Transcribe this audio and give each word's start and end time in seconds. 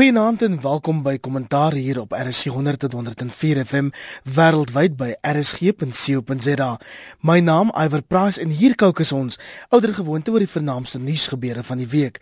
Goeienaand 0.00 0.40
en 0.42 0.54
welkom 0.62 1.02
by 1.04 1.18
Kommentaar 1.20 1.74
hier 1.76 1.98
op 2.00 2.14
RSG 2.16 2.48
100 2.54 2.78
tot 2.80 2.92
104 2.96 3.58
FM 3.66 3.90
wêreldwyd 4.24 4.94
by 4.96 5.10
rsg.co.za. 5.20 6.68
My 7.20 7.42
naam 7.44 7.68
Iver 7.76 8.00
Price 8.08 8.40
en 8.40 8.48
hier 8.48 8.78
kookus 8.80 9.12
ons 9.12 9.36
ouer 9.68 9.92
gewoonte 9.98 10.32
oor 10.32 10.40
die 10.40 10.48
vernaamste 10.48 11.02
nuusgebeure 11.04 11.60
van 11.68 11.82
die 11.82 11.88
week. 11.92 12.16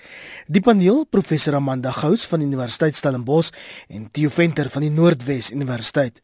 Die 0.51 0.59
paneel, 0.61 1.05
professor 1.07 1.55
Amanda 1.55 1.93
Gous 1.95 2.27
van 2.27 2.43
die 2.43 2.49
Universiteit 2.51 2.99
Stellenbosch 2.99 3.53
en 3.87 4.11
Theo 4.11 4.35
Venter 4.35 4.73
van 4.75 4.83
die 4.83 4.91
Noordwes 4.91 5.53
Universiteit. 5.55 6.19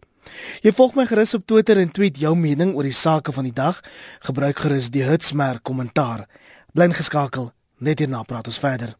Jy 0.67 0.75
volg 0.75 0.99
my 0.99 1.07
gerus 1.07 1.37
op 1.39 1.47
Twitter 1.47 1.79
en 1.79 1.95
tweet 1.95 2.19
jou 2.19 2.35
mening 2.35 2.75
oor 2.75 2.91
die 2.91 2.99
sake 3.05 3.31
van 3.31 3.47
die 3.47 3.55
dag. 3.55 3.79
Gebruik 4.27 4.67
gerus 4.67 4.91
die 4.91 5.07
hitsmerk 5.07 5.63
kommentaar. 5.63 6.27
Bly 6.75 6.91
geskakel. 6.99 7.53
Net 7.79 8.03
hierna 8.03 8.27
praat 8.27 8.51
ons 8.51 8.59
verder. 8.59 8.99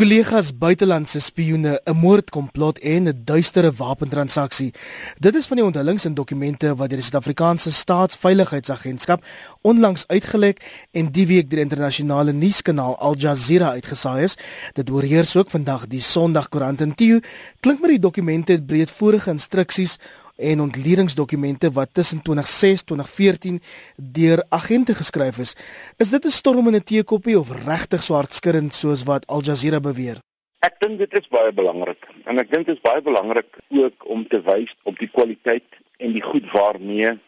Kollegas 0.00 0.54
buitelandse 0.56 1.20
spioene, 1.20 1.80
'n 1.84 1.96
moordkomplot 1.96 2.78
en 2.78 3.08
'n 3.08 3.20
duistere 3.24 3.72
wapentransaksie. 3.72 4.72
Dit 5.18 5.34
is 5.34 5.46
van 5.46 5.56
die 5.56 5.64
onthullings 5.64 6.04
in 6.04 6.14
dokumente 6.14 6.74
wat 6.74 6.88
deur 6.88 6.98
die 6.98 7.06
Suid-Afrikaanse 7.06 7.72
Staatsveiligheidsagentskap 7.72 9.24
onlangs 9.60 10.04
uitgelek 10.06 10.86
en 10.90 11.12
die 11.12 11.26
week 11.26 11.50
deur 11.50 11.60
internasionale 11.60 12.32
nuuskanaal 12.32 12.96
Al 12.98 13.16
Jazeera 13.16 13.70
uitgesaai 13.70 14.22
is. 14.22 14.36
Dit 14.72 14.90
oorheers 14.90 15.36
ook 15.36 15.50
vandag 15.50 15.86
die 15.86 16.00
Sondagkoerant 16.00 16.80
en 16.80 16.94
Tieu. 16.94 17.20
Klink 17.60 17.80
maar 17.80 17.88
die 17.88 17.98
dokumente 17.98 18.52
het 18.52 18.66
breedvoerige 18.66 19.30
instruksies 19.30 19.98
en 20.40 20.60
ontledingsdokumente 20.60 21.70
wat 21.70 21.88
tussen 21.92 22.22
2006 22.22 22.82
2014 22.82 23.60
deur 23.96 24.44
agente 24.48 24.94
geskryf 24.94 25.38
is. 25.38 25.54
Is 25.96 26.10
dit 26.10 26.24
'n 26.24 26.30
storm 26.30 26.66
in 26.66 26.74
'n 26.74 26.84
teekoppie 26.84 27.38
of 27.38 27.50
regtig 27.64 28.02
swart 28.02 28.32
skurrend 28.32 28.74
soos 28.74 29.02
wat 29.02 29.26
Al 29.26 29.42
Jazeera 29.42 29.80
beweer? 29.80 30.18
Ek 30.58 30.74
dink 30.80 30.98
dit 30.98 31.14
is 31.14 31.28
baie 31.28 31.52
belangrik 31.52 32.06
en 32.24 32.38
ek 32.38 32.50
dink 32.50 32.66
dit 32.66 32.76
is 32.76 32.82
baie 32.82 33.02
belangrik 33.02 33.58
ook 33.68 34.08
om 34.08 34.26
te 34.28 34.42
wys 34.42 34.74
op 34.82 34.98
die 34.98 35.08
kwaliteit 35.08 35.68
en 35.96 36.12
die 36.12 36.22
goed 36.22 36.50
waarmee 36.52 37.18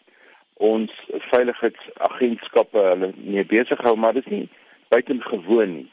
ons 0.54 0.92
veiligheidsagentskappe 1.30 2.78
hulle 2.78 3.12
mee 3.16 3.44
besig 3.44 3.80
hou, 3.80 3.96
maar 3.96 4.12
dit 4.12 4.26
is 4.26 4.32
nie 4.32 4.48
buitengewoon 4.88 5.72
nie. 5.74 5.88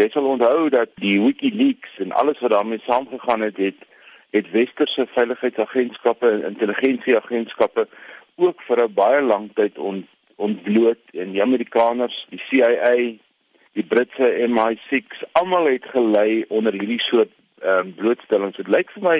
Jy 0.00 0.08
sal 0.12 0.28
onthou 0.28 0.68
dat 0.72 0.92
die 1.00 1.18
WikiLeaks 1.20 1.98
en 2.04 2.12
alles 2.12 2.38
wat 2.40 2.50
daarmee 2.50 2.80
saamgegaan 2.84 3.40
het, 3.40 3.56
het 3.56 3.80
het 4.32 4.50
westerse 4.50 5.06
veiligheidsagentskappe 5.14 6.30
en 6.30 6.44
intelligensieagentskappe 6.44 7.86
ook 8.36 8.62
vir 8.68 8.84
'n 8.84 8.94
baie 8.94 9.20
lang 9.22 9.50
tyd 9.54 9.78
on, 9.78 10.06
ontbloot 10.36 11.04
en 11.12 11.32
die 11.32 11.42
Amerikaners, 11.42 12.26
die 12.30 12.40
CIA, 12.48 12.94
die 13.72 13.86
Britse 13.88 14.28
MI6, 14.48 15.24
almal 15.32 15.66
het 15.66 15.84
gelei 15.84 16.44
onder 16.48 16.72
hierdie 16.72 17.00
soort 17.00 17.30
ehm 17.62 17.86
um, 17.86 17.94
blootstellings. 17.94 18.56
Dit 18.56 18.68
lyk 18.68 18.90
vir 18.90 19.02
my 19.02 19.18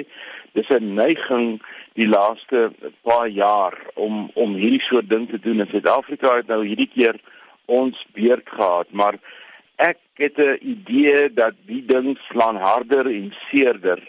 dis 0.53 0.69
'n 0.69 0.93
neiging 0.93 1.61
die 1.93 2.07
laaste 2.07 2.71
paar 3.01 3.27
jaar 3.27 3.77
om 3.93 4.31
om 4.33 4.55
hierdie 4.55 4.81
soort 4.81 5.09
ding 5.09 5.29
te 5.29 5.39
doen. 5.39 5.59
In 5.59 5.69
Suid-Afrika 5.71 6.35
het 6.35 6.47
nou 6.47 6.65
hierdie 6.65 6.89
keer 6.93 7.15
ons 7.65 8.05
beurt 8.13 8.49
gehad, 8.49 8.91
maar 8.91 9.15
ek 9.75 9.99
het 10.13 10.37
'n 10.37 10.57
idee 10.61 11.33
dat 11.33 11.53
die 11.65 11.85
ding 11.85 12.17
slaan 12.29 12.55
harder 12.55 13.05
en 13.07 13.33
seerder 13.49 13.99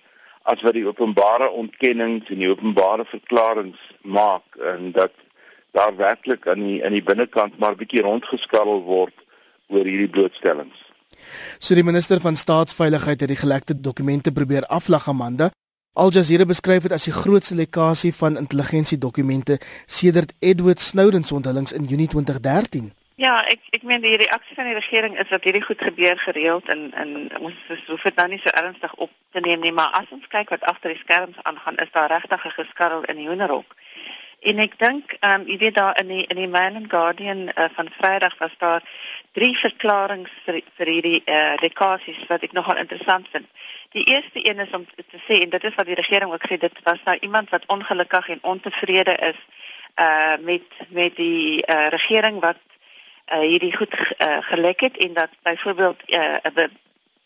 as 0.45 0.63
wat 0.63 0.77
die 0.77 0.87
openbare 0.87 1.49
ontkennings 1.51 2.31
en 2.33 2.43
die 2.43 2.51
openbare 2.51 3.05
verklaringe 3.09 3.79
maak 4.03 4.59
en 4.73 4.93
dat 4.93 5.13
daar 5.75 5.97
werklik 5.97 6.47
aan 6.49 6.63
die 6.63 6.81
in 6.85 6.93
die 6.95 7.03
binnekant 7.03 7.59
maar 7.59 7.77
bietjie 7.77 8.05
rondgeskarrel 8.05 8.83
word 8.87 9.15
oor 9.73 9.89
hierdie 9.89 10.11
blootstellings. 10.13 10.81
So 11.59 11.75
die 11.75 11.87
minister 11.87 12.21
van 12.21 12.37
staatsveiligheid 12.37 13.25
het 13.25 13.33
die 13.33 13.41
gelekte 13.41 13.75
dokumente 13.81 14.33
probeer 14.33 14.67
aflag 14.67 15.09
Amanda. 15.09 15.51
Al 15.95 16.11
Jazeera 16.11 16.45
beskryf 16.45 16.83
dit 16.83 16.93
as 16.93 17.07
die 17.09 17.15
grootste 17.15 17.55
lekkasie 17.55 18.13
van 18.15 18.37
intelligensiedokumente 18.37 19.61
sedert 19.87 20.35
Edward 20.39 20.81
Snowden 20.81 21.25
se 21.25 21.35
onthullings 21.35 21.73
in 21.73 21.85
Junie 21.85 22.09
2013. 22.09 22.93
Ja, 23.17 23.45
ek 23.47 23.61
ek 23.71 23.85
meen 23.87 24.03
die 24.03 24.17
reaksie 24.19 24.57
van 24.59 24.67
die 24.67 24.75
regering 24.75 25.15
is 25.23 25.29
dat 25.31 25.45
hierdie 25.47 25.63
goed 25.63 25.83
gebeur 25.83 26.19
gereeld 26.19 26.69
en 26.69 26.89
en 26.99 27.11
ons 27.39 27.55
hoef 27.87 28.03
dit 28.03 28.17
nou 28.19 28.27
nie 28.29 28.41
so 28.43 28.51
ernstig 28.51 28.95
op 28.95 29.11
te 29.31 29.41
neem 29.41 29.61
nie, 29.63 29.73
maar 29.73 29.95
as 30.01 30.11
ons 30.11 30.27
kyk 30.33 30.51
wat 30.51 30.67
agter 30.67 30.91
die 30.91 30.99
skerms 30.99 31.39
aangaan, 31.43 31.79
is 31.85 31.93
daar 31.95 32.11
regtig 32.11 32.47
'n 32.47 32.57
geskarrel 32.57 33.05
in 33.05 33.17
die 33.17 33.29
hoenderhok. 33.29 33.77
En 34.41 34.59
ek 34.59 34.75
dink, 34.79 35.15
ehm 35.21 35.41
um, 35.41 35.47
jy 35.49 35.59
weet 35.59 35.75
daar 35.75 35.99
in 35.99 36.09
die 36.09 36.25
in 36.27 36.37
die 36.37 36.49
Mail 36.49 36.75
and 36.75 36.91
Guardian 36.91 37.47
uh, 37.49 37.69
van 37.77 37.89
Vrydag 37.99 38.35
was 38.39 38.59
daar 38.59 38.83
drie 39.33 39.55
verklaringe 39.59 40.29
vir 40.45 40.61
vir 40.77 40.87
hierdie 40.87 41.23
eh 41.25 41.37
uh, 41.37 41.55
lekasies 41.63 42.27
wat 42.29 42.43
ek 42.43 42.53
nogal 42.53 42.77
interessant 42.83 43.29
vind. 43.31 43.47
Die 43.93 44.05
eerste 44.05 44.43
een 44.49 44.59
is 44.59 44.75
om 44.75 44.87
te 44.97 45.23
sê 45.29 45.41
en 45.43 45.51
dit 45.51 45.65
is 45.65 45.75
wat 45.75 45.87
die 45.87 46.01
regering 46.03 46.33
ook 46.33 46.51
sê, 46.51 46.59
dit 46.59 46.83
was 46.83 47.03
nou 47.05 47.17
iemand 47.21 47.51
wat 47.51 47.67
ongelukkig 47.67 48.29
en 48.29 48.43
ontevrede 48.43 49.17
is 49.31 49.41
eh 49.95 50.05
uh, 50.05 50.37
met 50.41 50.67
met 50.89 51.17
die 51.17 51.65
eh 51.65 51.77
uh, 51.77 51.89
regering 51.89 52.41
wat 52.41 52.59
uh, 53.33 53.39
hierdie 53.39 53.77
goed 53.77 53.95
uh, 54.19 54.37
gelek 54.41 54.81
het 54.81 54.97
en 54.97 55.13
dat 55.13 55.31
byvoorbeeld 55.43 56.11
uh, 56.13 56.37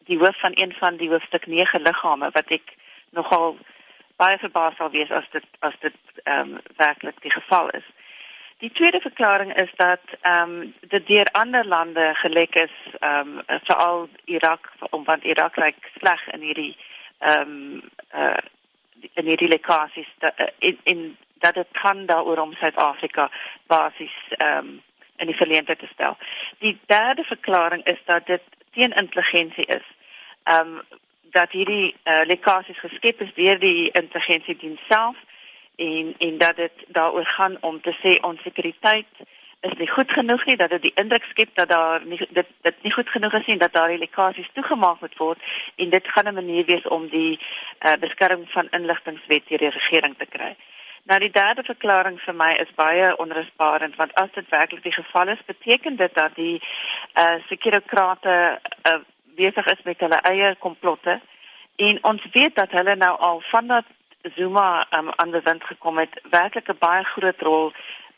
die 0.04 0.18
hoof 0.18 0.38
van 0.38 0.52
een 0.54 0.72
van 0.72 0.96
die 0.96 1.08
hoofstuk 1.08 1.46
9 1.46 1.82
liggame 1.82 2.30
wat 2.32 2.48
ek 2.48 2.74
nogal 3.10 3.56
baie 4.16 4.38
verbaas 4.38 4.76
sal 4.76 4.90
wees 4.90 5.10
as 5.10 5.28
dit 5.32 5.46
as 5.58 5.76
dit 5.80 5.96
ehm 6.24 6.54
um, 6.54 6.60
werklik 6.76 7.20
die 7.22 7.30
geval 7.30 7.70
is. 7.70 7.86
Die 8.58 8.70
tweede 8.70 9.00
verklaring 9.00 9.54
is 9.54 9.72
dat 9.76 10.00
ehm 10.20 10.54
um, 10.54 10.74
dit 10.80 11.06
deur 11.06 11.30
ander 11.32 11.66
lande 11.66 12.10
gelek 12.14 12.54
is 12.54 12.74
ehm 12.98 13.38
um, 13.38 13.60
veral 13.62 14.08
Irak 14.24 14.72
om 14.90 15.04
want 15.04 15.24
Irak 15.24 15.56
lyk 15.56 15.90
sleg 15.98 16.26
in 16.32 16.40
hierdie 16.40 16.76
ehm 17.18 17.40
um, 17.40 17.82
uh 18.14 18.42
in 19.14 19.26
hierdie 19.26 19.48
lekkasies 19.48 20.10
in 20.58 20.78
in 20.82 21.16
dat 21.38 21.54
dit 21.54 21.66
kan 21.72 22.06
daaroor 22.06 22.38
om 22.38 22.52
Suid-Afrika 22.52 23.30
basies 23.66 24.16
ehm 24.28 24.58
um, 24.58 24.82
in 25.18 25.26
die 25.26 25.36
verleentheid 25.36 25.78
te 25.78 25.90
stel. 25.92 26.16
Die 26.58 26.78
derde 26.86 27.24
verklaring 27.24 27.84
is 27.84 28.00
dat 28.04 28.26
dit 28.26 28.42
teen 28.72 28.92
intelligensie 28.92 29.66
is. 29.66 29.86
Ehm 30.42 30.78
um, 30.78 30.82
dat 31.30 31.52
hierdie 31.52 31.94
uh, 32.04 32.20
lekkasies 32.24 32.78
geskep 32.78 33.20
is 33.20 33.34
deur 33.36 33.58
die 33.60 33.90
intelligensiediens 33.90 34.80
self 34.88 35.16
en 35.76 36.14
en 36.18 36.38
dat 36.38 36.56
dit 36.56 36.84
daaroor 36.88 37.26
gaan 37.26 37.56
om 37.60 37.80
te 37.80 37.92
sê 38.02 38.20
ons 38.20 38.42
sekuriteit 38.42 39.20
is 39.60 39.74
nie 39.78 39.88
goed 39.90 40.12
genoeg 40.12 40.44
nie 40.46 40.56
dat 40.56 40.70
dit 40.70 40.82
die 40.82 40.94
indruk 40.94 41.24
skep 41.30 41.54
dat 41.54 41.68
daar 41.68 42.04
nie 42.06 42.18
dit 42.30 42.46
dit 42.62 42.82
nie 42.82 42.92
goed 42.92 43.10
genoeg 43.10 43.32
is 43.40 43.46
nie 43.46 43.58
dat 43.58 43.72
daar 43.72 43.94
lekkasies 43.98 44.50
toegemaak 44.54 45.00
moet 45.00 45.16
word 45.18 45.38
en 45.76 45.90
dit 45.90 46.08
gaan 46.08 46.28
'n 46.28 46.34
manier 46.34 46.64
wees 46.64 46.86
om 46.96 47.08
die 47.08 47.38
uh, 47.38 47.96
beskerming 48.00 48.50
van 48.50 48.68
inligtingwet 48.70 49.48
deur 49.48 49.58
die 49.58 49.76
regering 49.78 50.14
te 50.18 50.26
kry. 50.26 50.56
Nou 51.08 51.20
die 51.20 51.30
derde 51.32 51.62
verklaring 51.64 52.18
vir 52.20 52.34
my 52.36 52.50
is 52.60 52.72
baie 52.76 53.12
onrusbarend 53.16 53.94
want 53.96 54.10
as 54.20 54.32
dit 54.34 54.48
werklik 54.52 54.82
die 54.84 54.92
geval 54.92 55.30
is, 55.32 55.44
beteken 55.46 55.96
dit 55.96 56.14
dat 56.14 56.34
die 56.36 56.60
eh 57.12 57.22
uh, 57.22 57.44
sekurokrate 57.48 58.34
uh, 58.90 58.98
besig 59.36 59.66
is 59.72 59.80
met 59.84 60.00
hulle 60.04 60.18
eie 60.30 60.50
komplotte 60.64 61.20
en 61.76 62.02
ons 62.10 62.26
weet 62.32 62.54
dat 62.54 62.70
hulle 62.76 62.96
nou 62.96 63.14
al 63.28 63.40
vandat 63.40 63.84
Zuma 64.34 64.86
um, 64.98 65.08
aan 65.16 65.30
die 65.30 65.40
wind 65.44 65.64
gekom 65.64 65.98
het, 65.98 66.20
werklik 66.30 66.68
'n 66.68 66.78
baie 66.78 67.04
groot 67.04 67.40
rol 67.42 67.72
'n 67.72 67.72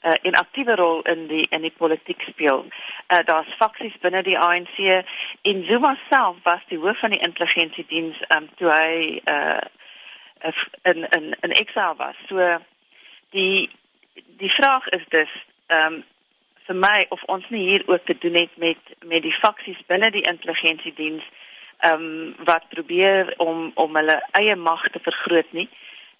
uh, 0.08 0.12
eh, 0.12 0.32
'n 0.32 0.40
aktiewe 0.42 0.74
rol 0.74 1.02
in 1.02 1.26
die 1.26 1.46
in 1.50 1.62
die 1.62 1.76
politiek 1.82 2.20
speel. 2.22 2.64
Uh, 3.12 3.22
Daar's 3.24 3.54
faksies 3.54 3.98
binne 4.00 4.22
die 4.22 4.38
ANC 4.38 5.04
en 5.42 5.64
Zuma 5.64 5.96
self 6.08 6.36
was 6.42 6.66
die 6.68 6.78
hoof 6.78 6.98
van 6.98 7.10
die 7.10 7.22
intelligensiediens 7.28 8.18
um, 8.28 8.48
toe 8.56 8.70
hy 8.70 9.20
uh, 9.24 9.62
in 10.82 11.10
in 11.10 11.36
in 11.40 11.52
eksaal 11.52 11.96
was. 11.96 12.16
So 12.26 12.58
die 13.30 13.70
die 14.14 14.50
vraag 14.50 14.88
is 14.88 15.04
dus 15.08 15.32
ehm 15.66 15.92
um, 15.92 16.04
vir 16.70 16.78
my 16.78 17.06
of 17.08 17.22
ons 17.34 17.48
nie 17.50 17.62
hier 17.66 17.82
ook 17.86 18.04
te 18.06 18.14
doen 18.18 18.34
het 18.34 18.56
met 18.56 18.78
met 19.04 19.22
die 19.22 19.34
faksies 19.34 19.78
binne 19.86 20.10
die 20.10 20.26
intelligensiediens 20.32 21.24
ehm 21.78 22.02
um, 22.02 22.34
wat 22.44 22.68
probeer 22.68 23.34
om 23.36 23.70
om 23.74 23.96
hulle 23.96 24.18
eie 24.30 24.56
mag 24.56 24.88
te 24.88 25.00
vergroot 25.02 25.52
nie. 25.52 25.68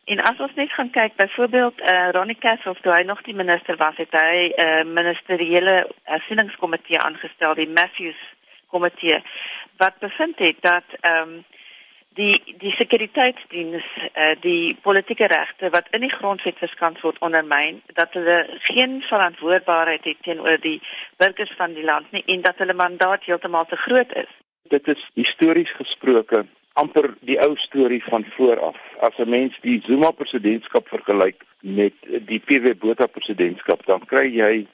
En 0.05 0.21
as 0.21 0.39
ons 0.41 0.55
net 0.55 0.73
gaan 0.73 0.91
kyk 0.91 1.17
byvoorbeeld 1.17 1.81
eh 1.81 1.95
uh, 1.95 2.09
Ronnie 2.17 2.39
Castle 2.39 2.75
toe 2.81 2.93
hy 2.93 3.03
nog 3.03 3.23
die 3.23 3.35
minister 3.35 3.77
was, 3.77 3.97
het 3.97 4.13
hy 4.13 4.53
'n 4.57 4.61
uh, 4.61 4.85
ministeriële 4.85 5.91
hersieningskomitee 6.03 6.99
aangestel, 6.99 7.55
die 7.55 7.69
Matthews 7.69 8.23
komitee 8.67 9.23
wat 9.77 9.99
bevind 9.99 10.39
het 10.39 10.57
dat 10.61 10.85
ehm 11.01 11.29
um, 11.29 11.45
die 12.19 12.43
die 12.59 12.73
sekuriteitsdiens 12.75 13.85
uh, 14.15 14.35
die 14.43 14.77
politieke 14.83 15.27
regte 15.31 15.71
wat 15.71 15.87
in 15.95 16.03
die 16.03 16.11
grondwet 16.11 16.59
verskans 16.59 17.01
word 17.07 17.19
ondermyn 17.23 17.83
dat 17.95 18.15
hulle 18.19 18.39
geen 18.67 18.99
verantwoordbaarheid 19.07 20.05
het 20.05 20.23
teenoor 20.27 20.59
die 20.59 20.81
burgers 21.23 21.53
van 21.59 21.75
die 21.75 21.85
land 21.85 22.11
nie 22.11 22.25
en 22.27 22.43
dat 22.43 22.59
hulle 22.59 22.75
mandaat 22.75 23.25
heeltemal 23.25 23.67
te 23.71 23.77
groot 23.77 24.15
is. 24.15 24.33
Dit 24.75 24.89
is 24.89 25.07
histories 25.15 25.71
gesproke 25.79 26.47
amper 26.79 27.13
die 27.27 27.39
ou 27.43 27.55
storie 27.57 28.03
van 28.03 28.25
vooraf. 28.37 28.79
as 29.01 29.17
'n 29.19 29.29
mens 29.29 29.59
die 29.61 29.81
Zuma 29.85 30.11
presidentskap 30.11 30.89
vergelyk 30.89 31.45
met 31.61 31.95
die 32.27 32.41
PW 32.41 32.75
Botha 32.79 33.07
presidentskap, 33.07 33.87
dan 33.87 34.05
kry 34.05 34.27
jy 34.29 34.67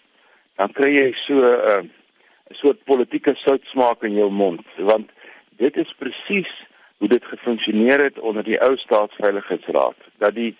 dan 0.57 0.73
kry 0.73 0.91
jy 0.95 1.13
so 1.13 1.35
'n 1.35 1.85
uh, 1.85 1.91
soort 2.51 2.85
politieke 2.85 3.35
soutsmaak 3.35 4.03
in 4.03 4.15
jou 4.15 4.31
mond, 4.31 4.67
want 4.77 5.11
dit 5.57 5.77
is 5.77 5.95
presies 5.99 6.51
hoe 6.99 7.09
dit 7.09 7.25
gefunksioneer 7.25 8.01
het 8.01 8.19
onder 8.19 8.45
die 8.45 8.61
ou 8.61 8.77
staatsveiligheidsraad, 8.77 9.97
dat 10.19 10.35
die 10.35 10.55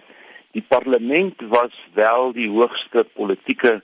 die 0.57 0.65
parlement 0.69 1.41
was 1.53 1.75
wel 1.93 2.33
die 2.33 2.49
hoogste 2.49 3.05
politieke 3.05 3.83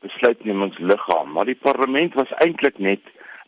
besluitnemingsliggaam, 0.00 1.32
maar 1.32 1.44
die 1.44 1.58
parlement 1.60 2.14
was 2.14 2.32
eintlik 2.40 2.78
net 2.78 3.00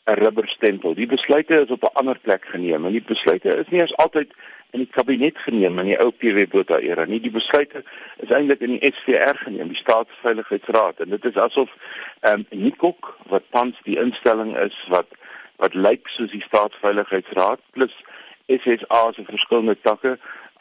'n 0.06 0.18
rubberstempel. 0.22 0.94
Die 0.94 1.06
besluite 1.06 1.62
is 1.64 1.70
op 1.70 1.82
'n 1.82 1.96
ander 2.00 2.18
plek 2.18 2.44
geneem 2.44 2.84
en 2.84 2.92
die 2.92 3.02
besluite 3.02 3.56
is 3.56 3.68
nie 3.68 3.80
eens 3.80 3.96
altyd 3.96 4.30
in 4.70 4.78
die 4.78 4.92
kabinet 4.96 5.38
geneem 5.38 5.78
in 5.78 5.88
die 5.90 5.98
ou 5.98 6.10
PW 6.10 6.46
Botha 6.50 6.78
era 6.78 7.04
nie. 7.04 7.20
Die 7.20 7.30
besluite 7.30 7.82
is 8.16 8.30
eintlik 8.30 8.60
in 8.60 8.76
die 8.76 8.92
SVR 8.92 9.34
geneem, 9.34 9.68
die 9.68 9.82
Staatsveiligheidsraad 9.82 11.00
en 11.00 11.10
dit 11.10 11.24
is 11.24 11.36
asof 11.36 11.72
ehm 12.20 12.44
um, 12.50 12.60
Nikok 12.62 13.16
wat 13.32 13.42
tans 13.50 13.80
die 13.82 13.98
instelling 13.98 14.56
is 14.56 14.84
wat 14.88 15.08
wat 15.56 15.74
lyk 15.74 16.08
soos 16.08 16.30
die 16.30 16.44
Staatsveiligheidsraad 16.44 17.60
plus 17.70 17.96
SSA 18.48 19.02
se 19.12 19.24
verskillende 19.26 19.76
takke 19.82 20.16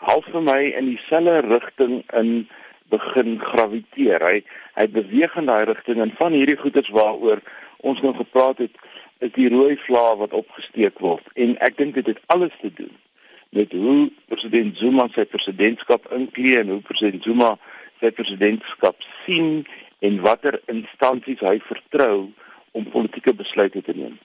half 0.06 0.28
vir 0.32 0.44
my 0.44 0.62
in 0.78 0.90
dieselfde 0.92 1.42
rigting 1.48 2.02
in 2.14 2.48
begin 2.94 3.40
graviteer. 3.42 4.22
Hy 4.22 4.44
hy 4.76 4.88
beweeg 4.92 5.38
in 5.40 5.50
daai 5.50 5.66
rigting 5.70 6.02
en 6.04 6.14
van 6.20 6.36
hierdie 6.36 6.60
goeders 6.60 6.92
waaroor 6.94 7.42
ons 7.86 8.02
nou 8.02 8.14
gepraat 8.18 8.62
het 8.66 8.78
is 9.24 9.32
die 9.38 9.50
rooi 9.50 9.78
vlae 9.86 10.16
wat 10.20 10.36
opgesteek 10.36 11.00
word 11.00 11.28
en 11.40 11.56
ek 11.64 11.78
dink 11.80 11.96
dit 11.96 12.08
het 12.12 12.22
alles 12.34 12.54
te 12.62 12.72
doen 12.74 12.92
met 13.56 13.72
hoe 13.72 14.10
president 14.28 14.78
Zuma 14.78 15.08
sy 15.16 15.24
presidentskap 15.32 16.10
inklee 16.18 16.60
en 16.60 16.74
hoe 16.74 16.82
president 16.84 17.24
Zuma 17.24 17.54
sy 18.02 18.12
presidentskap 18.12 19.06
sien 19.24 19.64
en 20.04 20.20
watter 20.26 20.60
instansies 20.72 21.44
hy 21.46 21.56
vertrou 21.64 22.28
om 22.76 22.90
politieke 22.92 23.32
besluite 23.34 23.82
te 23.82 23.96
neem. 23.96 24.18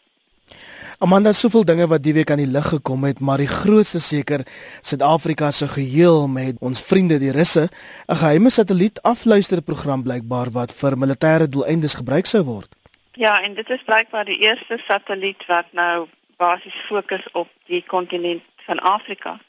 Amanda, 1.00 1.30
soveel 1.32 1.62
dinge 1.64 1.86
wat 1.88 2.02
die 2.04 2.12
week 2.12 2.28
aan 2.28 2.42
die 2.42 2.50
lig 2.52 2.66
gekom 2.68 3.06
het, 3.08 3.22
maar 3.24 3.40
die 3.40 3.48
grootste 3.48 4.02
seker 4.04 4.42
Suid-Afrika 4.84 5.48
se 5.50 5.64
geheel 5.72 6.26
met 6.28 6.58
ons 6.60 6.82
vriende 6.84 7.16
die 7.18 7.30
Russe, 7.32 7.70
'n 8.08 8.16
geheime 8.20 8.50
satelliet 8.50 9.00
afluisterprogram 9.02 10.02
blykbaar 10.02 10.50
wat 10.52 10.74
vir 10.80 10.98
militêre 10.98 11.48
doeleindes 11.48 11.94
gebruik 11.94 12.26
sou 12.26 12.42
word. 12.44 12.68
Ja, 13.12 13.40
en 13.42 13.54
dit 13.54 13.70
is 13.70 13.82
blykbaar 13.82 14.24
die 14.24 14.38
eerste 14.40 14.78
satelliet 14.84 15.46
wat 15.46 15.72
nou 15.72 16.06
basies 16.36 16.76
fokus 16.88 17.24
op 17.32 17.48
die 17.66 17.84
kontinent 17.86 18.42
van 18.66 18.78
Afrika. 18.78 19.40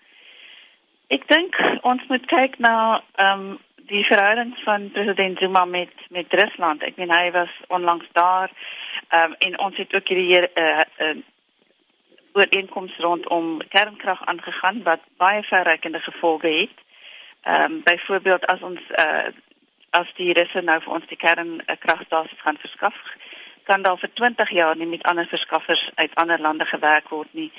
Ek 1.08 1.28
dink 1.28 1.60
ons 1.82 2.08
moet 2.08 2.26
kyk 2.26 2.60
na 2.60 3.02
ehm 3.16 3.40
um, 3.40 3.60
die 3.92 4.06
verhouding 4.06 4.54
van 4.64 4.92
president 4.92 5.40
Zuma 5.40 5.66
met 5.66 5.92
met 6.10 6.34
Rusland. 6.34 6.84
Ek 6.84 6.96
meen 6.96 7.12
hy 7.12 7.32
was 7.32 7.52
onlangs 7.68 8.08
daar 8.12 8.50
ehm 9.10 9.32
um, 9.32 9.36
en 9.40 9.60
ons 9.60 9.78
het 9.78 9.96
ook 9.96 10.08
hierdie 10.08 10.48
uh, 10.56 10.80
uh, 11.00 11.16
ooreenkoms 12.34 12.98
rondom 12.98 13.58
kernkrag 13.68 14.26
aangegaan 14.26 14.84
wat 14.84 15.00
baie 15.18 15.44
verrykende 15.44 16.00
gevolge 16.00 16.48
het. 16.48 16.76
Ehm 17.42 17.72
um, 17.72 17.84
byvoorbeeld 17.84 18.46
as 18.46 18.62
ons 18.62 18.82
uh, 18.96 19.28
as 19.90 20.14
die 20.16 20.34
Russe 20.34 20.62
nou 20.62 20.82
vir 20.82 20.94
ons 20.94 21.08
die 21.08 21.18
kernkragstasies 21.18 22.42
gaan 22.42 22.58
verskaf, 22.58 22.96
kan 23.64 23.82
daar 23.82 23.98
vir 23.98 24.14
20 24.14 24.50
jaar 24.50 24.78
nie 24.78 24.88
met 24.88 25.04
ander 25.04 25.28
verskaffers 25.28 25.92
uit 25.96 26.16
ander 26.16 26.40
lande 26.40 26.66
gewerk 26.66 27.10
word 27.10 27.34
nie. 27.34 27.52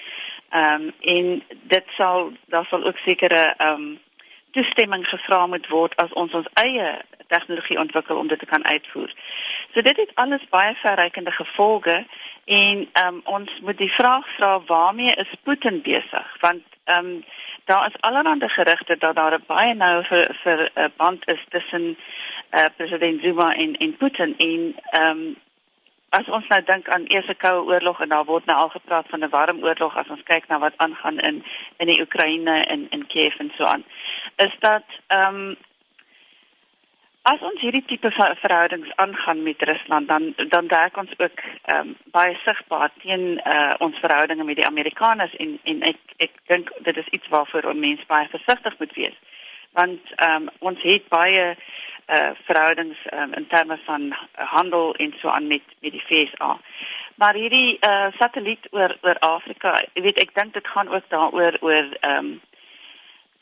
Ehm 0.51 0.83
um, 0.83 0.95
en 1.01 1.43
dit 1.63 1.85
sal 1.97 2.33
daar 2.47 2.65
sal 2.65 2.85
ook 2.85 2.99
sekere 2.99 3.55
ehm 3.57 3.83
um, 3.83 4.01
toestemming 4.53 5.09
gevra 5.09 5.47
moet 5.47 5.69
word 5.69 5.97
as 5.97 6.13
ons 6.13 6.33
ons 6.33 6.49
eie 6.61 6.91
tegnologie 7.33 7.79
ontwikkel 7.81 8.17
om 8.17 8.29
dit 8.29 8.39
te 8.39 8.47
kan 8.47 8.65
uitvoer. 8.65 9.13
So 9.73 9.83
dit 9.83 9.97
het 9.97 10.11
alles 10.15 10.45
baie 10.51 10.75
verrykende 10.75 11.33
gevolge 11.33 12.05
en 12.45 12.85
um, 13.07 13.21
ons 13.25 13.61
moet 13.61 13.79
die 13.79 13.93
vraag 13.93 14.29
vra 14.37 14.53
waarmee 14.69 15.15
is 15.25 15.33
Putin 15.43 15.81
besig? 15.83 16.37
Want 16.41 16.63
ehm 16.85 17.07
um, 17.07 17.25
daar 17.65 17.87
is 17.87 18.01
allerlei 18.01 18.49
gerugte 18.49 18.97
dat 18.99 19.17
daar 19.17 19.35
'n 19.39 19.45
baie 19.47 19.75
nou 19.75 20.05
vir 20.05 20.35
vir 20.43 20.59
'n 20.61 20.81
uh, 20.81 20.89
band 20.97 21.29
is 21.29 21.45
tussen 21.49 21.97
uh, 22.51 22.67
president 22.77 23.23
Zuma 23.23 23.55
en 23.55 23.77
en 23.77 23.97
Putin 23.97 24.35
en 24.39 24.75
ehm 24.91 25.11
um, 25.11 25.37
as 26.19 26.29
ons 26.29 26.49
nou 26.53 26.61
dink 26.69 26.89
aan 26.93 27.09
eerste 27.15 27.35
koue 27.35 27.65
oorlog 27.73 28.01
en 28.05 28.11
daar 28.13 28.29
word 28.29 28.47
nou 28.47 28.57
al 28.65 28.73
gepraat 28.75 29.09
van 29.09 29.25
'n 29.25 29.35
warm 29.35 29.63
oorlog 29.65 29.97
as 29.97 30.09
ons 30.15 30.23
kyk 30.31 30.49
na 30.49 30.59
wat 30.59 30.77
aangaan 30.77 31.19
in 31.19 31.45
in 31.77 31.87
die 31.87 32.01
Oekraïne 32.01 32.57
en 32.75 32.87
in 32.91 33.07
Kiev 33.07 33.39
en 33.39 33.53
so 33.57 33.65
aan 33.65 33.85
is 34.37 34.57
dat 34.61 34.85
ehm 35.07 35.37
um, 35.37 35.57
as 37.23 37.41
ons 37.41 37.61
hierdie 37.61 37.85
tipe 37.87 38.11
ver 38.11 38.37
verhoudings 38.37 38.97
aangaan 38.97 39.43
met 39.43 39.63
Rusland 39.63 40.09
dan 40.09 40.35
dan 40.49 40.69
werk 40.69 40.97
ons 40.97 41.13
ook 41.19 41.39
ehm 41.63 41.79
um, 41.79 41.97
baie 42.05 42.37
sigbaar 42.45 42.91
teen 43.03 43.41
uh, 43.47 43.75
ons 43.79 43.99
verhoudinge 43.99 44.45
met 44.45 44.57
die 44.57 44.67
Amerikaners 44.67 45.37
en 45.37 45.59
en 45.63 45.83
ek 45.83 46.01
ek 46.17 46.33
dink 46.47 46.73
dit 46.79 46.97
is 46.97 47.13
iets 47.19 47.29
waarvoor 47.29 47.77
mense 47.77 48.07
baie 48.07 48.29
versigtig 48.29 48.79
moet 48.79 48.95
wees 48.95 49.19
want 49.73 50.13
um, 50.21 50.49
ons 50.59 50.83
het 50.83 51.09
baie 51.09 51.57
uh 52.13 52.31
verhoudings 52.45 52.99
um, 53.13 53.33
in 53.39 53.47
terme 53.47 53.79
van 53.85 54.13
handel 54.33 54.95
en 54.95 55.15
so 55.21 55.29
aan 55.29 55.47
met 55.47 55.63
met 55.81 55.93
die 55.93 56.03
FSA. 56.03 56.59
Maar 57.15 57.35
hierdie 57.35 57.79
uh 57.81 58.11
satelliet 58.19 58.69
oor 58.71 58.97
oor 59.01 59.19
Afrika, 59.19 59.79
jy 59.95 60.03
weet 60.03 60.19
ek 60.19 60.35
dink 60.35 60.55
dit 60.55 60.69
gaan 60.69 60.89
ook 60.89 61.09
daaroor 61.09 61.59
oor 61.61 61.89
ehm 62.01 62.19
um, 62.19 62.41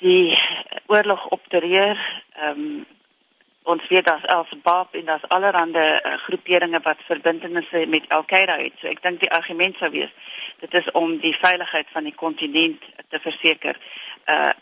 die 0.00 0.38
oorlog 0.86 1.26
op 1.26 1.46
terreur 1.48 1.98
ehm 2.36 2.60
um, 2.60 2.86
ons 3.62 3.88
weet 3.88 4.04
daar's 4.04 4.26
Al-Shabaab 4.26 4.94
en 4.94 5.04
daar's 5.04 5.28
allerlei 5.28 5.72
uh, 5.72 6.14
groeperinge 6.26 6.80
wat 6.82 7.02
verbintenisse 7.06 7.86
met 7.88 8.08
Al-Qaeda 8.08 8.56
het. 8.56 8.72
So 8.80 8.88
ek 8.88 9.02
dink 9.02 9.20
die 9.20 9.30
argument 9.30 9.76
sou 9.76 9.90
wees 9.92 10.12
dit 10.60 10.74
is 10.74 10.90
om 10.92 11.18
die 11.18 11.34
veiligheid 11.36 11.88
van 11.92 12.08
die 12.08 12.14
kontinent 12.14 12.82
te 13.08 13.20
verseker. 13.20 13.76
Uh, 14.26 14.52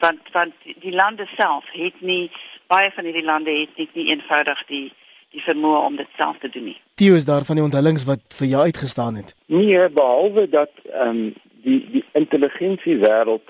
want 0.00 0.20
want 0.32 0.54
die 0.64 0.94
lande 0.94 1.26
self 1.36 1.64
het 1.72 2.00
nie 2.00 2.30
baie 2.66 2.90
van 2.94 3.04
hierdie 3.04 3.24
lande 3.24 3.50
het 3.50 3.76
nie, 3.76 3.88
nie 3.92 4.08
eenvoudig 4.14 4.64
die 4.66 4.86
die 5.30 5.42
vermoë 5.42 5.82
om 5.86 5.96
dit 5.96 6.08
self 6.18 6.38
te 6.42 6.48
doen 6.50 6.64
nie. 6.72 6.78
Theo 6.98 7.14
is 7.14 7.24
daar 7.24 7.44
van 7.46 7.60
die 7.60 7.64
onthullings 7.64 8.04
wat 8.08 8.22
vir 8.34 8.48
jou 8.50 8.62
uitgestaan 8.66 9.14
het. 9.20 9.34
Nee, 9.46 9.84
behalwe 9.88 10.48
dat 10.48 10.72
ehm 10.90 11.08
um, 11.08 11.34
die 11.62 11.80
die 11.92 12.04
intelligensie 12.18 12.96
wêreld 12.98 13.46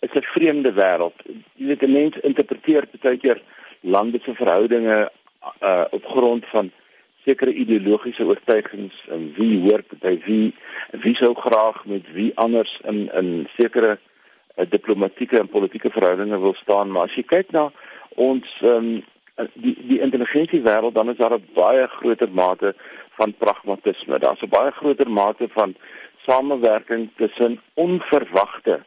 is 0.00 0.12
'n 0.12 0.22
vreemde 0.34 0.72
wêreld. 0.72 1.16
Jy 1.54 1.66
weet 1.66 1.82
'n 1.82 1.92
mens 1.92 2.16
interpreteer 2.16 2.88
baie 3.00 3.16
keer 3.16 3.42
lande 3.80 4.20
se 4.24 4.34
verhoudinge 4.34 5.10
uh 5.62 5.84
op 5.90 6.04
grond 6.04 6.46
van 6.46 6.70
sekere 7.24 7.52
ideologiese 7.52 8.24
oortuigings 8.24 9.06
en 9.08 9.32
wie 9.36 9.60
hoort 9.60 9.98
by 10.00 10.18
wie 10.24 10.54
wie 10.90 11.16
sou 11.16 11.34
graag 11.34 11.84
met 11.84 12.12
wie 12.12 12.32
anders 12.34 12.80
in 12.84 13.12
in 13.12 13.48
sekere 13.56 13.98
diplomatieke 14.68 15.38
en 15.38 15.48
politieke 15.48 15.90
verhoudinge 15.90 16.40
wil 16.40 16.54
staan, 16.54 16.90
maar 16.90 17.02
as 17.02 17.14
jy 17.14 17.22
kyk 17.22 17.50
na 17.50 17.70
ons 18.16 18.60
um, 18.62 19.02
die 19.54 19.76
die 19.88 20.00
intelligensie 20.00 20.60
wêreld 20.62 20.94
dan 20.94 21.10
is 21.10 21.16
daar 21.16 21.34
'n 21.34 21.48
baie 21.54 21.86
groter 21.88 22.30
mate 22.30 22.74
van 23.18 23.34
pragmatisme. 23.34 24.18
Daar's 24.18 24.42
'n 24.42 24.48
baie 24.48 24.70
groter 24.70 25.10
mate 25.10 25.48
van 25.48 25.74
samewerking 26.26 27.10
tussen 27.16 27.60
onverwagte 27.74 28.80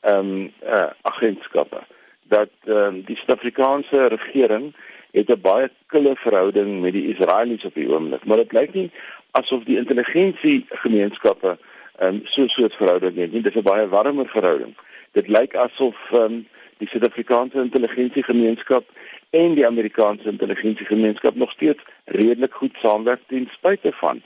ehm 0.00 0.18
um, 0.18 0.52
uh, 0.62 0.86
agentskappe. 1.02 1.80
Dat 2.22 2.50
ehm 2.64 2.76
um, 2.78 3.02
die 3.04 3.16
Suid-Afrikaanse 3.16 4.06
regering 4.06 4.74
het 5.10 5.28
'n 5.28 5.40
baie 5.40 5.70
kille 5.86 6.16
verhouding 6.16 6.80
met 6.80 6.92
die 6.92 7.08
Israelies 7.08 7.64
op 7.64 7.74
die 7.74 7.88
oomblik, 7.88 8.24
maar 8.24 8.36
dit 8.36 8.52
lyk 8.52 8.72
nie 8.74 8.90
asof 9.30 9.64
die 9.64 9.76
intelligensie 9.76 10.66
gemeenskappe 10.68 11.58
ehm 11.98 12.14
um, 12.14 12.20
so 12.24 12.42
'n 12.42 12.48
soort 12.48 12.74
verhouding 12.74 13.16
het 13.16 13.32
nie. 13.32 13.42
Dit 13.42 13.54
is 13.56 13.60
'n 13.60 13.70
baie 13.72 13.88
warmer 13.88 14.28
verhouding 14.28 14.74
dit 15.16 15.28
lyk 15.32 15.56
asof 15.56 15.98
um, 16.12 16.42
die 16.80 16.88
Suid-Afrikaanse 16.92 17.62
intelligensiegemeenskap 17.62 18.88
en 19.36 19.54
die 19.56 19.66
Amerikaanse 19.66 20.28
intelligensiegemeenskap 20.28 21.38
nog 21.40 21.50
steeds 21.50 21.82
redelik 22.04 22.54
goed 22.60 22.76
saamwerk 22.82 23.22
ten 23.32 23.48
spyte 23.52 23.92
van 24.00 24.20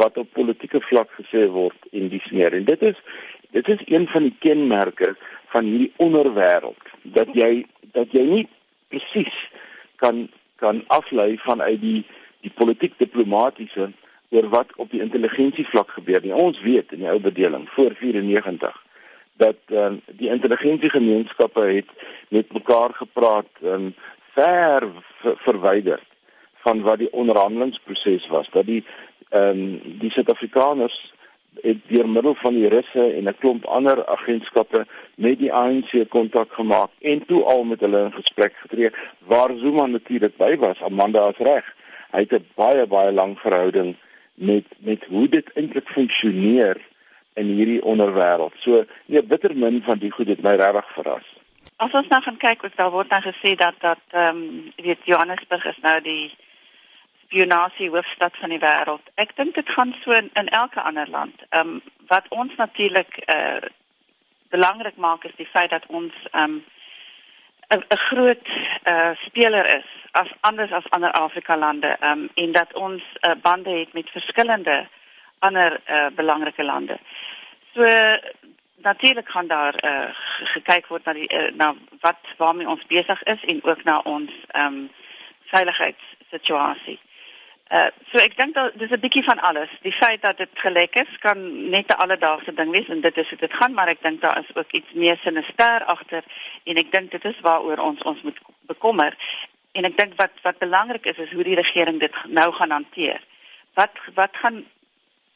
wat 0.00 0.18
op 0.18 0.32
politieke 0.32 0.80
vlak 0.80 1.12
gesê 1.18 1.46
word 1.52 1.90
en 1.92 2.08
dis 2.08 2.30
meer 2.34 2.56
en 2.58 2.66
dit 2.66 2.82
is 2.90 2.98
dit 3.54 3.68
is 3.68 3.86
een 3.86 4.08
van 4.08 4.26
die 4.28 4.36
kenmerke 4.38 5.14
van 5.54 5.68
hierdie 5.68 5.92
onderwêreld 6.02 6.92
dat 7.18 7.30
jy 7.38 7.64
dat 7.94 8.14
jy 8.16 8.26
nie 8.34 8.46
presies 8.88 9.36
kan 10.02 10.26
kan 10.62 10.82
aflei 10.86 11.36
vanuit 11.38 11.80
die 11.80 12.00
die 12.42 12.54
politiek 12.54 12.94
diplomatisiese 12.98 13.92
oor 14.32 14.48
wat 14.50 14.70
op 14.82 14.90
die 14.90 15.02
intelligensie 15.04 15.66
vlak 15.68 15.92
gebeur 15.94 16.22
nie. 16.24 16.32
Ons 16.34 16.60
weet 16.64 16.94
in 16.96 17.04
die 17.04 17.10
ou 17.10 17.20
bedeling 17.20 17.68
voor 17.70 17.94
94 18.00 18.81
dat 19.36 19.56
um, 19.68 20.00
die 20.06 20.28
intelligensiegemeenskappe 20.28 21.60
het 21.60 21.88
met 22.28 22.52
mekaar 22.52 22.94
gepraat 22.94 23.48
um, 23.62 23.94
ver 24.34 24.88
verwyder 25.22 26.00
van 26.62 26.82
wat 26.82 26.98
die 26.98 27.12
onderhandelingsproses 27.12 28.26
was 28.26 28.50
dat 28.50 28.66
die 28.66 28.84
ehm 29.28 29.58
um, 29.58 29.98
die 29.98 30.10
Suid-Afrikaners 30.10 31.12
het 31.60 31.78
deur 31.88 32.08
middel 32.08 32.34
van 32.34 32.54
die 32.54 32.68
Russe 32.68 33.12
en 33.12 33.28
'n 33.28 33.38
klomp 33.38 33.64
ander 33.64 34.06
agentskappe 34.06 34.86
met 35.14 35.38
die 35.38 35.52
ANC 35.52 35.90
kontak 36.08 36.52
gemaak 36.52 36.90
en 37.00 37.26
toe 37.26 37.42
al 37.44 37.64
met 37.64 37.80
hulle 37.80 38.04
in 38.04 38.12
gesprek 38.12 38.54
getree 38.56 38.90
waar 39.18 39.50
Zuma 39.56 39.86
natuurlik 39.86 40.36
by 40.36 40.56
was. 40.56 40.82
Amanda 40.82 41.28
is 41.28 41.36
reg. 41.36 41.74
Hy 42.10 42.18
het 42.18 42.32
'n 42.32 42.46
baie 42.54 42.86
baie 42.86 43.12
lang 43.12 43.38
verhouding 43.38 43.96
met 44.34 44.64
met 44.78 45.04
hoe 45.04 45.28
dit 45.28 45.52
eintlik 45.54 45.88
funksioneer 45.88 46.76
in 47.34 47.46
hierdie 47.46 47.82
onderwêreld. 47.82 48.54
So 48.58 48.84
nee, 49.06 49.22
bitter 49.22 49.56
min 49.56 49.82
van 49.82 49.98
die 49.98 50.10
goed 50.10 50.28
het 50.28 50.42
my 50.42 50.54
regtig 50.60 50.92
verras. 50.94 51.28
As 51.76 51.92
ons 51.92 52.08
nou 52.08 52.22
gaan 52.22 52.36
kyk, 52.36 52.62
wat 52.62 52.76
daar 52.76 52.90
word 52.90 53.10
dan 53.10 53.22
gesê 53.22 53.54
dat 53.56 53.74
dat 53.80 54.02
ehm 54.10 54.36
um, 54.36 54.72
weet 54.76 55.04
Johannesburg 55.04 55.64
is 55.64 55.78
nou 55.82 56.00
die 56.00 56.34
spionasie 57.24 57.90
hoofstad 57.90 58.36
van 58.36 58.52
die 58.52 58.60
wêreld. 58.60 59.06
Ek 59.14 59.36
dink 59.36 59.54
dit 59.54 59.68
gaan 59.68 59.94
so 60.02 60.12
in, 60.12 60.30
in 60.34 60.48
elke 60.48 60.82
ander 60.82 61.08
land. 61.10 61.34
Ehm 61.48 61.68
um, 61.68 61.80
wat 62.06 62.28
ons 62.28 62.54
natuurlik 62.56 63.16
eh 63.16 63.36
uh, 63.36 63.70
belangrik 64.52 64.96
maak 64.96 65.24
is 65.24 65.36
die 65.36 65.48
feit 65.48 65.70
dat 65.70 65.86
ons 65.86 66.12
ehm 66.30 66.44
um, 66.44 66.64
'n 67.72 67.96
groot 67.96 68.48
eh 68.82 68.94
uh, 68.94 69.10
speler 69.16 69.66
is 69.78 69.88
as 70.10 70.30
anders 70.40 70.72
as 70.72 70.90
ander 70.90 71.10
Afrika 71.10 71.56
lande 71.56 71.96
ehm 72.00 72.18
um, 72.18 72.30
en 72.34 72.52
dat 72.52 72.72
ons 72.74 73.02
uh, 73.20 73.30
bande 73.42 73.70
het 73.70 73.92
met 73.92 74.10
verskillende 74.10 74.88
ander 75.42 75.80
uh, 75.86 76.06
belangrike 76.14 76.64
lande. 76.64 76.98
So 77.74 77.86
natuurlik 78.82 79.28
gaan 79.28 79.46
daar 79.46 79.74
uh, 79.84 80.10
gekyk 80.54 80.86
word 80.86 81.04
na 81.04 81.12
die 81.12 81.28
uh, 81.34 81.50
na 81.54 81.74
wat 82.00 82.34
waarmee 82.36 82.68
ons 82.68 82.86
besig 82.86 83.22
is 83.22 83.44
en 83.44 83.64
ook 83.64 83.84
na 83.84 84.00
ons 84.04 84.32
ehm 84.48 84.66
um, 84.74 84.90
veiligheidssituasie. 85.52 86.98
Uh 87.72 87.88
so 88.10 88.20
ek 88.20 88.34
dink 88.36 88.54
dat 88.54 88.74
dis 88.76 88.90
'n 88.92 89.00
bietjie 89.00 89.24
van 89.24 89.40
alles. 89.48 89.70
Die 89.80 89.92
feit 89.92 90.22
dat 90.22 90.36
dit 90.36 90.52
gelek 90.64 90.94
is 90.94 91.18
kan 91.18 91.38
net 91.70 91.88
'n 91.88 92.00
alledaagse 92.04 92.54
ding 92.54 92.70
wees 92.70 92.88
en 92.88 93.00
dit 93.00 93.16
is 93.16 93.28
hoe 93.28 93.38
dit 93.38 93.54
gaan, 93.54 93.72
maar 93.72 93.88
ek 93.88 94.02
dink 94.02 94.20
daar 94.20 94.38
is 94.38 94.54
ook 94.56 94.72
iets 94.72 94.92
meer 94.92 95.18
sinister 95.22 95.84
agter 95.84 96.24
en 96.64 96.76
ek 96.76 96.92
dink 96.92 97.10
dit 97.10 97.24
is 97.24 97.40
waaroor 97.40 97.78
ons 97.78 98.02
ons 98.02 98.22
moet 98.22 98.38
bekommer. 98.66 99.16
En 99.72 99.84
ek 99.84 99.96
dink 99.96 100.12
wat 100.16 100.32
wat 100.42 100.58
belangrik 100.58 101.06
is 101.06 101.18
is 101.18 101.32
hoe 101.32 101.44
die 101.44 101.60
regering 101.62 102.00
dit 102.00 102.14
nou 102.26 102.52
gaan 102.52 102.70
hanteer. 102.70 103.20
Wat 103.74 103.96
wat 104.14 104.36
gaan 104.36 104.64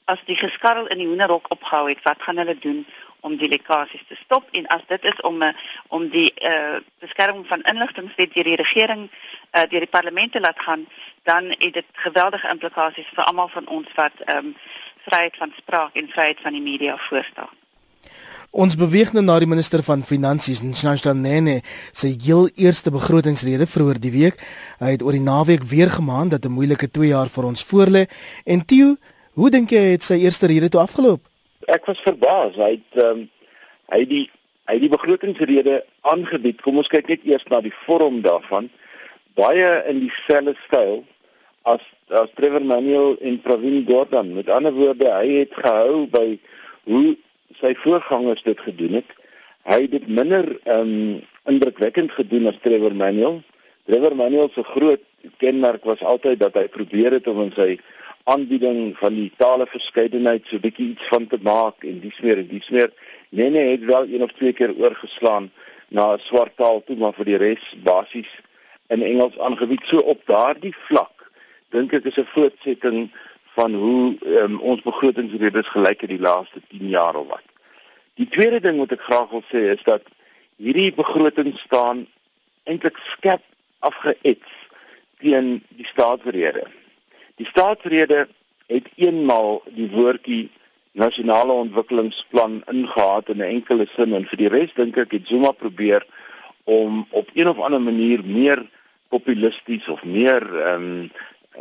as 0.06 0.22
die 0.26 0.36
geskarrel 0.38 0.86
in 0.86 0.98
die 1.02 1.06
hoenderhok 1.06 1.50
opgehou 1.50 1.88
het, 1.88 2.02
wat 2.02 2.22
gaan 2.22 2.38
hulle 2.38 2.58
doen 2.58 2.86
om 3.26 3.34
die 3.36 3.48
lekkasies 3.50 4.04
te 4.08 4.14
stop 4.20 4.46
en 4.54 4.66
as 4.70 4.84
dit 4.86 5.04
is 5.10 5.20
om 5.20 5.42
'n 5.42 5.42
eh, 5.42 5.54
om 5.88 6.08
die 6.08 6.30
eh 6.34 6.52
uh, 6.52 6.78
beskerming 7.00 7.46
van 7.46 7.62
inligtingwet 7.72 8.34
deur 8.34 8.48
die 8.50 8.62
regering 8.64 9.10
eh 9.50 9.62
uh, 9.62 9.68
deur 9.70 9.84
die 9.86 9.94
parlement 9.98 10.32
te 10.32 10.40
laat 10.40 10.60
gaan, 10.60 10.86
dan 11.22 11.44
het 11.58 11.74
dit 11.74 11.88
geweldige 11.92 12.48
implikasies 12.48 13.10
vir 13.14 13.24
almal 13.24 13.48
van 13.48 13.66
ons 13.68 13.88
wat 13.94 14.16
ehm 14.24 14.46
um, 14.46 14.56
vryheid 15.06 15.36
van 15.36 15.52
spraak 15.56 15.92
en 15.94 16.08
vryheid 16.08 16.40
van 16.40 16.52
die 16.52 16.62
media 16.62 16.96
voorstaan. 16.96 17.54
Ons 18.50 18.76
beweeg 18.76 19.12
nou 19.12 19.24
na 19.24 19.38
die 19.38 19.48
minister 19.48 19.82
van 19.82 20.02
Finansies, 20.02 20.62
Nshanshta 20.62 21.12
Nene, 21.12 21.60
sy 21.92 22.14
heel 22.22 22.48
eerste 22.54 22.90
begrotingsrede 22.90 23.66
vroeër 23.66 24.00
die 24.00 24.12
week. 24.14 24.40
Hy 24.78 24.90
het 24.94 25.02
oor 25.02 25.12
die 25.12 25.20
naweek 25.20 25.62
weer 25.62 25.90
gemaan 25.90 26.28
dat 26.28 26.44
'n 26.44 26.56
moeilike 26.56 26.90
2 26.90 27.08
jaar 27.08 27.28
vir 27.28 27.44
ons 27.44 27.64
voorlê. 27.64 28.06
En 28.44 28.64
Theo, 28.64 28.96
hoe 29.36 29.50
dink 29.52 29.70
jy 29.70 29.84
het 29.94 30.02
sy 30.02 30.22
eerste 30.24 30.48
rede 30.50 30.72
toe 30.72 30.80
afgeloop? 30.80 31.22
ek 31.66 31.86
was 31.90 32.02
verbaas. 32.04 32.56
Hy 32.58 32.70
het 32.78 33.00
ehm 33.00 33.22
um, 33.22 33.26
hy 33.92 34.00
het 34.02 34.10
die 34.10 34.24
hy 34.66 34.74
het 34.74 34.82
die 34.82 34.92
begrotingsrede 34.92 35.76
aangebied. 36.10 36.62
Kom 36.62 36.80
ons 36.82 36.90
kyk 36.90 37.10
net 37.10 37.26
eers 37.26 37.46
na 37.50 37.60
die 37.62 37.74
vorm 37.84 38.22
daarvan. 38.24 38.70
Baie 39.38 39.68
in 39.90 40.02
dieselfde 40.02 40.56
styl 40.64 41.04
as 41.62 41.84
as 42.14 42.32
Trevor 42.38 42.64
Manuel 42.66 43.16
en 43.20 43.40
Pravin 43.42 43.84
Gordhan. 43.86 44.34
Met 44.34 44.50
ander 44.50 44.74
woorde, 44.74 45.10
hy 45.10 45.42
het 45.42 45.54
gehou 45.54 46.06
by 46.10 46.26
hoe 46.90 47.16
sy 47.60 47.74
voorgangers 47.82 48.42
dit 48.46 48.60
gedoen 48.60 49.00
het. 49.00 49.10
Hy 49.66 49.80
het 49.86 49.94
dit 49.98 50.08
minder 50.08 50.50
ehm 50.64 50.94
um, 50.98 51.24
indrukwekkend 51.46 52.10
gedoen 52.10 52.48
as 52.50 52.58
Trevor 52.62 52.94
Manuel. 52.94 53.42
Trevor 53.86 54.16
Manuel 54.18 54.50
se 54.54 54.62
groot 54.66 55.02
kenmerk 55.38 55.84
was 55.84 56.02
altyd 56.02 56.40
dat 56.40 56.54
hy 56.58 56.66
probeer 56.70 57.14
het 57.14 57.26
om 57.30 57.44
in 57.44 57.52
sy 57.54 57.76
aanbieding 58.26 58.96
van 58.98 59.14
die 59.14 59.30
tale 59.38 59.66
verskeidenheid 59.70 60.48
so 60.50 60.58
bietjie 60.58 60.88
iets 60.94 61.06
van 61.12 61.26
te 61.30 61.38
maak 61.42 61.84
en 61.86 62.00
dis 62.02 62.18
meer 62.24 62.40
en 62.42 62.48
dis 62.50 62.68
meer. 62.74 62.90
Nee, 63.28 63.50
het 63.70 63.84
wel 63.86 64.08
een 64.10 64.22
of 64.22 64.32
twee 64.34 64.52
keer 64.52 64.74
oorgeslaan 64.74 65.50
na 65.88 66.16
swart 66.26 66.56
taal 66.58 66.82
toe 66.86 66.96
maar 66.98 67.14
vir 67.14 67.28
die 67.30 67.38
res 67.42 67.68
basies 67.86 68.30
in 68.90 69.02
Engels 69.02 69.38
aangebied. 69.38 69.86
So 69.86 70.02
op 70.02 70.24
daardie 70.26 70.74
vlak 70.88 71.30
dink 71.74 71.94
ek 71.94 72.08
is 72.10 72.18
'n 72.18 72.26
voortsetting 72.34 73.10
van 73.54 73.74
hoe 73.74 74.16
um, 74.42 74.58
ons 74.60 74.82
begrotingsredes 74.82 75.68
gelyk 75.68 76.00
het 76.00 76.10
die 76.10 76.26
laaste 76.28 76.60
10 76.68 76.88
jaar 76.88 77.14
of 77.14 77.26
wat. 77.26 77.46
Die 78.14 78.28
tweede 78.28 78.60
ding 78.60 78.78
wat 78.78 78.92
ek 78.92 79.06
graag 79.06 79.30
wil 79.30 79.44
sê 79.52 79.70
is 79.76 79.82
dat 79.84 80.02
hierdie 80.56 80.92
begroting 80.94 81.54
staan 81.58 82.06
eintlik 82.64 82.98
skerp 83.12 83.44
afgeets 83.78 84.50
teen 85.20 85.62
die 85.68 85.86
staatsrede. 85.86 86.66
Die 87.36 87.46
staatsrede 87.46 88.28
het 88.66 88.86
eenmaal 88.96 89.62
die 89.76 89.88
woordjie 89.92 90.48
nasionale 90.96 91.52
ontwikkelingsplan 91.52 92.62
ingehaat 92.72 93.28
in 93.28 93.42
'n 93.44 93.52
enkele 93.56 93.86
sin 93.96 94.14
en 94.14 94.24
vir 94.24 94.38
die 94.38 94.48
res 94.48 94.72
dink 94.74 94.96
ek 94.96 95.12
het 95.12 95.28
Zuma 95.28 95.52
probeer 95.52 96.06
om 96.64 97.06
op 97.10 97.28
een 97.34 97.48
of 97.48 97.58
ander 97.58 97.80
manier 97.80 98.24
meer 98.24 98.64
populisties 99.08 99.88
of 99.88 100.04
meer 100.04 100.42
ehm 100.42 100.82
um, 100.82 101.10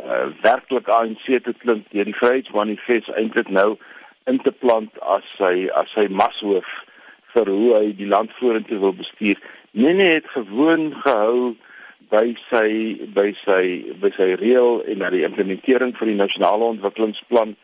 uh, 0.04 0.26
werklik 0.40 0.88
ANC 0.88 1.24
te 1.24 1.54
klink 1.58 1.84
deur 1.90 2.04
die 2.04 2.16
Vryheidsmanifest 2.16 3.08
eintlik 3.08 3.48
nou 3.48 3.76
in 4.24 4.40
te 4.40 4.52
plant 4.52 5.00
as 5.00 5.28
sy 5.36 5.68
as 5.74 5.92
sy 5.92 6.08
mashoof 6.08 6.68
vir 7.34 7.52
hoe 7.52 7.70
hy 7.74 7.92
die 7.96 8.08
land 8.08 8.32
vorentoe 8.40 8.78
wil 8.78 8.96
bestuur. 8.96 9.36
Nene 9.70 10.02
het 10.02 10.28
gewoon 10.32 10.94
gehou 11.04 11.54
by 12.10 12.36
sy 12.48 12.68
by 13.14 13.32
sy 13.44 13.62
by 14.00 14.10
sy 14.16 14.34
reël 14.40 14.82
en 14.86 15.02
dat 15.02 15.14
die 15.14 15.24
implementering 15.26 15.94
van 15.96 16.10
die 16.10 16.18
nasionale 16.18 16.70
ontwikkelingsplan 16.76 17.56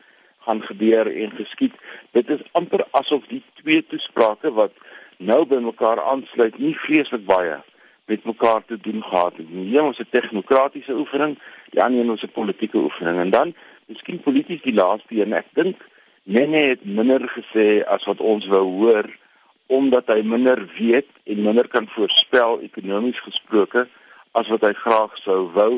gaan 0.45 0.61
gebeur 0.63 1.07
en 1.07 1.31
geskied. 1.37 1.75
Dit 2.11 2.29
is 2.29 2.43
amper 2.51 2.83
asof 2.91 3.27
die 3.29 3.43
twee 3.61 3.85
toesprake 3.87 4.51
wat 4.51 4.75
nou 5.17 5.45
by 5.47 5.61
mekaar 5.63 6.01
aansluit 6.01 6.57
nie 6.59 6.75
vreeslik 6.75 7.25
baie 7.25 7.61
met 8.11 8.25
mekaar 8.27 8.65
te 8.67 8.77
doen 8.77 9.03
gehad 9.03 9.37
het. 9.39 9.47
Die 9.47 9.77
een 9.77 9.85
was 9.85 9.99
'n 9.99 10.11
tegnokratiese 10.11 10.95
oefening, 10.95 11.39
die 11.71 11.83
ander 11.83 12.01
een 12.01 12.07
was 12.07 12.23
'n 12.23 12.35
politieke 12.35 12.77
oefening. 12.77 13.17
En 13.19 13.29
dan, 13.29 13.55
miskien 13.85 14.19
polities 14.19 14.61
die 14.61 14.73
laaste 14.73 15.15
een, 15.15 15.33
ek 15.33 15.47
dink 15.53 15.77
Nene 16.23 16.57
het 16.71 16.85
minder 16.85 17.19
gesê 17.27 17.83
as 17.83 18.05
wat 18.07 18.21
ons 18.23 18.45
wou 18.47 18.63
hoor 18.63 19.09
omdat 19.67 20.07
hy 20.07 20.21
minder 20.23 20.61
weet 20.77 21.09
en 21.27 21.41
minder 21.43 21.67
kan 21.67 21.87
voorspel 21.91 22.61
ekonomies 22.63 23.19
gesproke 23.19 23.87
as 24.33 24.49
wat 24.53 24.65
hy 24.65 24.73
graag 24.73 25.17
sou 25.21 25.51
wou 25.53 25.73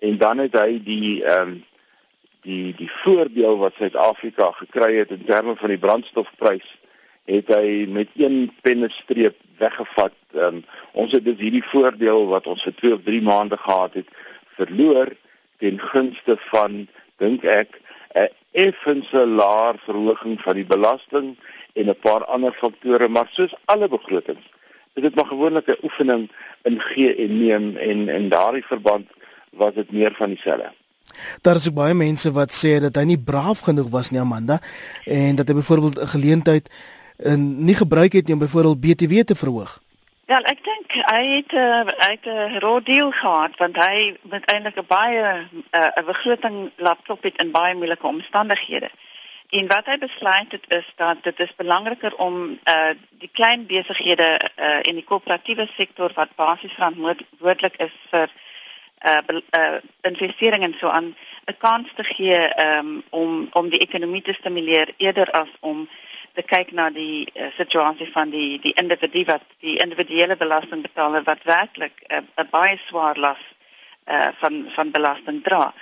en 0.00 0.18
dan 0.18 0.38
het 0.44 0.56
hy 0.56 0.78
die 0.84 1.20
ehm 1.24 1.48
um, 1.48 1.58
die 2.40 2.72
die 2.72 2.88
voordeel 3.02 3.58
wat 3.60 3.76
Suid-Afrika 3.76 4.46
gekry 4.56 4.94
het 4.96 5.10
in 5.12 5.24
terme 5.28 5.52
van 5.60 5.68
die 5.68 5.80
brandstofprys 5.80 6.68
het 7.28 7.50
hy 7.52 7.84
met 7.92 8.08
een 8.16 8.48
pennestreep 8.64 9.36
weggevat. 9.60 10.16
Um, 10.32 10.62
ons 10.92 11.12
het 11.12 11.24
dus 11.24 11.36
hierdie 11.38 11.64
voordeel 11.64 12.26
wat 12.30 12.48
ons 12.48 12.64
vir 12.64 12.74
2 12.80 12.94
of 12.96 13.02
3 13.04 13.20
maande 13.26 13.58
gehad 13.60 13.98
het 14.00 14.08
verloor 14.56 15.12
ten 15.60 15.76
gunste 15.92 16.38
van 16.48 16.86
dink 17.20 17.44
ek 17.44 17.76
'n 18.14 18.28
effense 18.52 19.26
laer 19.26 19.76
verhoging 19.84 20.40
van 20.40 20.56
die 20.56 20.66
belasting 20.66 21.36
en 21.74 21.92
'n 21.92 22.00
paar 22.06 22.24
ander 22.24 22.52
faktore 22.52 23.08
maar 23.08 23.28
soos 23.30 23.54
alle 23.64 23.88
begrotings 23.88 24.46
is 24.94 25.02
dit 25.02 25.14
maar 25.14 25.26
gewoonlik 25.26 25.66
'n 25.66 25.82
oefening 25.82 26.30
in 26.62 26.80
gee 26.80 27.14
en 27.14 27.38
neem 27.38 27.76
en 27.76 28.08
in 28.08 28.28
daardie 28.28 28.64
verband 28.66 29.06
was 29.50 29.74
dit 29.74 29.92
meer 29.92 30.12
van 30.14 30.28
dieselfde. 30.28 30.72
Daar 31.42 31.54
is 31.54 31.68
ook 31.68 31.74
baie 31.74 31.94
mense 31.94 32.32
wat 32.32 32.52
sê 32.52 32.80
dat 32.80 32.94
hy 32.94 33.02
nie 33.02 33.18
braaf 33.18 33.60
genoeg 33.60 33.88
was 33.90 34.10
nie 34.10 34.20
Amanda 34.20 34.60
en 35.04 35.36
dat 35.36 35.48
hy 35.48 35.54
byvoorbeeld 35.54 36.00
'n 36.00 36.06
geleentheid 36.06 36.70
en 37.16 37.40
uh, 37.40 37.64
nie 37.66 37.74
gebruik 37.74 38.12
het 38.12 38.26
nie 38.26 38.34
om 38.34 38.40
byvoorbeeld 38.40 38.80
BTW 38.80 39.22
te 39.24 39.34
verhoog. 39.34 39.80
Ja, 40.26 40.38
ek 40.46 40.60
dink 40.64 40.92
hy 41.10 41.24
het 41.36 41.52
'n 41.52 41.56
uh, 41.56 41.92
hy 42.04 42.10
het 42.10 42.26
'n 42.26 42.54
uh, 42.54 42.58
rodeel 42.58 43.10
gehad 43.10 43.56
want 43.56 43.76
hy 43.76 44.16
met 44.22 44.44
eintlik 44.44 44.78
'n 44.78 44.86
baie 44.86 45.18
uh, 45.18 45.40
'n 45.70 46.00
uh, 46.00 46.06
begroting 46.06 46.70
laat 46.76 46.98
top 47.04 47.22
het 47.22 47.42
in 47.42 47.50
baie 47.50 47.74
moeilike 47.74 48.06
omstandighede. 48.06 48.90
En 49.50 49.66
wat 49.66 49.86
hy 49.90 49.98
besluit 49.98 50.52
het 50.52 50.64
is 50.68 50.92
dat 50.96 51.22
dit 51.22 51.40
is 51.40 51.54
belangriker 51.56 52.14
om 52.16 52.58
uh 52.64 52.90
die 53.22 53.30
klein 53.32 53.66
besighede 53.66 54.28
uh 54.56 54.86
en 54.86 54.94
die 54.94 55.04
koöperatiewe 55.04 55.66
sektor 55.74 56.12
wat 56.14 56.36
basies 56.38 56.76
verantwoordelik 56.78 57.76
is 57.86 57.96
vir 58.12 58.30
uh, 59.04 59.18
uh 59.50 59.78
investering 60.00 60.62
en 60.62 60.76
so 60.78 60.88
aan 60.88 61.14
'n 61.46 61.56
kans 61.58 61.90
te 61.94 62.04
gee 62.04 62.38
um 62.66 63.02
om 63.10 63.48
om 63.52 63.68
die 63.68 63.82
ekonomie 63.86 64.22
te 64.22 64.32
stimuleer 64.32 64.94
eerder 64.96 65.30
as 65.30 65.50
om 65.60 65.88
te 66.34 66.42
kyk 66.42 66.70
na 66.72 66.90
die 66.90 67.26
uh, 67.34 67.50
situasie 67.56 68.10
van 68.12 68.30
die 68.30 68.58
die 68.58 68.72
individu 68.72 69.24
wat 69.24 69.42
die 69.60 69.78
individuele 69.82 70.36
belastingbetaler 70.36 71.22
wat 71.22 71.42
werklik 71.42 72.04
'n 72.08 72.24
uh, 72.36 72.50
baie 72.50 72.78
swaar 72.86 73.18
las 73.18 73.42
uh 74.06 74.28
van 74.38 74.64
van 74.76 74.90
belasting 74.90 75.42
dra. 75.42 75.74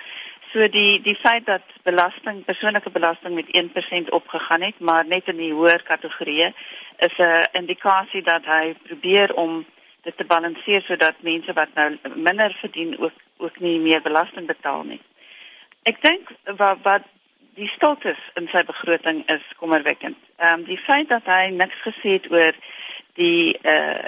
So 0.51 0.67
die 0.67 1.01
die 1.05 1.15
feit 1.15 1.45
dat 1.45 1.61
belasting, 1.83 2.45
persoonlike 2.45 2.89
belasting 2.89 3.35
met 3.35 3.49
1% 3.53 4.09
opgegaan 4.09 4.61
het, 4.61 4.79
maar 4.79 5.05
net 5.05 5.27
in 5.29 5.37
die 5.37 5.51
hoër 5.53 5.83
kategorieë 5.83 6.53
is 6.97 7.17
'n 7.17 7.47
indikasie 7.51 8.21
dat 8.21 8.45
hy 8.45 8.75
probeer 8.83 9.35
om 9.35 9.65
dit 10.01 10.17
te 10.17 10.25
balanseer 10.25 10.81
sodat 10.81 11.21
mense 11.21 11.53
wat 11.53 11.69
nou 11.73 11.97
minder 12.15 12.51
verdien 12.51 12.99
ook 12.99 13.13
ook 13.37 13.59
nie 13.59 13.79
meer 13.79 14.01
belasting 14.01 14.47
betaal 14.47 14.83
nie. 14.83 15.01
Ek 15.83 16.01
dink 16.01 16.31
wat 16.57 16.77
wat 16.83 17.03
die 17.55 17.67
status 17.67 18.19
in 18.39 18.47
sy 18.47 18.63
begroting 18.63 19.23
is 19.29 19.45
kommerwekkend. 19.57 20.17
Ehm 20.37 20.59
um, 20.59 20.63
die 20.65 20.77
feit 20.77 21.09
dat 21.09 21.25
hy 21.25 21.49
niks 21.49 21.81
gesê 21.85 22.15
het 22.17 22.31
oor 22.31 22.55
die 23.13 23.59
uh 23.63 24.05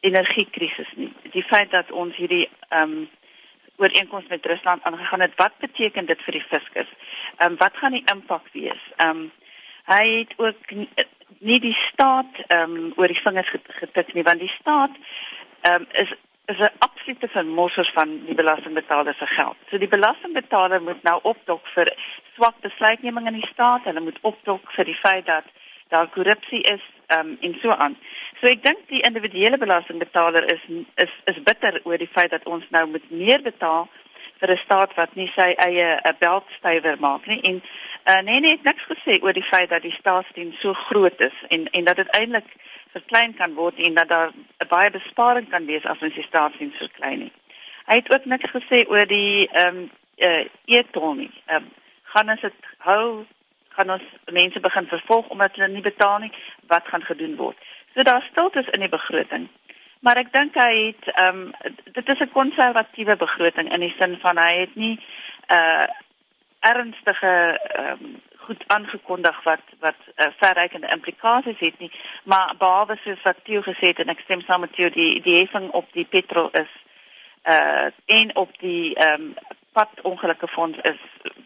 energiekrisis 0.00 0.92
nie. 0.96 1.12
Die 1.32 1.44
feit 1.44 1.70
dat 1.70 1.90
ons 1.90 2.16
hierdie 2.16 2.48
ehm 2.68 2.82
um, 2.82 3.08
ooreenkoms 3.80 4.28
met 4.28 4.46
Rusland 4.46 4.82
aangegaan 4.82 5.20
het, 5.20 5.36
wat 5.36 5.58
beteken 5.58 6.06
dit 6.06 6.22
vir 6.22 6.38
die 6.38 6.46
fiskus? 6.48 6.90
Ehm 7.36 7.52
um, 7.52 7.58
wat 7.58 7.76
gaan 7.76 7.96
die 7.96 8.06
impak 8.12 8.48
wees? 8.52 8.82
Ehm 8.96 9.10
um, 9.10 9.30
hy 9.90 10.06
het 10.18 10.34
ook 10.36 10.70
nie, 10.70 10.88
nie 11.38 11.60
die 11.60 11.76
staat 11.76 12.42
ehm 12.46 12.76
um, 12.76 12.92
oor 12.96 13.08
die 13.08 13.22
vingers 13.22 13.52
getik 13.82 14.12
nie, 14.14 14.26
want 14.26 14.40
die 14.40 14.52
staat 14.60 14.98
ehm 15.60 15.82
um, 15.82 15.86
is 16.04 16.14
is 16.50 16.58
'n 16.58 16.78
absolute 16.78 17.28
vermosser 17.28 17.90
van 17.94 18.24
die 18.26 18.34
belastingbetaler 18.34 19.14
se 19.14 19.26
geld. 19.26 19.56
So 19.70 19.78
die 19.78 19.88
belastingbetaler 19.88 20.82
moet 20.82 21.02
nou 21.02 21.18
opdok 21.22 21.66
vir 21.66 21.92
swak 22.34 22.60
besluitneming 22.60 23.26
in 23.26 23.38
die 23.40 23.50
staat, 23.52 23.84
hulle 23.84 24.00
moet 24.00 24.18
opdok 24.20 24.72
vir 24.72 24.84
die 24.84 24.94
feit 24.94 25.26
dat 25.26 25.44
daar 25.88 26.08
korrupsie 26.08 26.62
is 26.62 26.82
um, 27.16 27.36
en 27.40 27.56
so 27.62 27.70
aan. 27.70 27.96
So 28.40 28.46
ek 28.46 28.62
dink 28.62 28.86
die 28.88 29.02
individuele 29.02 29.58
belastingbetaler 29.58 30.48
is 30.54 30.62
is 30.94 31.12
is 31.24 31.42
bitter 31.42 31.80
oor 31.84 31.98
die 31.98 32.10
feit 32.12 32.30
dat 32.30 32.46
ons 32.46 32.64
nou 32.70 32.86
moet 32.86 33.10
meer 33.10 33.42
betaal 33.42 33.88
vir 34.40 34.50
'n 34.50 34.56
staat 34.56 34.94
wat 34.94 35.14
nie 35.14 35.28
sy 35.34 35.54
eie 35.56 35.88
'n 35.96 36.00
eh, 36.04 36.12
beltstywer 36.18 36.96
maak 37.00 37.26
nie 37.26 37.40
en 37.40 37.62
uh, 38.06 38.20
nee 38.20 38.40
nee 38.40 38.50
het 38.56 38.62
niks 38.62 38.84
gesê 38.92 39.20
oor 39.22 39.32
die 39.32 39.50
feit 39.52 39.70
dat 39.70 39.82
die 39.82 39.98
staatsdiens 40.00 40.60
so 40.60 40.72
groot 40.72 41.20
is 41.20 41.36
en 41.48 41.70
en 41.70 41.84
dat 41.84 41.96
dit 41.96 42.08
eintlik 42.08 42.48
verklein 42.92 43.34
kan 43.34 43.54
word 43.54 43.78
en 43.78 43.94
dat 43.94 44.08
daar 44.08 44.32
'n 44.58 44.68
baie 44.68 44.90
besparing 44.90 45.48
kan 45.48 45.66
wees 45.66 45.84
as 45.84 46.02
ons 46.02 46.14
die 46.14 46.28
staatsdiens 46.30 46.76
verklein 46.76 47.18
nie. 47.18 47.32
Hy 47.86 47.94
het 47.94 48.10
ook 48.12 48.24
niks 48.24 48.50
gesê 48.50 48.86
oor 48.88 49.06
die 49.06 49.48
ehm 49.48 49.76
um, 49.76 49.90
uh, 50.16 50.44
e-tol 50.64 51.14
nie. 51.14 51.32
Ehm 51.46 51.56
um, 51.62 51.70
gaan 52.02 52.30
ons 52.30 52.40
dit 52.40 52.54
hou 52.78 53.26
gaan 53.76 53.90
ons 53.90 54.06
mense 54.32 54.60
begin 54.60 54.86
vervolg 54.86 55.28
omdat 55.28 55.56
hulle 55.56 55.68
nie 55.68 55.82
betaal 55.82 56.18
nie, 56.18 56.32
wat 56.66 56.88
gaan 56.88 57.04
gedoen 57.04 57.36
word. 57.36 57.56
So 57.94 58.02
daar 58.02 58.22
stiltes 58.22 58.68
in 58.68 58.80
die 58.80 58.88
begroting. 58.92 59.48
Maar 60.00 60.16
ek 60.16 60.32
dink 60.32 60.56
hy 60.56 60.74
het 60.86 61.10
ehm 61.12 61.40
um, 61.40 61.74
dit 61.92 62.08
is 62.08 62.20
'n 62.20 62.32
konservatiewe 62.32 63.16
begroting 63.16 63.72
in 63.72 63.80
die 63.80 63.94
sin 63.98 64.18
van 64.20 64.38
hy 64.38 64.52
het 64.64 64.74
nie 64.74 64.96
uh 65.48 65.86
ernstige 66.60 67.58
ehm 67.72 68.04
um, 68.04 68.20
goed 68.50 68.64
aangekondig 68.66 69.42
wat 69.42 69.62
wat 69.80 70.00
uh, 70.16 70.26
verrykende 70.36 70.88
implikasies 70.88 71.58
het 71.58 71.78
nie, 71.78 71.90
maar 72.24 72.54
behalwe 72.58 72.96
soos 73.02 73.22
wat 73.22 73.44
Theo 73.44 73.60
gesê 73.62 73.92
het 73.92 73.98
en 73.98 74.08
ek 74.08 74.24
stem 74.24 74.40
saam 74.40 74.60
met 74.60 74.72
Theo 74.72 74.90
die 74.90 75.20
die 75.20 75.38
heffing 75.38 75.70
op 75.70 75.92
die 75.92 76.04
petrol 76.04 76.48
is 76.50 76.72
uh 77.48 77.88
en 78.06 78.36
op 78.36 78.58
die 78.58 78.94
ehm 78.94 79.22
um, 79.22 79.34
padongelukke 79.72 80.48
fonds 80.48 80.78
is 80.82 81.00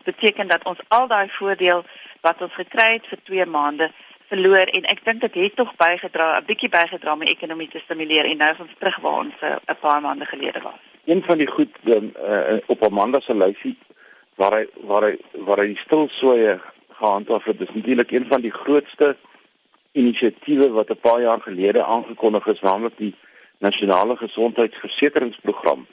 beteken 0.05 0.49
dat 0.49 0.65
ons 0.65 0.81
al 0.89 1.07
daai 1.09 1.29
voordeel 1.29 1.85
wat 2.21 2.43
ons 2.43 2.55
gekry 2.55 2.93
het 2.93 3.07
vir 3.07 3.19
2 3.23 3.47
maande 3.47 3.91
verloor 4.29 4.71
en 4.77 4.89
ek 4.95 5.05
dink 5.05 5.21
dit 5.21 5.35
het 5.35 5.57
tog 5.57 5.77
bygedra 5.77 6.41
'n 6.41 6.45
bietjie 6.45 6.69
bygedra 6.69 7.13
om 7.13 7.25
die 7.25 7.35
ekonomie 7.37 7.69
te 7.69 7.79
stimuleer 7.79 8.25
en 8.25 8.37
nou 8.37 8.53
is 8.53 8.61
ons 8.67 8.77
terug 8.79 8.99
waar 9.01 9.19
ons 9.25 9.35
eh, 9.41 9.57
'n 9.69 9.81
paar 9.81 10.01
maande 10.01 10.27
gelede 10.27 10.61
was. 10.61 10.81
Een 11.05 11.23
van 11.23 11.39
die 11.39 11.47
goed 11.47 11.73
uh, 11.85 12.01
op 12.67 12.83
Amanda 12.83 13.21
se 13.21 13.35
lysie 13.35 13.79
waar 14.35 14.53
hy 14.53 14.67
waar 14.75 15.03
hy 15.03 15.17
waar 15.33 15.59
hy 15.59 15.67
die 15.67 15.85
stilsooie 15.85 16.61
gehandhaaf 16.99 17.45
het, 17.45 17.61
is 17.61 17.75
natuurlik 17.75 18.11
een 18.11 18.27
van 18.27 18.41
die 18.41 18.53
grootste 18.53 19.17
inisiatiewe 19.93 20.71
wat 20.71 20.91
'n 20.91 21.01
paar 21.01 21.21
jaar 21.21 21.41
gelede 21.41 21.85
aangekondig 21.85 22.47
is, 22.47 22.61
naamlik 22.61 22.97
die 22.97 23.15
nasionale 23.59 24.17
gesondheidsversekeringsprogram. 24.17 25.87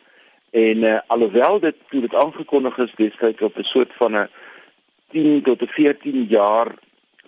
En 0.52 0.78
uh, 0.78 1.00
alhoewel 1.08 1.60
dit 1.60 1.76
toe 1.90 2.02
dit 2.02 2.16
aangekondig 2.16 2.78
is 2.78 2.94
destyds 2.96 3.42
op 3.42 3.58
'n 3.58 3.64
soort 3.64 3.94
van 3.94 4.16
'n 4.16 4.30
10 5.12 5.42
tot 5.42 5.64
14 5.66 6.26
jaar 6.30 6.68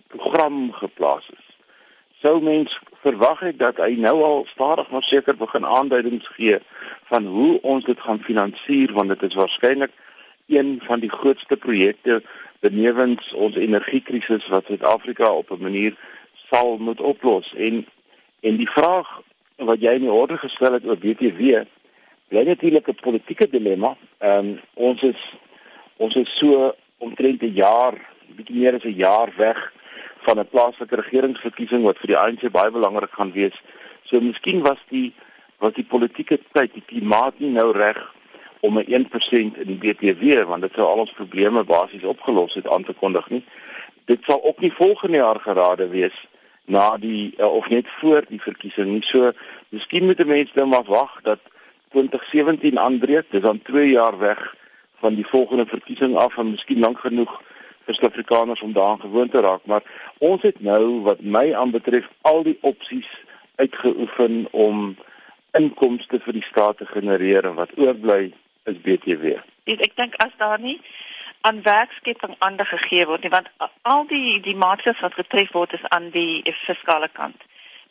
program 0.08 0.72
geplaas 0.72 1.30
is. 1.30 1.58
Sou 2.22 2.42
mens 2.42 2.80
verwag 3.02 3.40
het 3.40 3.60
dat 3.60 3.78
hy 3.78 3.96
nou 4.00 4.24
al 4.24 4.46
stadig 4.48 4.90
maar 4.90 5.04
seker 5.04 5.38
begin 5.38 5.66
aanduidings 5.66 6.28
gee 6.28 6.60
van 7.04 7.26
hoe 7.26 7.62
ons 7.62 7.86
dit 7.86 8.00
gaan 8.00 8.24
finansier 8.24 8.94
want 8.94 9.10
dit 9.10 9.24
is 9.24 9.36
waarskynlik 9.36 9.92
een 10.48 10.80
van 10.84 11.00
die 11.00 11.12
grootste 11.12 11.58
projekte 11.58 12.24
benewens 12.60 13.34
ons 13.34 13.56
energiekrisis 13.56 14.48
wat 14.48 14.66
Suid-Afrika 14.66 15.32
op 15.32 15.52
'n 15.52 15.62
manier 15.62 15.96
sal 16.50 16.78
moet 16.78 17.02
oplos 17.02 17.54
en 17.56 17.86
en 18.40 18.56
die 18.56 18.70
vraag 18.70 19.22
wat 19.56 19.82
jy 19.82 19.94
in 19.94 20.08
die 20.08 20.12
orde 20.12 20.38
gestel 20.38 20.74
het 20.74 20.86
oor 20.86 20.98
BTW 20.98 21.64
bly 22.34 22.44
natuurlik 22.44 22.88
'n 22.88 23.06
politieke 23.08 23.48
dilemma. 23.50 23.96
Ehm 24.18 24.38
um, 24.38 24.60
ons 24.74 25.02
is 25.02 25.22
ons 25.98 26.16
is 26.16 26.38
so 26.38 26.76
omtrent 26.98 27.42
'n 27.42 27.54
jaar, 27.54 27.94
bietjie 28.36 28.56
meer 28.56 28.74
as 28.76 28.84
'n 28.84 29.02
jaar 29.08 29.30
weg 29.38 29.74
van 30.26 30.40
'n 30.40 30.50
plaaslike 30.50 30.96
regeringsverkiesing 30.96 31.84
wat 31.84 31.98
vir 31.98 32.08
die 32.08 32.18
ANC 32.18 32.52
baie 32.52 32.72
belangrik 32.72 33.14
gaan 33.14 33.32
wees. 33.32 33.62
So 34.04 34.20
miskien 34.20 34.62
was 34.62 34.82
die 34.90 35.14
was 35.58 35.74
die 35.74 35.86
politieke 35.86 36.40
tyd, 36.52 36.74
die 36.74 36.86
klimaat 36.86 37.40
nie 37.40 37.50
nou 37.50 37.72
reg 37.72 38.14
om 38.60 38.78
'n 38.80 38.86
1% 38.88 39.58
in 39.58 39.68
die 39.68 39.82
BTW 39.84 40.44
want 40.44 40.62
dit 40.62 40.74
sou 40.74 40.88
al 40.88 41.04
ons 41.06 41.14
probleme 41.14 41.64
basies 41.64 42.04
opgelos 42.04 42.54
het 42.54 42.68
aan 42.68 42.84
te 42.84 42.94
kondig 42.94 43.30
nie. 43.30 43.44
Dit 44.06 44.20
sal 44.24 44.44
ook 44.44 44.60
nie 44.60 44.74
volgende 44.74 45.18
jaar 45.18 45.40
gerade 45.40 45.88
wees 45.90 46.28
na 46.66 46.98
die 46.98 47.34
uh, 47.38 47.54
of 47.56 47.70
net 47.70 47.88
voor 47.88 48.24
die 48.28 48.42
verkiesing 48.42 48.90
nie. 48.90 49.04
So 49.04 49.32
miskien 49.70 50.06
moet 50.06 50.26
mense 50.26 50.52
nou 50.56 50.68
maar 50.68 50.84
wag 50.84 51.22
dat 51.22 51.40
2017 51.94 52.80
aanbreek. 52.80 53.32
Dis 53.32 53.42
dan 53.42 53.62
2 53.62 53.90
jaar 53.90 54.18
weg 54.20 54.56
van 55.04 55.16
die 55.16 55.28
volgende 55.28 55.66
verkiesing 55.66 56.16
af 56.18 56.38
en 56.38 56.52
miskien 56.52 56.80
lank 56.80 57.00
genoeg 57.00 57.42
vir 57.86 57.96
Suid-Afrikaners 57.96 58.62
om 58.62 58.74
daaraan 58.74 59.00
gewoon 59.00 59.30
te 59.30 59.42
raak, 59.42 59.66
maar 59.66 59.84
ons 60.18 60.42
het 60.42 60.62
nou 60.62 61.02
wat 61.08 61.22
my 61.22 61.54
aanbetref 61.54 62.08
al 62.22 62.44
die 62.44 62.58
opsies 62.62 63.10
uitgeoefen 63.56 64.48
om 64.52 64.96
inkomste 65.52 66.20
vir 66.20 66.40
die 66.40 66.46
staat 66.48 66.78
te 66.78 66.86
genereer 66.86 67.46
en 67.50 67.58
wat 67.60 67.76
oorbly 67.78 68.32
is 68.72 68.80
BTW. 68.86 69.36
Ek 69.68 69.96
dink 70.00 70.16
as 70.24 70.32
daar 70.38 70.60
nie 70.60 70.80
aan 71.44 71.60
werkskeping 71.62 72.36
ander 72.40 72.66
gegee 72.66 73.06
word 73.06 73.28
nie, 73.28 73.34
want 73.34 73.52
al 73.82 74.08
die 74.08 74.40
die 74.42 74.56
maatskappe 74.56 75.04
wat 75.04 75.20
getref 75.20 75.52
word 75.52 75.76
is 75.76 75.84
aan 75.92 76.10
die 76.16 76.42
fiskale 76.64 77.12
kant 77.12 77.44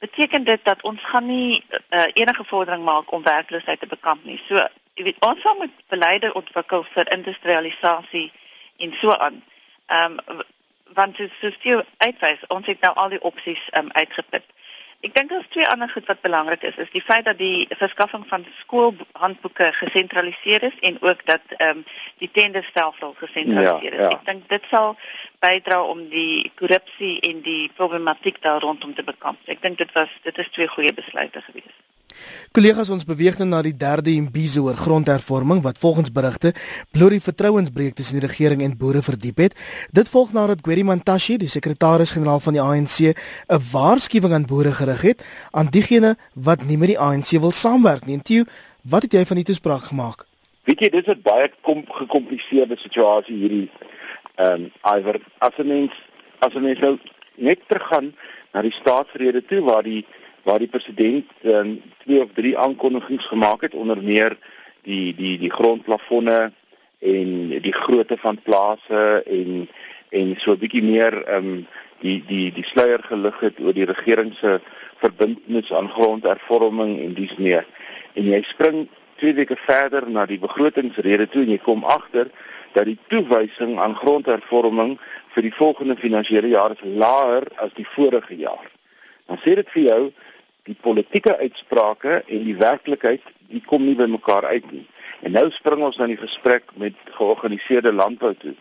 beteken 0.02 0.44
dit 0.44 0.64
dat 0.64 0.82
ons 0.82 1.02
gaan 1.02 1.26
nie 1.26 1.64
uh, 1.70 2.04
enige 2.12 2.44
vordering 2.44 2.84
maak 2.84 3.12
om 3.12 3.22
werkloosheid 3.22 3.80
te 3.80 3.86
bekamp 3.86 4.24
nie. 4.24 4.38
So, 4.48 4.66
jy 4.98 5.04
weet, 5.06 5.20
ons 5.22 5.44
moet 5.58 5.76
beleide 5.94 6.32
ontwikkel 6.34 6.82
vir 6.94 7.12
industrialisasie 7.14 8.32
en 8.82 8.96
so 8.98 9.14
aan. 9.14 9.38
Ehm 9.86 10.18
um, 10.26 10.42
want 10.92 11.16
dit 11.16 11.30
is 11.40 11.54
still 11.54 11.84
uitwys 12.04 12.42
ons 12.52 12.66
het 12.68 12.80
nou 12.84 12.90
al 13.00 13.14
die 13.14 13.22
opsies 13.24 13.60
um, 13.78 13.88
uitgeput. 13.96 14.44
Ek 15.02 15.14
dink 15.14 15.32
daar's 15.32 15.48
twee 15.50 15.66
ander 15.66 15.90
goed 15.90 16.06
wat 16.06 16.20
belangrik 16.22 16.62
is, 16.62 16.76
is 16.78 16.90
die 16.94 17.02
feit 17.02 17.24
dat 17.26 17.38
die 17.38 17.66
verskaffing 17.74 18.22
van 18.30 18.44
skoolhandboeke 18.60 19.72
gesentraliseer 19.80 20.62
is 20.68 20.76
en 20.80 21.00
ook 21.02 21.24
dat 21.26 21.42
ehm 21.56 21.82
um, 21.82 21.84
die 22.22 22.30
tenderstelsel 22.30 23.14
gesentraliseer 23.18 23.92
is. 23.92 23.98
Ja, 23.98 24.10
ja. 24.10 24.18
Ek 24.18 24.26
dink 24.30 24.48
dit 24.48 24.68
sal 24.70 24.94
bydra 25.42 25.80
om 25.82 26.04
die 26.12 26.52
korrupsie 26.54 27.16
en 27.30 27.42
die 27.42 27.70
problematiek 27.74 28.38
daar 28.46 28.62
rondom 28.62 28.94
te 28.94 29.02
bekamp. 29.02 29.42
Ek 29.50 29.62
dink 29.62 29.82
dit 29.82 29.92
was 29.98 30.14
dit 30.22 30.38
is 30.38 30.54
twee 30.54 30.70
goeie 30.70 30.94
besluite 30.94 31.42
geweest. 31.50 31.82
Kollegas 32.52 32.90
ons 32.90 33.04
beweeg 33.04 33.38
nou 33.38 33.48
na 33.48 33.62
die 33.62 33.76
derde 33.76 34.10
imbizo 34.12 34.64
oor 34.66 34.76
grondhervorming 34.76 35.62
wat 35.62 35.78
volgens 35.78 36.12
berigte 36.12 36.52
bloot 36.92 37.10
die 37.10 37.20
vertrouensbreuk 37.20 37.94
tussen 37.94 38.20
die 38.20 38.26
regering 38.26 38.62
en 38.62 38.76
boere 38.76 39.02
verdiep 39.02 39.38
het. 39.38 39.54
Dit 39.90 40.08
volg 40.08 40.32
nadat 40.32 40.60
Gweri 40.62 40.84
Mantashe, 40.84 41.38
die 41.38 41.48
sekretaris-generaal 41.48 42.40
van 42.40 42.52
die 42.52 42.62
ANC, 42.62 43.14
'n 43.48 43.62
waarskuwing 43.72 44.34
aan 44.34 44.46
boere 44.46 44.72
gerig 44.72 45.02
het 45.02 45.24
aan 45.50 45.66
diegene 45.70 46.16
wat 46.34 46.64
nie 46.64 46.76
met 46.76 46.88
die 46.88 46.98
ANC 46.98 47.30
wil 47.40 47.50
saamwerk 47.50 48.06
nie. 48.06 48.20
Tio, 48.22 48.44
wat 48.82 49.02
het 49.02 49.12
jy 49.12 49.24
van 49.24 49.36
die 49.36 49.44
toespraak 49.44 49.84
gemaak? 49.90 50.26
Weet 50.64 50.80
jy, 50.80 50.90
dis 50.90 51.06
'n 51.06 51.22
baie 51.22 51.50
kom 51.60 51.84
gekompliseerde 51.88 52.76
situasie 52.78 53.36
hierdie 53.36 53.70
ehm 54.36 54.62
um, 54.62 54.70
iwer 54.96 55.20
as 55.38 55.52
'n 55.58 55.66
mens 55.66 55.92
as 56.38 56.54
'n 56.54 56.62
mens 56.62 56.80
nou 56.80 56.98
net 57.34 57.58
teruggaan 57.68 58.14
na 58.52 58.62
die 58.62 58.72
staatsrede 58.72 59.44
toe 59.44 59.60
waar 59.60 59.82
die 59.82 60.04
waar 60.42 60.58
die 60.58 60.70
president 60.70 61.30
um, 61.44 61.80
twee 62.04 62.22
of 62.22 62.32
drie 62.34 62.58
aankondigings 62.58 63.26
gemaak 63.26 63.60
het 63.60 63.74
onder 63.74 64.02
meer 64.02 64.36
die 64.82 65.14
die 65.14 65.38
die 65.38 65.50
grondplafonne 65.50 66.52
en 66.98 67.48
die 67.62 67.74
grootte 67.74 68.16
van 68.18 68.38
plase 68.42 69.22
en 69.26 69.68
en 70.10 70.34
so 70.38 70.52
'n 70.52 70.58
bietjie 70.58 70.82
meer 70.82 71.24
ehm 71.24 71.46
um, 71.46 71.66
die 72.00 72.22
die 72.26 72.52
die 72.52 72.64
sluier 72.64 73.02
gelig 73.02 73.38
het 73.40 73.60
oor 73.60 73.72
die 73.72 73.86
regering 73.86 74.34
se 74.34 74.60
verbintenis 74.96 75.72
aan 75.72 75.90
grondhervorming 75.90 76.98
en 77.00 77.14
dies 77.14 77.34
meer. 77.36 77.66
En 78.14 78.24
jy 78.24 78.42
spring 78.42 78.88
twee 79.16 79.34
weke 79.34 79.56
verder 79.56 80.10
na 80.10 80.26
die 80.26 80.38
begrotingsrede 80.42 81.28
toe 81.28 81.42
en 81.42 81.54
jy 81.54 81.58
kom 81.62 81.84
agter 81.84 82.30
dat 82.72 82.88
die 82.88 82.98
toewysing 83.12 83.78
aan 83.78 83.96
grondhervorming 83.96 84.98
vir 85.34 85.42
die 85.42 85.54
volgende 85.54 85.96
finansiële 85.96 86.48
jaar 86.48 86.74
is 86.76 86.84
laer 86.84 87.46
as 87.56 87.72
die 87.78 87.86
vorige 87.86 88.34
jaar. 88.36 88.68
Dan 89.26 89.38
sê 89.44 89.54
dit 89.54 89.68
vir 89.74 89.82
jou 89.82 90.02
die 90.68 90.76
politieke 90.80 91.36
uitsprake 91.38 92.22
en 92.26 92.44
die 92.46 92.56
werklikheid 92.56 93.22
die 93.52 93.62
kom 93.66 93.84
nie 93.84 93.96
by 93.98 94.06
mekaar 94.08 94.46
uit 94.48 94.68
nie. 94.72 94.84
En 95.22 95.34
nou 95.36 95.48
spring 95.52 95.82
ons 95.84 95.98
na 96.00 96.08
die 96.08 96.20
gesprek 96.20 96.70
met 96.80 96.96
georganiseerde 97.18 97.92
landbou 97.92 98.32
toe. 98.40 98.54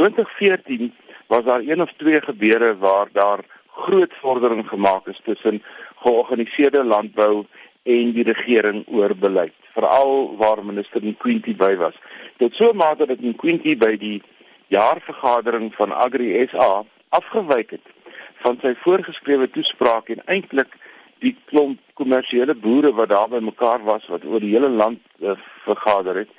2014 0.00 0.92
was 1.30 1.44
daar 1.44 1.64
een 1.66 1.82
of 1.82 1.92
twee 2.00 2.20
gebeure 2.20 2.76
waar 2.78 3.10
daar 3.12 3.44
groot 3.84 4.14
vordering 4.22 4.68
gemaak 4.68 5.06
is 5.06 5.20
tussen 5.24 5.62
georganiseerde 6.02 6.84
landbou 6.84 7.44
en 7.82 8.12
die 8.12 8.24
regering 8.24 8.82
oor 8.88 9.14
beleid, 9.16 9.54
veral 9.74 10.36
waar 10.36 10.64
minister 10.64 11.04
Nkwinti 11.04 11.54
by 11.56 11.76
was. 11.76 11.96
Tot 12.38 12.54
so 12.54 12.72
mate 12.72 13.06
dat 13.06 13.20
Nkwinti 13.20 13.76
by 13.76 13.94
die 14.00 14.18
jaarvergadering 14.72 15.70
van 15.74 15.92
Agri 15.92 16.46
SA 16.50 16.82
afgewyk 17.08 17.76
het 17.76 17.94
van 18.42 18.58
sy 18.62 18.74
voorgeskrewe 18.82 19.50
toespraak 19.50 20.08
en 20.14 20.22
eintlik 20.26 20.76
die 21.20 21.36
klomp 21.50 21.80
kommersiële 22.00 22.54
boere 22.54 22.92
wat 22.96 23.12
daar 23.12 23.28
bymekaar 23.28 23.84
was 23.84 24.06
wat 24.08 24.24
oor 24.24 24.40
die 24.40 24.54
hele 24.54 24.70
land 24.72 25.00
uh, 25.20 25.36
vergader 25.66 26.22
het, 26.22 26.30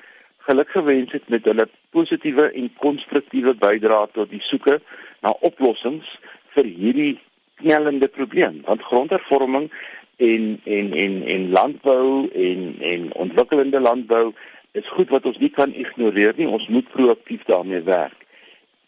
geluk 0.48 0.70
gewens 0.74 1.12
het 1.12 1.30
met 1.30 1.46
hulle 1.46 1.68
positiewe 1.94 2.50
en 2.58 2.70
konstruktiewe 2.82 3.54
bydrae 3.54 4.08
tot 4.14 4.32
die 4.32 4.42
soeke 4.42 4.80
na 5.22 5.34
oplossings 5.46 6.16
vir 6.56 6.66
hierdie 6.66 7.14
knellende 7.62 8.08
probleem. 8.08 8.62
Want 8.66 8.84
grondhervorming 8.84 9.70
en 10.18 10.48
en 10.64 10.94
en 11.04 11.22
en 11.36 11.50
landbou 11.52 12.30
en 12.34 12.76
en 12.80 13.14
ontwikkelende 13.14 13.80
landbou 13.80 14.32
is 14.72 14.88
goed 14.88 15.10
wat 15.10 15.26
ons 15.26 15.38
nie 15.38 15.52
kan 15.54 15.74
ignoreer 15.74 16.34
nie. 16.38 16.48
Ons 16.48 16.68
moet 16.68 16.90
proaktief 16.90 17.44
daarmee 17.46 17.82
werk. 17.82 18.21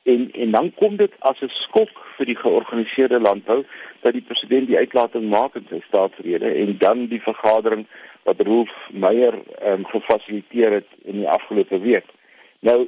En 0.03 0.31
en 0.31 0.51
dan 0.51 0.73
kom 0.75 0.95
dit 0.95 1.11
as 1.19 1.39
'n 1.41 1.49
skok 1.49 1.91
vir 2.15 2.25
die 2.25 2.35
georganiseerde 2.35 3.19
landbou 3.19 3.63
dat 4.01 4.13
die 4.13 4.21
president 4.21 4.67
die 4.67 4.77
uitlating 4.77 5.29
maak 5.29 5.55
in 5.55 5.65
sy 5.69 5.79
staatsrede 5.87 6.51
en 6.53 6.77
dan 6.77 7.07
die 7.07 7.21
vergadering 7.21 7.85
wat 8.23 8.41
Rolf 8.41 8.89
Meyer 8.91 9.33
ehm 9.33 9.73
um, 9.73 9.85
gefasiliteer 9.85 10.71
het 10.71 10.87
in 11.03 11.23
die 11.23 11.29
afgelope 11.29 11.79
week. 11.79 12.05
Nou 12.59 12.87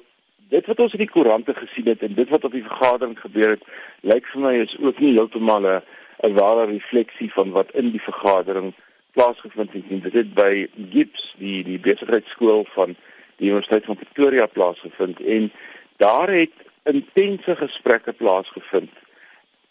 dit 0.49 0.65
wat 0.65 0.79
ons 0.79 0.93
in 0.93 1.03
die 1.03 1.09
koerante 1.09 1.53
gesien 1.53 1.87
het 1.87 2.03
en 2.03 2.13
dit 2.13 2.29
wat 2.29 2.43
op 2.43 2.51
die 2.51 2.63
vergadering 2.63 3.19
gebeur 3.19 3.55
het, 3.55 3.63
lyk 4.01 4.27
vir 4.31 4.41
my 4.41 4.53
is 4.65 4.77
ook 4.79 4.99
nie 4.99 5.13
heeltemal 5.13 5.67
'n 5.67 5.81
'n 6.23 6.33
ware 6.33 6.65
refleksie 6.65 7.31
van 7.33 7.51
wat 7.51 7.71
in 7.71 7.91
die 7.91 8.01
vergadering 8.01 8.73
plaasgevind 9.11 9.73
het. 9.73 10.03
Dit 10.03 10.13
het 10.13 10.33
by 10.33 10.67
Gips, 10.91 11.35
die 11.37 11.63
die 11.63 11.79
besigheidskool 11.79 12.65
van 12.75 12.95
die 13.37 13.49
Universiteit 13.49 13.85
van 13.85 13.95
Pretoria 13.95 14.45
plaasgevind 14.45 15.19
en 15.21 15.51
daar 15.97 16.29
het 16.29 16.64
intense 16.85 17.55
gesprekke 17.55 18.13
plaasgevind. 18.13 18.91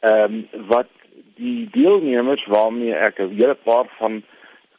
Ehm 0.01 0.35
um, 0.53 0.67
wat 0.67 0.91
die 1.35 1.69
deelnemers 1.71 2.45
waarmee 2.47 2.95
ek 2.95 3.19
'n 3.19 3.35
hele 3.35 3.55
paar 3.55 3.87
van 3.99 4.23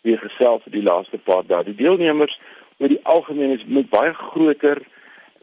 weer 0.01 0.19
gesels 0.19 0.63
vir 0.63 0.71
die 0.71 0.83
laaste 0.83 1.17
paar 1.17 1.45
dae. 1.47 1.63
Die 1.63 1.75
deelnemers 1.75 2.39
oor 2.77 2.87
die 2.87 3.03
algemeen 3.03 3.55
is 3.55 3.65
met 3.65 3.89
baie 3.89 4.13
groter 4.13 4.81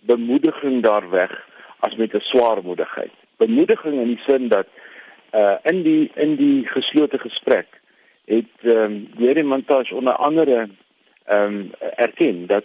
bemoediging 0.01 0.83
daar 0.83 1.11
weg 1.11 1.49
as 1.79 1.97
met 1.97 2.15
'n 2.15 2.21
swaarmoedigheid. 2.21 3.13
Bemoediging 3.37 4.01
in 4.01 4.07
die 4.15 4.23
sin 4.27 4.49
dat 4.49 4.67
uh 5.35 5.57
in 5.63 5.83
die 5.83 6.11
in 6.15 6.37
die 6.37 6.67
geslote 6.67 7.19
gesprek 7.19 7.81
het 8.25 8.53
ehm 8.63 8.77
um, 8.77 9.09
Jerry 9.17 9.43
Montage 9.43 9.95
onder 9.95 10.13
andere 10.13 10.69
ehm 11.25 11.55
um, 11.55 11.71
erken 11.97 12.47
dat 12.47 12.65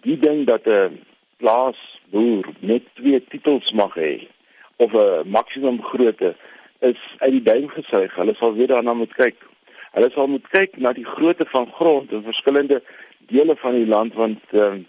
die 0.00 0.18
ding 0.18 0.46
dat 0.46 0.66
'n 0.66 1.00
plaasboer 1.36 2.44
net 2.60 2.82
twee 2.94 3.20
titels 3.28 3.72
mag 3.72 3.94
hê 3.94 4.28
of 4.76 4.92
'n 4.92 5.28
maksimum 5.28 5.82
grootte 5.82 6.34
is 6.78 7.00
uit 7.18 7.32
die 7.32 7.42
duim 7.42 7.68
gesuig. 7.68 8.14
Hulle 8.14 8.34
sal 8.34 8.54
weer 8.54 8.66
daarna 8.66 8.94
moet 8.94 9.14
kyk. 9.14 9.36
Hulle 9.92 10.10
sal 10.10 10.26
moet 10.26 10.48
kyk 10.48 10.76
na 10.76 10.92
die 10.92 11.04
grootte 11.04 11.46
van 11.48 11.70
grond 11.72 12.12
in 12.12 12.22
verskillende 12.22 12.82
dele 13.26 13.56
van 13.56 13.72
die 13.72 13.86
land 13.86 14.14
want 14.14 14.40
ehm 14.50 14.72
um, 14.72 14.86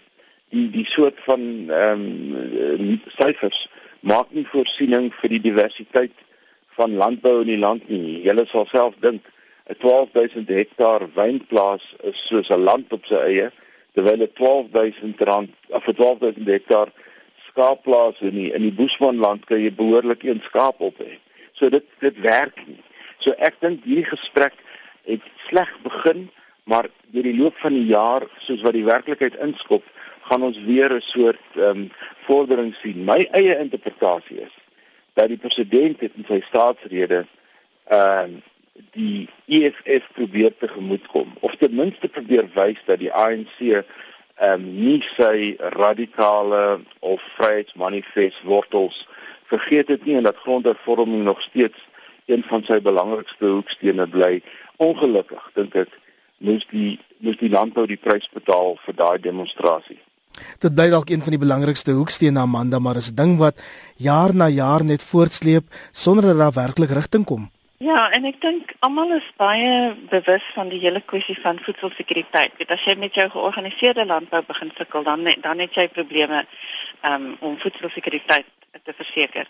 die 0.48 0.70
die 0.70 0.86
soort 0.86 1.18
van 1.24 1.70
ehm 1.70 2.04
um, 2.40 3.00
syfers 3.06 3.68
maak 4.00 4.30
nie 4.30 4.46
voorsiening 4.46 5.10
vir 5.20 5.28
die 5.28 5.40
diversiteit 5.40 6.14
van 6.78 6.94
landbou 6.94 7.40
in 7.40 7.50
die 7.52 7.58
land 7.58 7.88
nie. 7.88 8.22
Julle 8.22 8.46
sal 8.46 8.66
self 8.66 8.94
dink 9.00 9.24
'n 9.68 9.74
12000 9.74 10.48
hektaar 10.48 11.08
wynplaas 11.14 11.84
is 12.02 12.26
soos 12.26 12.50
'n 12.50 12.64
land 12.68 12.92
op 12.92 13.04
sy 13.06 13.14
eie 13.14 13.50
terwyl 13.98 14.22
'n 14.22 14.32
12000 14.32 15.20
rand 15.28 15.50
of 15.68 15.86
'n 15.86 15.94
12000 15.94 16.46
hektaar 16.46 16.88
skaapplaas 17.48 18.20
in 18.20 18.34
die 18.34 18.52
in 18.52 18.62
die 18.62 18.76
Boesmanland 18.80 19.44
kan 19.44 19.58
jy 19.58 19.72
behoorlik 19.74 20.22
een 20.22 20.40
skaap 20.44 20.80
op 20.80 20.98
hê. 21.02 21.18
So 21.52 21.68
dit 21.68 21.84
dit 21.98 22.20
werk 22.20 22.62
nie. 22.66 22.82
So 23.18 23.34
ek 23.38 23.58
dink 23.60 23.82
hierdie 23.84 24.06
gesprek 24.06 24.54
het 25.04 25.24
sleg 25.48 25.72
begin, 25.82 26.30
maar 26.64 26.86
deur 27.10 27.26
die 27.26 27.38
loop 27.38 27.56
van 27.58 27.74
die 27.74 27.88
jaar 27.90 28.22
soos 28.38 28.62
wat 28.62 28.76
die 28.78 28.86
werklikheid 28.86 29.34
inskop, 29.42 29.82
gaan 30.28 30.42
ons 30.42 30.60
weer 30.70 30.94
'n 30.94 31.00
soort 31.00 31.46
ehm 31.56 31.70
um, 31.70 31.90
vordering 32.28 32.74
sien. 32.82 33.04
My 33.04 33.26
eie 33.32 33.58
interpretasie 33.58 34.40
is 34.46 34.54
dat 35.14 35.28
die 35.28 35.42
president 35.42 36.02
in 36.02 36.24
sy 36.28 36.40
staatsrede 36.46 37.26
ehm 37.90 38.38
uh, 38.38 38.46
die 38.92 39.28
EFF 39.46 40.06
probeer 40.14 40.52
tegemoetkom 40.58 41.34
of 41.40 41.56
ten 41.56 41.74
minste 41.74 42.08
probeer 42.08 42.48
wys 42.54 42.80
dat 42.86 42.98
die 42.98 43.12
ANC 43.12 43.58
ehm 43.60 43.84
um, 44.38 44.66
nie 44.78 45.02
sy 45.02 45.56
radikale 45.74 46.80
of 47.00 47.22
vryheidsmanifest 47.34 48.42
wortels 48.46 49.06
vergeet 49.50 49.88
het 49.88 50.04
nie 50.04 50.16
en 50.16 50.28
dat 50.28 50.36
grondhervorming 50.44 51.24
nog 51.24 51.42
steeds 51.42 51.86
een 52.26 52.44
van 52.46 52.62
sy 52.62 52.78
belangrikste 52.84 53.46
hoekstene 53.46 54.06
bly. 54.06 54.42
Ongelukkig 54.76 55.50
dink 55.56 55.74
ek 55.74 55.94
moes 56.38 56.66
die 56.70 56.98
moes 57.18 57.38
die 57.40 57.50
landbou 57.50 57.86
die 57.90 57.98
prys 57.98 58.28
betaal 58.30 58.76
vir 58.84 58.94
daai 58.94 59.18
demonstrasie. 59.18 59.98
Dit 60.62 60.74
bly 60.74 60.86
dalk 60.92 61.10
een 61.10 61.24
van 61.24 61.34
die 61.34 61.42
belangrikste 61.42 61.96
hoekstene 61.98 62.44
Amanda, 62.46 62.78
maar 62.78 62.96
is 62.96 63.10
'n 63.10 63.14
ding 63.14 63.38
wat 63.38 63.58
jaar 63.96 64.34
na 64.34 64.48
jaar 64.48 64.84
net 64.84 65.02
voortsleep 65.02 65.64
sonder 65.92 66.24
dat 66.30 66.38
daar 66.38 66.64
werklik 66.64 66.90
rigting 66.90 67.24
kom. 67.24 67.50
Ja, 67.78 68.08
en 68.10 68.24
ek 68.26 68.40
dink 68.42 68.72
almal 68.82 69.12
is 69.14 69.26
baie 69.38 69.92
bewus 70.10 70.42
van 70.56 70.66
die 70.72 70.80
hele 70.82 70.98
kwessie 70.98 71.36
van 71.38 71.60
voedselsekuriteit. 71.62 72.56
Dit 72.58 72.72
as 72.74 72.82
jy 72.82 72.96
met 72.98 73.14
jou 73.14 73.28
georganiseerde 73.30 74.06
landbou 74.06 74.40
begin 74.48 74.72
sukkel, 74.74 75.04
dan 75.06 75.22
dan 75.44 75.62
het 75.62 75.78
jy 75.78 75.84
probleme 75.88 76.40
um, 77.06 77.36
om 77.38 77.54
voedselsekuriteit 77.62 78.50
te 78.82 78.96
verseker. 78.98 79.46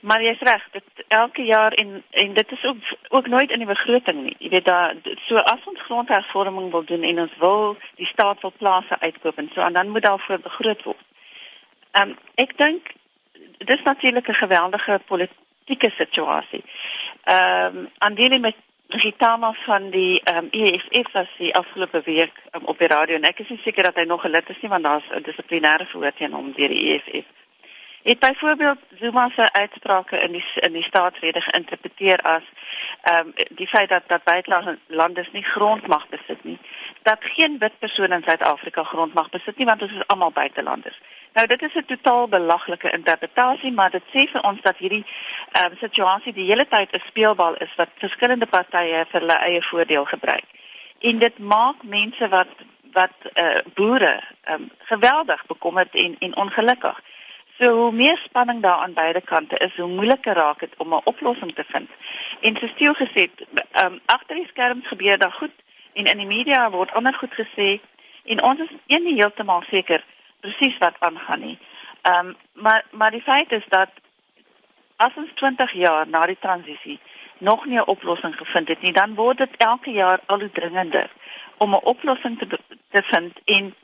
Maar 0.00 0.20
jy's 0.20 0.44
reg, 0.44 0.68
dit 0.76 1.04
elke 1.08 1.48
jaar 1.48 1.72
en 1.72 2.02
en 2.10 2.36
dit 2.36 2.52
is 2.52 2.64
ook 2.68 2.92
ook 3.08 3.32
nooit 3.32 3.50
in 3.50 3.64
die 3.64 3.72
begroting 3.72 4.20
nie. 4.26 4.36
Jy 4.38 4.52
weet 4.58 4.68
daar 4.68 4.92
so 5.24 5.40
as 5.40 5.64
ons 5.64 5.80
grondhervorming 5.88 6.70
wil 6.76 6.84
doen 6.84 7.08
en 7.08 7.24
ons 7.24 7.38
wil 7.40 7.76
die 7.96 8.06
staat 8.06 8.40
wil 8.44 8.52
plase 8.58 9.00
uitkoop 9.00 9.38
en 9.38 9.48
so 9.54 9.64
en 9.64 9.72
dan 9.72 9.96
moet 9.96 10.04
daarvoor 10.10 10.44
begroot 10.44 10.82
word. 10.90 11.06
Ehm 11.92 12.12
um, 12.12 12.18
ek 12.34 12.52
dink 12.58 12.92
dis 13.64 13.82
natuurlik 13.82 14.28
'n 14.28 14.42
geweldige 14.44 15.00
politieke 15.06 15.40
situasie. 15.64 16.64
Ehm 17.24 17.76
um, 17.76 17.88
aandele 17.98 18.38
met 18.38 18.56
Ritama 18.88 19.52
van 19.52 19.90
die 19.90 20.20
ehm 20.24 20.36
um, 20.36 20.48
EFF 20.50 21.12
was 21.12 21.28
die 21.38 21.54
afgelope 21.54 22.02
week 22.04 22.32
um, 22.50 22.64
op 22.64 22.78
die 22.78 22.88
radio 22.88 23.16
en 23.16 23.24
ek 23.24 23.38
is 23.38 23.48
nie 23.48 23.60
seker 23.62 23.82
dat 23.82 23.96
hy 23.96 24.04
nog 24.04 24.20
gelid 24.20 24.48
is 24.48 24.60
nie 24.60 24.70
want 24.70 24.84
daar's 24.84 25.08
'n 25.10 25.22
dissiplinêre 25.22 25.86
verhoor 25.86 26.12
teen 26.12 26.32
hom 26.32 26.52
deur 26.52 26.68
die 26.68 26.92
EFF 26.92 27.26
het 28.02 28.18
byvoorbeeld 28.18 28.78
Zuma 29.00 29.28
se 29.28 29.52
uitsprake 29.52 30.16
in 30.16 30.32
die 30.32 30.44
in 30.54 30.72
die 30.72 30.82
staatsrede 30.82 31.40
geïnterpreteer 31.40 32.20
as 32.20 32.42
ehm 33.02 33.26
um, 33.26 33.32
die 33.48 33.68
feit 33.68 33.88
dat 33.88 34.02
dat 34.06 34.24
buitelandse 34.24 34.78
lande 34.86 35.26
nie 35.32 35.44
grond 35.44 35.86
mag 35.86 36.08
besit 36.08 36.44
nie 36.44 36.58
dat 37.02 37.24
geen 37.24 37.58
wit 37.58 37.78
persoon 37.78 38.12
in 38.12 38.22
Suid-Afrika 38.22 38.82
grond 38.82 39.14
mag 39.14 39.30
besit 39.30 39.56
nie 39.56 39.66
want 39.66 39.82
ons 39.82 39.92
is 39.92 40.06
almal 40.06 40.32
buitelanders. 40.32 41.00
Nou 41.32 41.46
dit 41.46 41.62
is 41.62 41.74
'n 41.74 41.84
totaal 41.84 42.28
belaglike 42.28 42.90
interpretasie 42.90 43.72
maar 43.72 43.90
dit 43.90 44.02
sê 44.14 44.30
vir 44.32 44.42
ons 44.42 44.60
dat 44.60 44.76
hierdie 44.76 45.04
ehm 45.52 45.72
um, 45.72 45.78
situasie 45.78 46.32
die 46.32 46.46
hele 46.50 46.68
tyd 46.68 46.92
'n 46.92 47.02
speelbal 47.06 47.54
is 47.54 47.74
wat 47.76 47.88
verskillende 47.94 48.46
partye 48.46 49.04
vir 49.10 49.20
hulle 49.20 49.38
eie 49.48 49.62
voordeel 49.62 50.04
gebruik. 50.04 50.44
En 51.00 51.18
dit 51.18 51.38
maak 51.38 51.82
mense 51.82 52.28
wat 52.28 52.52
wat 52.92 53.16
eh 53.32 53.44
uh, 53.44 53.60
boere 53.74 54.20
ehm 54.42 54.62
um, 54.62 54.70
geweldig 54.78 55.46
bekommerd 55.46 55.94
en 55.94 56.16
en 56.18 56.36
ongelukkig. 56.36 57.02
So 57.58 57.70
hoe 57.70 57.92
meer 57.92 58.18
spanning 58.18 58.62
daar 58.62 58.78
aan 58.78 58.92
beide 58.92 59.20
kante 59.20 59.56
is, 59.56 59.76
hoe 59.76 59.88
moeiliker 59.88 60.34
raak 60.34 60.60
dit 60.60 60.74
om 60.76 60.94
'n 60.94 61.00
oplossing 61.04 61.54
te 61.54 61.64
vind. 61.66 61.90
En 62.40 62.56
so 62.56 62.66
steel 62.66 62.94
gesê, 62.94 63.30
ehm 63.72 63.92
um, 63.92 64.00
agter 64.04 64.36
die 64.36 64.46
skerms 64.48 64.86
gebeur 64.88 65.18
daar 65.18 65.32
goed 65.32 65.56
en 65.92 66.04
in 66.04 66.18
die 66.18 66.26
media 66.26 66.70
word 66.70 66.92
ander 66.92 67.14
goed 67.14 67.34
gesê 67.34 67.80
en 68.24 68.42
ons 68.42 68.60
is 68.60 68.72
een 68.86 69.16
heeltemal 69.16 69.62
seker 69.70 70.04
presies 70.42 70.78
wat 70.78 70.98
aangaan 70.98 71.40
nie. 71.40 71.58
Ehm 72.02 72.26
um, 72.26 72.36
maar 72.52 72.84
maar 72.90 73.10
die 73.10 73.26
feit 73.30 73.52
is 73.52 73.66
dat 73.68 73.90
as 74.96 75.14
ons 75.16 75.30
20 75.34 75.72
jaar 75.72 76.08
na 76.08 76.26
die 76.26 76.38
transisie 76.40 77.00
nog 77.38 77.66
nie 77.66 77.78
'n 77.78 77.92
oplossing 77.94 78.36
gevind 78.36 78.68
het 78.68 78.80
nie, 78.80 78.92
dan 78.92 79.14
word 79.14 79.38
dit 79.38 79.56
elke 79.56 79.90
jaar 79.90 80.20
al 80.26 80.40
hoe 80.40 80.50
dringender 80.50 81.10
om 81.56 81.74
'n 81.74 81.84
oplossing 81.94 82.38
te 82.38 82.46
te 82.90 83.02
vind 83.02 83.38
en 83.44 83.74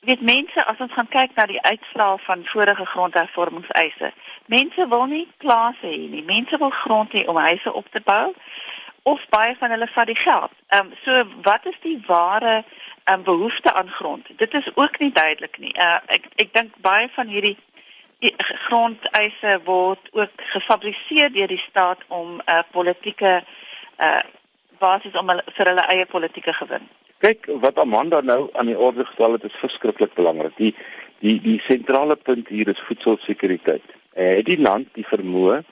weet 0.00 0.20
mense 0.20 0.64
as 0.64 0.78
ons 0.78 0.92
gaan 0.92 1.08
kyk 1.08 1.34
na 1.34 1.46
die 1.46 1.62
uitslae 1.62 2.18
van 2.18 2.44
vorige 2.44 2.86
grondhervormingseise. 2.86 4.12
Mense 4.46 4.88
wil 4.88 5.06
nie 5.06 5.28
plase 5.36 5.86
hê 5.86 6.08
nie. 6.08 6.22
Mense 6.24 6.58
wil 6.58 6.70
grond 6.70 7.12
hê 7.12 7.24
om 7.26 7.36
huise 7.36 7.72
op 7.72 7.86
te 7.90 8.00
bou 8.04 8.34
of 9.06 9.26
baie 9.30 9.54
van 9.58 9.70
hulle 9.70 9.86
vat 9.86 10.06
die 10.06 10.18
geld. 10.18 10.50
Ehm 10.74 10.86
um, 10.86 10.92
so 11.04 11.24
wat 11.42 11.66
is 11.70 11.78
die 11.82 11.98
ware 12.06 12.54
ehm 13.04 13.18
um, 13.18 13.22
behoefte 13.22 13.72
aan 13.72 13.90
grond? 13.90 14.26
Dit 14.36 14.54
is 14.54 14.70
ook 14.74 14.98
nie 14.98 15.12
duidelik 15.12 15.58
nie. 15.58 15.74
Uh, 15.78 15.98
ek 16.06 16.26
ek 16.42 16.52
dink 16.52 16.74
baie 16.82 17.08
van 17.14 17.30
hierdie 17.30 17.56
grondeise 18.66 19.60
word 19.64 20.08
ook 20.12 20.42
gefabriseer 20.54 21.30
deur 21.32 21.46
die 21.46 21.62
staat 21.68 22.02
om 22.08 22.34
'n 22.36 22.42
uh, 22.46 22.62
politieke 22.70 23.44
uh 23.98 24.20
basis 24.78 25.14
om 25.20 25.28
hulle, 25.28 25.42
vir 25.56 25.66
hulle 25.66 25.86
eie 25.92 26.06
politieke 26.06 26.52
gewin. 26.52 26.88
Kyk 27.18 27.46
wat 27.60 27.78
Amanda 27.78 28.20
nou 28.20 28.50
aan 28.52 28.66
die 28.66 28.78
orde 28.78 29.04
gestel 29.04 29.32
het 29.32 29.44
is 29.44 29.62
verskriklik 29.62 30.14
belangrik. 30.14 30.56
Die 30.56 30.74
die 31.18 31.40
die 31.40 31.60
sentrale 31.60 32.16
punt 32.16 32.48
hier 32.48 32.68
is 32.68 32.80
voedselsekuriteit. 32.88 33.86
Eh 34.12 34.44
die 34.44 34.60
land 34.60 34.88
die 34.98 35.06
vermoë 35.06 35.62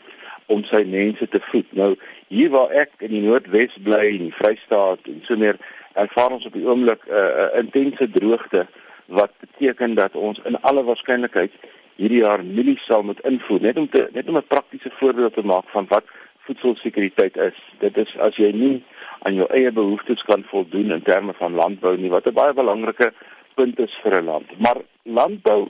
om 0.47 0.65
sy 0.65 0.85
mense 0.85 1.29
te 1.29 1.41
voed. 1.41 1.69
Nou 1.73 1.95
hier 2.29 2.51
waar 2.51 2.71
ek 2.71 2.91
in 2.99 3.11
die 3.11 3.23
Noordwes 3.25 3.77
bly 3.83 4.05
in 4.17 4.27
die 4.29 4.35
Vrystaat 4.35 5.07
en 5.11 5.23
so 5.25 5.37
meer 5.37 5.59
ervaar 5.95 6.35
ons 6.37 6.47
op 6.47 6.53
die 6.53 6.67
oomblik 6.67 7.07
'n 7.07 7.13
uh, 7.13 7.29
uh, 7.45 7.59
intense 7.59 8.11
droogte 8.11 8.67
wat 9.07 9.33
beteken 9.41 9.95
dat 9.95 10.15
ons 10.15 10.41
in 10.45 10.61
alle 10.61 10.85
waarskynlikheid 10.85 11.53
hierdie 11.97 12.23
jaar 12.25 12.45
mielies 12.45 12.85
sal 12.85 13.03
moet 13.03 13.21
invoer 13.21 13.61
net 13.61 13.79
om 13.79 13.89
te 13.89 14.09
net 14.13 14.29
om 14.29 14.37
'n 14.37 14.47
praktiese 14.47 14.91
voorbeeld 14.91 15.35
te 15.35 15.45
maak 15.45 15.69
van 15.69 15.87
wat 15.89 16.05
voedselsekuriteit 16.45 17.37
is. 17.37 17.59
Dit 17.79 17.97
is 17.97 18.19
as 18.19 18.37
jy 18.37 18.51
nie 18.53 18.85
aan 19.23 19.35
jou 19.35 19.47
eie 19.51 19.73
behoeftes 19.73 20.23
kan 20.23 20.45
voldoen 20.45 20.91
in 20.91 21.03
terme 21.03 21.33
van 21.33 21.55
landbou 21.55 21.97
nie 21.97 22.11
wat 22.11 22.27
'n 22.27 22.35
baie 22.35 22.53
belangrike 22.53 23.13
punt 23.55 23.79
is 23.79 23.95
vir 24.03 24.21
'n 24.21 24.25
land. 24.25 24.59
Maar 24.59 24.77
landbou 25.03 25.69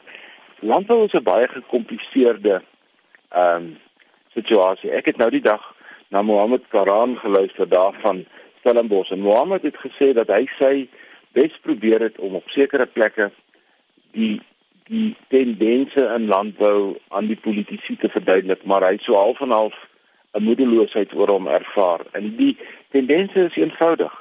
landbou 0.61 1.05
is 1.05 1.13
'n 1.13 1.23
baie 1.23 1.49
gekompliseerde 1.49 2.63
ehm 3.29 3.57
um, 3.57 3.77
situasie. 4.35 4.91
Ek 4.91 5.07
het 5.11 5.17
nou 5.17 5.31
die 5.31 5.43
dag 5.45 5.63
na 6.09 6.23
Mohammed 6.23 6.69
Karan 6.69 7.17
geluister 7.19 7.69
daarvan 7.69 8.25
Stellenbosch 8.61 9.11
en 9.11 9.21
Mohammed 9.21 9.63
het 9.63 9.77
gesê 9.77 10.13
dat 10.17 10.31
hy 10.33 10.45
sy 10.59 10.89
bes 11.35 11.57
probeer 11.63 12.01
het 12.01 12.19
om 12.19 12.37
op 12.39 12.51
sekere 12.53 12.87
plekke 12.87 13.31
die 14.15 14.41
die 14.85 15.15
tendense 15.33 16.03
in 16.13 16.27
landbou 16.29 16.99
aan 17.09 17.27
die 17.31 17.39
politici 17.41 17.97
te 17.97 18.11
verduidelik, 18.13 18.67
maar 18.69 18.85
hy 18.85 18.99
sou 19.01 19.17
half 19.17 19.41
en 19.41 19.55
half 19.57 19.77
'n 20.37 20.45
moedeloosheid 20.45 21.15
oor 21.15 21.29
hom 21.29 21.47
ervaar. 21.49 22.05
En 22.13 22.37
die 22.37 22.57
tendense 22.91 23.47
is 23.49 23.57
eenvoudig. 23.57 24.13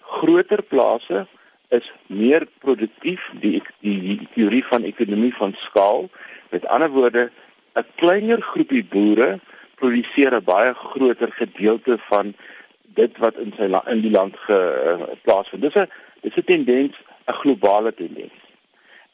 Groter 0.00 0.62
plase 0.62 1.26
is 1.68 1.92
meer 2.06 2.46
produktief, 2.58 3.30
die 3.40 3.62
die, 3.80 4.00
die 4.00 4.28
teorie 4.34 4.64
van 4.64 4.82
ekonomie 4.82 5.34
van 5.34 5.54
skaal. 5.56 6.08
Met 6.50 6.66
ander 6.66 6.90
woorde, 6.90 7.30
'n 7.74 7.86
kleiner 7.94 8.42
groepie 8.42 8.84
boere 8.84 9.38
produseer 9.80 10.34
'n 10.36 10.44
baie 10.44 10.74
groter 10.74 11.32
gedeelte 11.32 11.98
van 12.10 12.34
dit 12.94 13.18
wat 13.18 13.36
in 13.36 13.52
sy 13.56 13.68
in 13.92 14.00
die 14.00 14.10
land 14.10 14.36
geplaas 14.36 15.50
word. 15.50 15.62
Dis 15.62 15.76
'n 15.76 15.88
dis 16.22 16.36
'n 16.36 16.44
tendens, 16.44 16.96
'n 17.26 17.38
globale 17.42 17.94
tendens. 17.94 18.38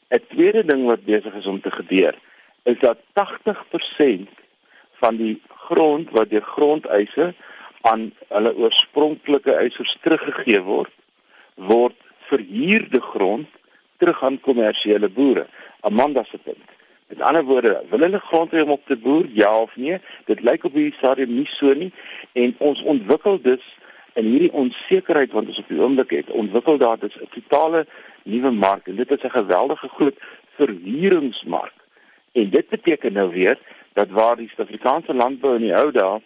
'n 0.09 0.23
Tweede 0.33 0.65
ding 0.65 0.85
wat 0.85 1.05
besig 1.05 1.33
is 1.33 1.45
om 1.45 1.61
te 1.61 1.71
gebeur, 1.71 2.15
is 2.63 2.79
dat 2.79 2.97
80% 3.13 4.29
van 4.99 5.15
die 5.15 5.41
grond 5.67 6.09
wat 6.11 6.29
deur 6.29 6.47
grondeise 6.55 7.33
aan 7.81 8.11
hulle 8.27 8.55
oorspronklike 8.55 9.53
eisers 9.53 9.97
teruggegee 10.01 10.61
word, 10.61 10.93
word 11.55 11.95
verhuurde 12.29 13.01
grond 13.01 13.47
terug 13.97 14.23
aan 14.23 14.39
kommersiële 14.39 15.09
boere. 15.09 15.47
Amanda 15.79 16.23
se 16.23 16.37
punt. 16.37 16.76
Met 17.07 17.21
ander 17.21 17.43
woorde, 17.43 17.83
wil 17.89 17.99
hulle 17.99 18.19
grond 18.19 18.51
hê 18.51 18.61
om 18.61 18.73
op 18.73 18.81
te 18.85 18.97
boer, 18.99 19.27
ja 19.31 19.61
of 19.61 19.75
nee? 19.75 19.99
Dit 20.27 20.41
lyk 20.43 20.65
op 20.67 20.73
hierdie 20.75 20.97
stadium 20.97 21.37
nie 21.37 21.47
so 21.47 21.71
nie 21.73 21.93
en 22.35 22.55
ons 22.57 22.81
ontwikkel 22.83 23.37
dus 23.41 23.63
in 24.19 24.25
hierdie 24.27 24.51
onsekerheid 24.51 25.31
wat 25.31 25.47
ons 25.47 25.61
op 25.61 25.69
die 25.71 25.79
oomblik 25.79 26.11
het, 26.11 26.33
ontwikkel 26.35 26.77
daar 26.81 26.99
dus 26.99 27.15
'n 27.15 27.29
totale 27.31 27.85
nuwe 28.23 28.51
mark 28.51 28.87
en 28.91 28.95
dit 28.99 29.11
is 29.11 29.23
'n 29.23 29.37
geweldige 29.39 29.87
groot 29.87 30.17
verhuuringsmark. 30.59 31.73
En 32.31 32.49
dit 32.49 32.69
beteken 32.69 33.13
nou 33.13 33.31
weer 33.31 33.57
dat 33.93 34.09
waar 34.09 34.35
die 34.35 34.47
Suid-Afrikaanse 34.47 35.13
landbou 35.13 35.55
in 35.55 35.61
die 35.61 35.75
ou 35.75 35.91
dae 35.91 36.19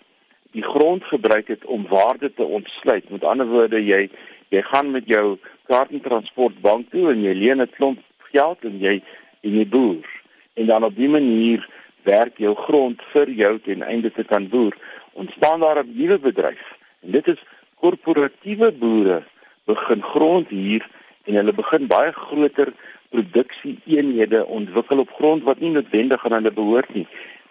die 0.52 0.64
grond 0.64 1.04
gebruik 1.04 1.48
het 1.48 1.66
om 1.66 1.88
waarde 1.88 2.34
te 2.34 2.44
ontsluit. 2.44 3.10
Met 3.10 3.24
ander 3.24 3.48
woorde, 3.48 3.86
jy 3.86 4.10
jy 4.50 4.62
gaan 4.62 4.92
met 4.92 5.06
jou 5.06 5.38
kaarttransportbank 5.66 6.90
toe 6.90 7.12
en 7.12 7.22
jy 7.22 7.34
leen 7.34 7.62
'n 7.62 7.70
klomp 7.70 8.00
geld 8.18 8.58
en 8.64 8.80
jy 8.80 9.02
en 9.42 9.58
jy 9.58 9.68
boer 9.68 10.21
en 10.54 10.66
dan 10.66 10.84
op 10.84 10.96
die 10.96 11.10
manier 11.10 11.68
werk 12.04 12.38
jou 12.38 12.56
grond 12.56 13.02
vir 13.14 13.30
jou 13.30 13.60
ten 13.60 13.82
einde 13.82 14.12
te 14.12 14.24
kan 14.24 14.48
boer. 14.50 14.78
Ontstaan 15.14 15.60
daar 15.60 15.84
'n 15.84 15.94
nuwe 15.96 16.20
bedryf. 16.20 16.78
En 17.02 17.12
dit 17.12 17.28
is 17.28 17.44
korporatiewe 17.76 18.72
boere 18.72 19.24
begin 19.66 20.04
grond 20.04 20.48
hier 20.48 20.90
en 21.24 21.36
hulle 21.36 21.54
begin 21.54 21.88
baie 21.88 22.12
groter 22.12 22.74
produksie 23.10 23.80
eenhede 23.86 24.46
ontwikkel 24.46 25.00
op 25.00 25.12
grond 25.12 25.44
wat 25.44 25.60
nie 25.60 25.72
noodwendig 25.72 26.26
aan 26.26 26.38
hulle 26.40 26.52
behoort 26.52 26.94
nie. 26.94 27.08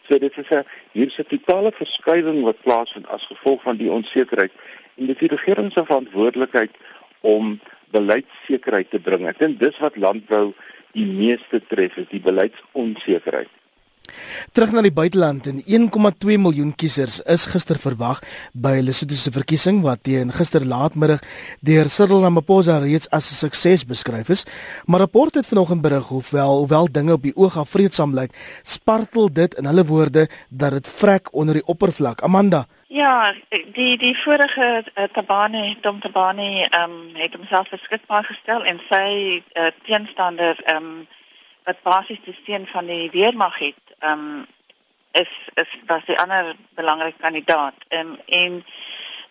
So 0.08 0.18
dit 0.18 0.38
is 0.38 0.50
'n 0.50 0.64
hier's 0.92 1.18
'n 1.18 1.28
totale 1.28 1.72
verskywing 1.72 2.42
wat 2.42 2.62
plaasvind 2.62 3.08
as 3.08 3.26
gevolg 3.26 3.62
van 3.62 3.76
die 3.76 3.90
onsekerheid 3.90 4.52
en 4.96 5.06
dit 5.06 5.14
is 5.14 5.28
die 5.28 5.36
regering 5.36 5.72
se 5.72 5.84
verantwoordelikheid 5.84 6.70
om 7.20 7.60
beleidssekerheid 7.90 8.90
te 8.90 9.00
bring. 9.00 9.28
Ek 9.28 9.38
dink 9.38 9.60
dis 9.60 9.78
wat 9.78 9.96
landbou 9.96 10.52
die 10.92 11.06
meeste 11.06 11.60
tref 11.66 11.96
is 11.96 12.08
die 12.10 12.20
beleidsonsekerheid. 12.20 13.48
Terug 14.52 14.72
na 14.72 14.82
die 14.82 14.92
buiteland 14.92 15.46
en 15.46 15.62
1,2 15.64 16.38
miljoen 16.38 16.74
kiesers 16.74 17.20
is 17.24 17.46
gister 17.46 17.78
verwag 17.78 18.22
by 18.52 18.80
Lesotho 18.82 19.16
se 19.16 19.30
verkiesing 19.30 19.82
wat 19.82 20.02
teen 20.02 20.32
gister 20.32 20.66
laatmiddag 20.66 21.22
deur 21.60 21.88
Cyril 21.88 22.22
Ramaphosa 22.22 22.78
reeds 22.78 23.10
as 23.10 23.30
'n 23.30 23.34
sukses 23.34 23.86
beskryf 23.86 24.28
is. 24.28 24.44
Maar 24.86 25.00
rapport 25.00 25.34
het 25.34 25.46
vanoggend 25.46 25.82
berig 25.82 26.08
hoewel 26.08 26.58
hoewel 26.58 26.92
dinge 26.92 27.12
op 27.12 27.22
die 27.22 27.36
oog 27.36 27.56
af 27.56 27.68
vreedsaam 27.68 28.14
lyk, 28.14 28.32
spartel 28.62 29.32
dit 29.32 29.54
in 29.54 29.64
hulle 29.64 29.84
woorde 29.84 30.28
dat 30.48 30.72
dit 30.72 30.88
vrek 30.88 31.28
onder 31.32 31.54
die 31.54 31.66
oppervlak. 31.66 32.22
Amanda, 32.22 32.66
Ja, 32.92 33.34
die 33.72 33.96
die 33.98 34.16
vorige 34.18 34.82
uh, 34.94 35.04
Tabane, 35.12 35.76
Dom 35.80 36.00
Tabane, 36.00 36.66
ehm 36.70 36.90
um, 36.90 37.14
het 37.14 37.34
homself 37.34 37.68
beskikbaar 37.70 38.24
gestel 38.24 38.64
en 38.64 38.80
sy 38.88 39.42
uh, 39.54 39.68
teenstander 39.86 40.58
ehm 40.64 40.76
um, 40.76 41.06
wat 41.64 41.82
basies 41.86 42.18
die 42.24 42.34
steun 42.42 42.66
van 42.66 42.90
die 42.90 43.06
weermag 43.12 43.58
het, 43.58 43.89
ehm 44.00 44.18
um, 44.18 44.46
is 45.12 45.30
is 45.54 45.78
was 45.86 46.04
die 46.06 46.18
ander 46.18 46.56
belangrike 46.74 47.20
kandidaat. 47.20 47.74
Ehm 47.88 48.06
um, 48.06 48.18
en 48.26 48.64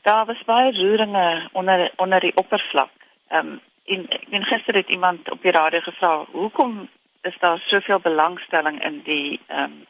daar 0.01 0.25
was 0.25 0.43
baie 0.45 0.71
roeringe 0.73 1.49
onder 1.51 1.91
onder 1.95 2.19
die 2.19 2.36
oppervlak. 2.36 2.91
Ehm 3.27 3.47
um, 3.47 3.62
en 3.86 4.05
ek 4.10 4.25
het 4.29 4.45
gister 4.45 4.75
het 4.75 4.89
iemand 4.89 5.32
op 5.32 5.41
die 5.41 5.51
radio 5.51 5.79
gevra, 5.79 6.25
"Hoekom 6.32 6.89
is 7.21 7.38
daar 7.39 7.60
soveel 7.60 7.99
belangstelling 7.99 8.84
in 8.84 9.01
die 9.03 9.39
ehm 9.47 9.63
um, 9.63 9.88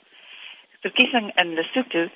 verkiesing 0.79 1.31
in 1.35 1.53
Lesotho, 1.53 2.07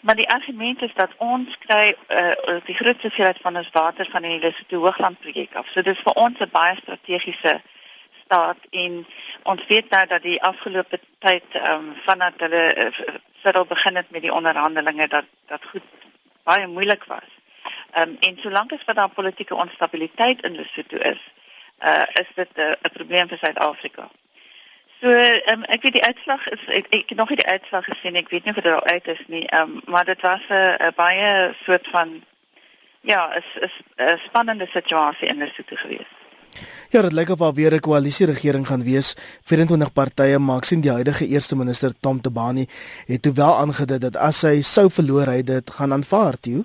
maar 0.00 0.16
die 0.16 0.28
argument 0.30 0.82
is 0.82 0.94
dat 0.94 1.10
ons 1.16 1.58
kry 1.58 1.94
uh, 2.08 2.56
die 2.64 2.74
grootste 2.74 3.06
hoeveelheid 3.06 3.38
van 3.42 3.56
ons 3.56 3.70
water 3.72 4.08
van 4.10 4.22
die 4.22 4.38
Lesotho 4.42 4.80
Hoogland 4.82 5.20
projek 5.20 5.54
af. 5.54 5.68
So 5.70 5.82
dit 5.82 5.94
is 5.94 6.02
vir 6.02 6.12
ons 6.12 6.38
'n 6.38 6.50
baie 6.50 6.76
strategiese 6.76 7.60
staat 8.28 8.60
en 8.70 9.06
ons 9.42 9.66
weet 9.66 9.90
nou 9.90 10.06
dat 10.06 10.22
die 10.22 10.42
afgelope 10.42 11.00
tyd 11.24 11.56
ehm 11.56 11.88
um, 11.88 11.94
vanaf 12.04 12.36
hulle 12.44 12.92
uh, 13.44 13.62
begin 13.68 13.96
het 13.96 14.10
met 14.10 14.22
die 14.22 14.32
onderhandelinge 14.32 15.08
dat 15.08 15.24
dat 15.46 15.64
goed 15.72 15.86
baie 16.44 16.66
moeilik 16.66 17.04
was. 17.04 17.28
Ehm 17.90 18.08
um, 18.08 18.16
en 18.20 18.38
solank 18.40 18.72
as 18.72 18.84
wat 18.84 18.96
daar 18.96 19.08
politieke 19.20 19.54
onstabiliteit 19.54 20.42
in 20.42 20.56
Lesotho 20.56 20.96
is, 20.96 21.20
uh, 21.80 22.06
is 22.12 22.30
dit 22.34 22.48
'n 22.56 22.60
uh, 22.60 22.92
probleem 22.92 23.28
vir 23.28 23.38
Suid-Afrika. 23.38 24.10
So 25.00 25.08
um, 25.52 25.62
ek 25.64 25.82
weet 25.82 25.96
die 25.96 26.04
uitslag 26.04 26.48
is 26.48 26.64
ek, 26.66 26.86
ek 26.90 27.08
het 27.08 27.18
nog 27.18 27.28
nie 27.28 27.40
die 27.40 27.52
uitslag 27.56 27.84
gesien 27.84 28.16
ek 28.16 28.28
weet 28.28 28.44
nie 28.44 28.54
of 28.56 28.62
dit 28.62 28.72
al 28.72 28.84
uit 28.84 29.06
is 29.06 29.24
nie 29.26 29.46
um, 29.54 29.80
maar 29.84 30.04
dit 30.04 30.20
was 30.20 30.44
'n 30.48 30.92
baie 30.96 31.54
soort 31.64 31.88
van 31.88 32.24
ja 33.00 33.34
is 33.34 33.48
is 33.60 33.80
'n 33.96 34.18
spannende 34.28 34.66
situasie 34.66 35.28
in 35.28 35.38
Lesotho 35.38 35.76
geweest. 35.76 36.17
Ja, 36.90 37.02
dit 37.02 37.12
lyk 37.12 37.28
of 37.28 37.38
daar 37.38 37.54
weer 37.54 37.74
'n 37.74 37.80
koalisie 37.80 38.26
regering 38.26 38.66
gaan 38.66 38.84
wees. 38.84 39.16
24 39.42 39.92
partye 39.92 40.38
maak 40.38 40.64
sien 40.64 40.80
die 40.80 40.90
huidige 40.90 41.26
eerste 41.26 41.56
minister 41.56 41.92
Tom 42.00 42.20
Tabani 42.20 42.66
het 43.06 43.22
toe 43.22 43.32
wel 43.32 43.56
aangedui 43.56 43.98
dat 43.98 44.16
as 44.16 44.42
hy 44.42 44.60
sou 44.62 44.90
verloor 44.90 45.26
hy 45.26 45.42
dit 45.42 45.70
gaan 45.70 45.92
aanvaar, 45.92 46.40
toe. 46.40 46.64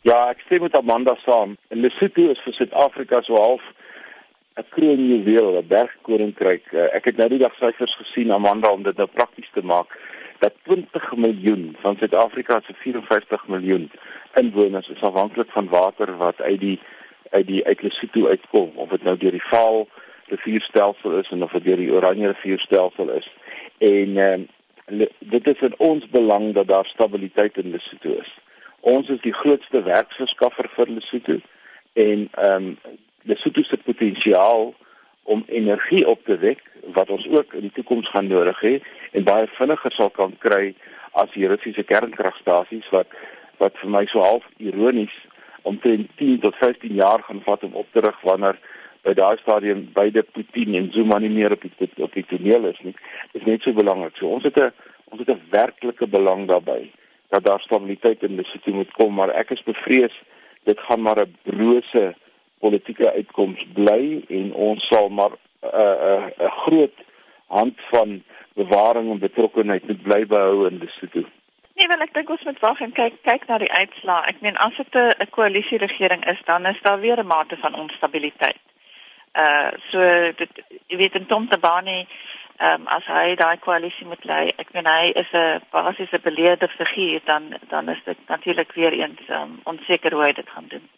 Ja, 0.00 0.28
ek 0.30 0.40
stem 0.40 0.60
met 0.62 0.74
Amanda 0.74 1.16
saam. 1.24 1.56
Lesotho 1.68 2.30
is 2.30 2.40
vir 2.40 2.52
Suid-Afrika 2.52 3.22
so 3.22 3.34
half 3.34 3.62
'n 4.56 4.64
kroonjuweel, 4.70 5.58
'n 5.58 5.66
bergkoninkryk. 5.66 6.72
Uh, 6.72 6.94
ek 6.94 7.04
het 7.04 7.16
nou 7.16 7.28
die 7.28 7.38
dag 7.38 7.54
syfers 7.54 7.94
gesien 7.94 8.32
Amanda 8.32 8.70
om 8.70 8.82
dit 8.82 8.96
nou 8.96 9.08
prakties 9.08 9.50
te 9.52 9.62
maak. 9.62 9.98
dat 10.38 10.52
20 10.62 11.16
miljoen 11.16 11.76
van 11.80 11.96
Suid-Afrika 11.98 12.60
se 12.64 12.74
54 12.74 13.48
miljoen 13.48 13.90
inwoners 14.34 14.88
is 14.88 15.02
afhanklik 15.02 15.50
van 15.50 15.68
water 15.68 16.16
wat 16.16 16.40
uit 16.42 16.60
die 16.60 16.80
uit 17.36 17.46
die 17.46 17.62
uit 17.66 17.82
Lesotho 17.82 18.28
uitkom 18.32 18.72
of 18.74 18.92
dit 18.94 19.06
nou 19.06 19.16
deur 19.20 19.36
die 19.36 19.48
Vaal 19.52 19.86
rivierstelsel 20.32 21.18
is 21.20 21.30
en 21.30 21.42
of 21.46 21.54
dit 21.58 21.64
deur 21.64 21.82
die 21.82 21.92
Oranje 21.92 22.32
rivierstelsel 22.32 23.12
is. 23.20 23.30
En 23.78 24.16
ehm 24.16 24.46
uh, 24.96 25.06
dit 25.18 25.48
is 25.50 25.62
in 25.66 25.72
ons 25.82 26.04
belang 26.08 26.52
dat 26.54 26.68
daar 26.68 26.86
stabiliteit 26.86 27.56
in 27.58 27.70
Lesotho 27.70 28.12
is. 28.22 28.30
Ons 28.80 29.08
is 29.10 29.20
die 29.20 29.34
grootste 29.34 29.82
werksverskaffer 29.82 30.68
vir 30.78 30.92
Lesotho 30.98 31.38
en 31.92 32.28
ehm 32.32 32.68
um, 32.70 32.76
Lesotho 33.26 33.62
se 33.62 33.76
potensiaal 33.76 34.74
om 35.22 35.42
energie 35.46 36.06
op 36.08 36.24
te 36.24 36.38
wek 36.38 36.62
wat 36.94 37.10
ons 37.10 37.28
ook 37.28 37.52
in 37.52 37.66
die 37.66 37.72
toekoms 37.74 38.08
gaan 38.08 38.28
nodig 38.30 38.60
hê 38.62 38.74
en 39.10 39.26
baie 39.26 39.48
vinniger 39.58 39.92
sal 39.92 40.10
kan 40.10 40.36
kry 40.38 40.74
as 41.22 41.32
die 41.34 41.48
Russiese 41.50 41.82
kernkragstasies 41.82 42.86
wat 42.94 43.10
wat 43.58 43.78
vir 43.80 43.90
my 43.90 44.04
so 44.06 44.22
half 44.22 44.46
ironies 44.62 45.14
omtrent 45.66 46.10
10 46.16 46.40
tot 46.40 46.56
15 46.56 46.94
jaar 46.94 47.22
gaan 47.26 47.42
vat 47.44 47.64
om 47.66 47.74
op 47.82 47.86
te 47.92 48.00
rig 48.04 48.20
wanneer 48.26 48.58
by 49.06 49.14
daai 49.14 49.36
stadium 49.38 49.86
beide 49.94 50.22
Putin 50.22 50.74
en 50.74 50.90
Zuma 50.94 51.18
nie 51.22 51.30
meer 51.30 51.54
op 51.54 51.62
die 51.62 51.90
op 52.04 52.14
die 52.14 52.26
toneel 52.26 52.70
is 52.70 52.78
nie. 52.82 52.94
Dit 53.32 53.42
is 53.42 53.48
net 53.48 53.66
so 53.66 53.72
belangrik. 53.72 54.16
So 54.18 54.30
ons 54.34 54.46
het 54.46 54.58
'n 54.58 54.72
ons 55.10 55.20
het 55.22 55.30
'n 55.30 55.42
werklike 55.50 56.06
belang 56.06 56.46
daarbey 56.48 56.90
dat 57.30 57.44
daar 57.44 57.60
stabiliteit 57.60 58.22
in 58.22 58.36
die 58.36 58.44
situasie 58.44 58.74
moet 58.74 58.92
kom, 58.92 59.14
maar 59.14 59.30
ek 59.30 59.50
is 59.50 59.62
bevrees 59.62 60.14
dit 60.64 60.80
gaan 60.80 61.02
maar 61.02 61.20
'n 61.20 61.36
brose 61.42 62.14
politieke 62.58 63.12
uitkoms 63.12 63.66
bly 63.74 64.24
en 64.28 64.52
ons 64.54 64.86
sal 64.86 65.08
maar 65.08 65.30
'n 65.30 65.66
uh, 65.66 65.80
'n 65.80 65.98
uh, 66.10 66.24
'n 66.26 66.42
uh, 66.42 66.52
groot 66.64 66.96
hand 67.46 67.74
van 67.90 68.22
bewaring 68.54 69.10
en 69.10 69.18
betrokkenheid 69.18 69.86
moet 69.86 70.02
bly 70.02 70.26
behou 70.26 70.66
in 70.68 70.78
die 70.78 70.90
situasie. 70.90 71.32
Nee, 71.76 71.88
wel 71.88 72.00
ek 72.00 72.14
dink 72.16 72.30
ons 72.32 72.44
moet 72.48 72.60
wag 72.64 72.78
en 72.80 72.92
kyk 72.96 73.18
kyk 73.26 73.42
na 73.48 73.58
die 73.60 73.72
uitslae. 73.72 74.30
Ek 74.30 74.38
meen 74.44 74.56
as 74.64 74.78
dit 74.80 74.94
'n 74.96 75.28
koalisieregering 75.30 76.24
is, 76.32 76.40
dan 76.48 76.66
is 76.66 76.80
daar 76.86 77.00
weer 77.00 77.20
'n 77.20 77.26
mate 77.26 77.56
van 77.64 77.74
onstabiliteit. 77.74 78.62
Uh 79.44 79.70
so 79.90 80.00
dit 80.40 80.62
jy 80.86 80.96
weet 80.96 81.18
in 81.20 81.26
Tom 81.26 81.48
Tabani 81.48 81.98
ehm 82.56 82.80
um, 82.80 82.86
as 82.86 83.04
hy 83.04 83.34
daai 83.36 83.58
koalisie 83.58 84.06
moet 84.06 84.24
lei, 84.24 84.52
ek 84.56 84.72
meen 84.72 84.86
hy 84.86 85.12
is 85.22 85.30
'n 85.32 85.60
basiese 85.70 86.18
beleerde 86.18 86.68
figuur, 86.68 87.20
dan 87.24 87.54
dan 87.68 87.88
is 87.88 88.02
dit 88.04 88.18
natuurlik 88.28 88.72
weer 88.72 88.92
eens 88.92 89.28
um, 89.28 89.60
onseker 89.64 90.12
hoe 90.12 90.22
hy 90.22 90.32
dit 90.32 90.48
gaan 90.48 90.68
doen. 90.68 90.88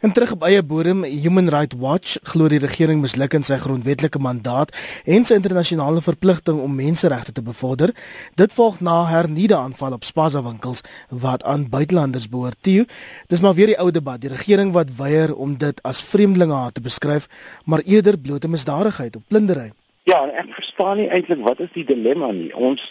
En 0.00 0.12
terug 0.12 0.32
op 0.32 0.42
eie 0.42 0.62
bodem, 0.62 1.04
Human 1.04 1.48
Rights 1.48 1.76
Watch 1.78 2.16
glo 2.22 2.48
die 2.48 2.58
regering 2.58 3.00
misluk 3.00 3.34
in 3.38 3.44
sy 3.46 3.58
grondwetlike 3.62 4.18
mandaat 4.18 4.72
en 5.04 5.26
sy 5.28 5.38
internasionale 5.38 6.02
verpligting 6.02 6.60
om 6.60 6.74
menseregte 6.74 7.32
te 7.32 7.42
bevorder. 7.42 7.92
Dit 8.34 8.52
volg 8.52 8.80
na 8.80 9.02
hernieude 9.10 9.56
aanval 9.56 9.98
op 9.98 10.04
spaza 10.04 10.42
winkels 10.42 10.82
wat 11.08 11.44
aan 11.44 11.68
buitelanders 11.70 12.28
behoort. 12.28 12.58
Tio, 12.60 12.84
dis 13.28 13.40
maar 13.40 13.54
weer 13.54 13.74
die 13.74 13.78
ou 13.78 13.90
debat, 13.90 14.20
die 14.20 14.32
regering 14.32 14.72
wat 14.72 14.96
weier 14.98 15.34
om 15.34 15.56
dit 15.58 15.82
as 15.82 16.02
vreemdelingehaat 16.02 16.74
te 16.74 16.84
beskryf, 16.84 17.28
maar 17.64 17.84
eerder 17.86 18.18
blote 18.18 18.48
misdadigheid 18.48 19.16
of 19.16 19.26
plundering. 19.28 19.72
Ja, 20.04 20.24
ek 20.26 20.50
verstaan 20.56 20.98
nie 20.98 21.10
eintlik 21.14 21.44
wat 21.46 21.60
is 21.62 21.70
die 21.76 21.86
dilemma 21.86 22.32
nie. 22.34 22.50
Ons 22.54 22.90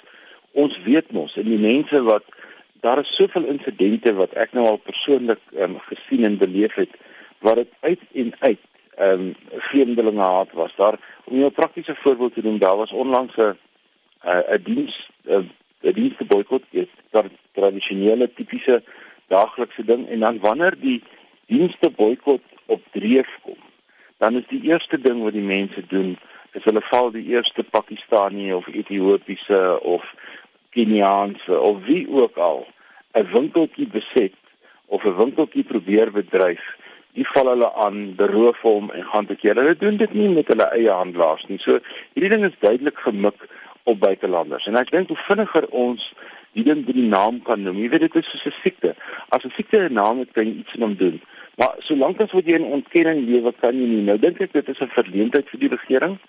ons 0.51 0.75
weet 0.83 1.11
mos 1.15 1.37
en 1.39 1.47
die 1.47 1.59
mense 1.59 1.99
wat 2.03 2.25
daar 2.81 2.99
is 2.99 3.15
soveel 3.15 3.45
insidente 3.45 4.13
wat 4.13 4.33
ek 4.33 4.53
nou 4.57 4.65
al 4.67 4.77
persoonlik 4.77 5.41
um, 5.57 5.79
gesien 5.87 6.23
en 6.23 6.37
beleef 6.37 6.75
het 6.75 6.93
wat 7.45 7.55
dit 7.61 7.73
uit 7.79 8.05
en 8.13 8.33
uit 8.39 8.59
ehm 8.95 9.21
um, 9.21 9.35
vreemdelinge 9.69 10.21
haat 10.21 10.51
was. 10.53 10.73
Daar 10.75 10.99
om 11.23 11.43
'n 11.43 11.51
praktiese 11.51 11.95
voorbeeld 11.95 12.33
te 12.33 12.41
noem, 12.43 12.57
daar 12.59 12.77
was 12.77 12.91
onlangs 12.91 13.35
'n 13.37 13.57
'n 14.25 14.61
diens 14.63 15.09
'n 15.25 15.49
dienste 15.79 16.25
boikot, 16.25 16.63
dit 16.69 16.89
was 17.09 17.25
tradisionele 17.51 18.33
tipiese 18.33 18.83
daaglikse 19.27 19.85
ding 19.85 20.07
en 20.07 20.19
dan 20.19 20.39
wanneer 20.39 20.75
die 20.79 21.03
dienste 21.45 21.89
boikot 21.89 22.41
op 22.65 22.81
dreef 22.91 23.39
kom, 23.41 23.57
dan 24.17 24.35
is 24.35 24.47
die 24.47 24.61
eerste 24.63 25.01
ding 25.01 25.23
wat 25.23 25.33
die 25.33 25.41
mense 25.41 25.83
doen, 25.87 26.17
is 26.51 26.63
hulle 26.63 26.81
val 26.81 27.11
die 27.11 27.25
eerste 27.25 27.63
Pakistani 27.63 28.53
of 28.53 28.67
Ethiopiese 28.67 29.79
of 29.81 30.13
Keniaanse 30.71 31.59
of 31.59 31.85
wie 31.85 32.07
ook 32.09 32.37
al 32.37 32.67
'n 33.13 33.27
winkeltjie 33.31 33.87
beset 33.87 34.35
of 34.85 35.03
'n 35.05 35.15
winkeltjie 35.15 35.63
probeer 35.63 36.11
bedryf, 36.11 36.63
die 37.13 37.27
val 37.27 37.47
hulle 37.51 37.73
aan, 37.73 38.15
beroof 38.15 38.61
hom 38.61 38.91
en 38.91 39.03
gaan 39.03 39.25
te 39.25 39.35
keer. 39.35 39.55
Hulle 39.55 39.75
doen 39.77 39.97
dit 39.97 40.13
nie 40.13 40.29
met 40.29 40.47
hulle 40.47 40.67
eie 40.75 40.89
handelaars 40.89 41.47
nie. 41.47 41.59
So 41.59 41.79
hierdie 42.13 42.29
ding 42.29 42.45
is 42.47 42.59
duidelik 42.59 42.97
gemik 42.97 43.47
op 43.83 43.99
buitelanders. 43.99 44.67
En 44.67 44.75
ek 44.75 44.91
dink 44.91 45.07
hoe 45.07 45.17
vinniger 45.17 45.67
ons 45.69 46.13
die 46.55 46.63
ding 46.63 46.85
by 46.85 46.95
die 46.95 47.07
naam 47.07 47.41
kan 47.47 47.63
noem. 47.63 47.79
Jy 47.79 47.89
weet 47.89 48.07
dit 48.07 48.15
is 48.15 48.29
soos 48.29 48.45
'n 48.45 48.55
siekte. 48.61 48.95
As 49.29 49.45
'n 49.45 49.53
siekte 49.55 49.77
'n 49.89 49.93
naam 49.93 50.19
het, 50.19 50.31
kan 50.31 50.45
jy 50.45 50.59
iets 50.59 50.75
aan 50.75 50.81
hom 50.87 50.95
doen. 50.95 51.21
Maar 51.57 51.75
solank 51.79 52.21
as 52.21 52.31
wat 52.31 52.45
jy 52.45 52.55
in 52.55 52.63
ontkenning 52.63 53.27
lewe, 53.27 53.53
kan 53.59 53.75
jy 53.75 53.87
nie. 53.87 54.03
Nou 54.03 54.17
dink 54.19 54.39
ek 54.41 54.53
dit 54.53 54.69
is 54.69 54.79
'n 54.79 54.87
verleentheid 54.87 55.49
vir 55.49 55.59
die 55.59 55.69
regering. 55.69 56.19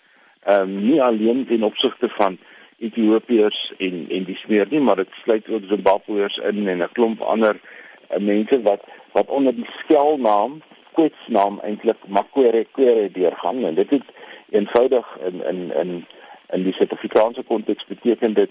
Ehm 0.44 0.62
um, 0.62 0.82
nie 0.82 1.02
alleen 1.02 1.46
ten 1.46 1.62
opsigte 1.62 2.08
van 2.08 2.38
Ethiopiërs 2.82 3.60
en 3.78 4.06
en 4.16 4.24
die 4.28 4.36
smeer 4.36 4.66
nie, 4.70 4.80
maar 4.80 4.98
dit 5.02 5.20
sluit 5.22 5.48
ook 5.48 5.68
Zimbabweërs 5.70 6.38
in 6.50 6.68
en 6.68 6.82
'n 6.82 6.92
klomp 6.92 7.20
ander 7.34 7.60
uh, 7.60 8.18
mense 8.18 8.62
wat 8.62 8.82
wat 9.12 9.28
onder 9.28 9.54
die 9.54 9.68
skelnaam, 9.78 10.60
kwetsnaam 10.92 11.60
eintlik 11.62 12.00
Makwere 12.06 12.64
Kwere 12.72 13.10
deurgang 13.10 13.64
en 13.64 13.74
dit 13.74 13.90
het 13.90 14.08
eenvoudig 14.50 15.06
in 15.28 15.44
in 15.44 15.60
in 15.82 16.04
in 16.50 16.62
die 16.62 16.72
Suid-Afrikaanse 16.72 17.42
konteks 17.42 17.86
beteken 17.86 18.34
dit 18.34 18.50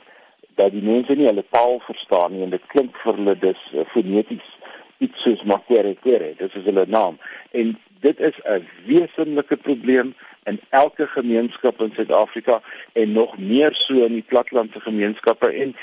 dat 0.55 0.71
die 0.71 0.83
mense 0.83 1.13
nie 1.13 1.25
hulle 1.25 1.45
taal 1.49 1.79
verstaan 1.79 2.33
nie 2.33 2.43
en 2.43 2.55
dit 2.55 2.65
klink 2.73 2.97
vir 3.03 3.15
hulle 3.19 3.35
dis 3.39 3.61
uh, 3.73 3.85
foneties 3.93 4.57
iets 4.97 5.21
soos 5.21 5.43
Makwere 5.43 5.95
Kwere, 6.01 6.33
dis 6.37 6.55
is 6.55 6.67
hulle 6.69 6.85
naam. 6.87 7.17
En 7.51 7.77
dit 8.05 8.19
is 8.19 8.37
'n 8.43 8.67
wesenlike 8.85 9.57
probleem 9.57 10.15
in 10.43 10.59
elke 10.69 11.07
gemeenskap 11.07 11.81
in 11.81 11.91
Suid-Afrika 11.95 12.61
en 12.93 13.11
nog 13.11 13.37
meer 13.37 13.73
so 13.73 14.05
in 14.05 14.13
die 14.13 14.25
plattelandse 14.27 14.79
gemeenskappe. 14.79 15.47
En 15.47 15.75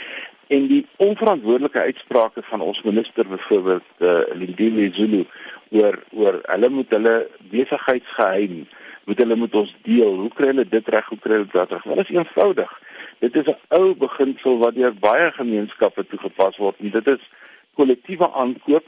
en 0.49 0.66
die 0.66 0.87
onverantwoordelike 0.97 1.79
uitsprake 1.79 2.42
van 2.42 2.61
ons 2.61 2.83
minister 2.83 3.29
byvoorbeeld 3.29 3.85
uh, 3.99 4.21
Lindile 4.33 4.88
Zulu 4.94 5.27
oor 5.71 5.99
oor 6.11 6.38
hulle 6.42 6.68
moet 6.68 6.90
hulle 6.97 7.29
besigheidsgeheim 7.51 8.62
moet 9.05 9.18
hulle 9.18 9.37
moet 9.37 9.55
ons 9.55 9.75
deel. 9.83 10.14
Hoe 10.23 10.33
kry 10.37 10.51
hulle 10.53 10.64
dit 10.68 10.88
reg 10.88 11.07
hoe 11.09 11.18
kry 11.18 11.37
hulle 11.37 11.51
dit 11.53 11.73
reg? 11.73 11.85
Wel 11.85 12.01
is 12.05 12.14
eenvoudig. 12.16 12.73
Dit 13.18 13.37
is 13.37 13.47
'n 13.53 13.57
ou 13.77 13.94
beginsel 13.97 14.59
wat 14.59 14.75
deur 14.75 14.94
baie 14.94 15.33
gemeenskappe 15.33 16.07
toegepas 16.07 16.57
word 16.57 16.77
en 16.81 16.90
dit 16.90 17.07
is 17.07 17.31
kollektiewe 17.75 18.33
aankoop 18.33 18.87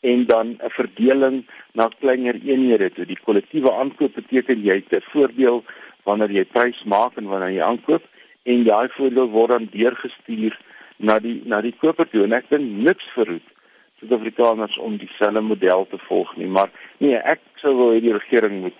en 0.00 0.26
dan 0.26 0.46
'n 0.62 0.70
verdeling 0.70 1.44
na 1.72 1.88
kleiner 2.00 2.34
eenhede 2.34 2.90
toe. 2.92 3.06
Die 3.06 3.18
kollektiewe 3.24 3.72
aankoop 3.72 4.14
beteken 4.14 4.62
jy 4.62 4.74
het 4.74 4.92
'n 4.92 5.10
voordeel 5.12 5.64
wanneer 6.04 6.30
jy 6.30 6.44
prys 6.44 6.84
maak 6.84 7.16
en 7.16 7.26
wanneer 7.26 7.50
jy 7.50 7.62
aankoop 7.62 8.02
en 8.42 8.64
daai 8.64 8.88
voordeel 8.88 9.28
word 9.28 9.48
dan 9.48 9.68
deurgestuur 9.70 10.58
na 10.96 11.18
die 11.18 11.42
na 11.44 11.60
die 11.60 11.74
koper 11.80 12.08
toe 12.08 12.24
en 12.24 12.32
ek 12.32 12.48
dink 12.48 12.66
niks 12.86 13.04
verhoed 13.14 13.54
Suid-Afrikaners 14.00 14.78
om 14.78 14.98
dieselfde 15.00 15.40
model 15.40 15.86
te 15.88 15.98
volg 15.98 16.36
nie, 16.36 16.46
maar 16.46 16.70
nee, 16.98 17.16
ek 17.16 17.40
sou 17.56 17.72
wil 17.76 17.94
hê 17.94 18.02
die 18.04 18.12
regering 18.12 18.60
moet 18.60 18.76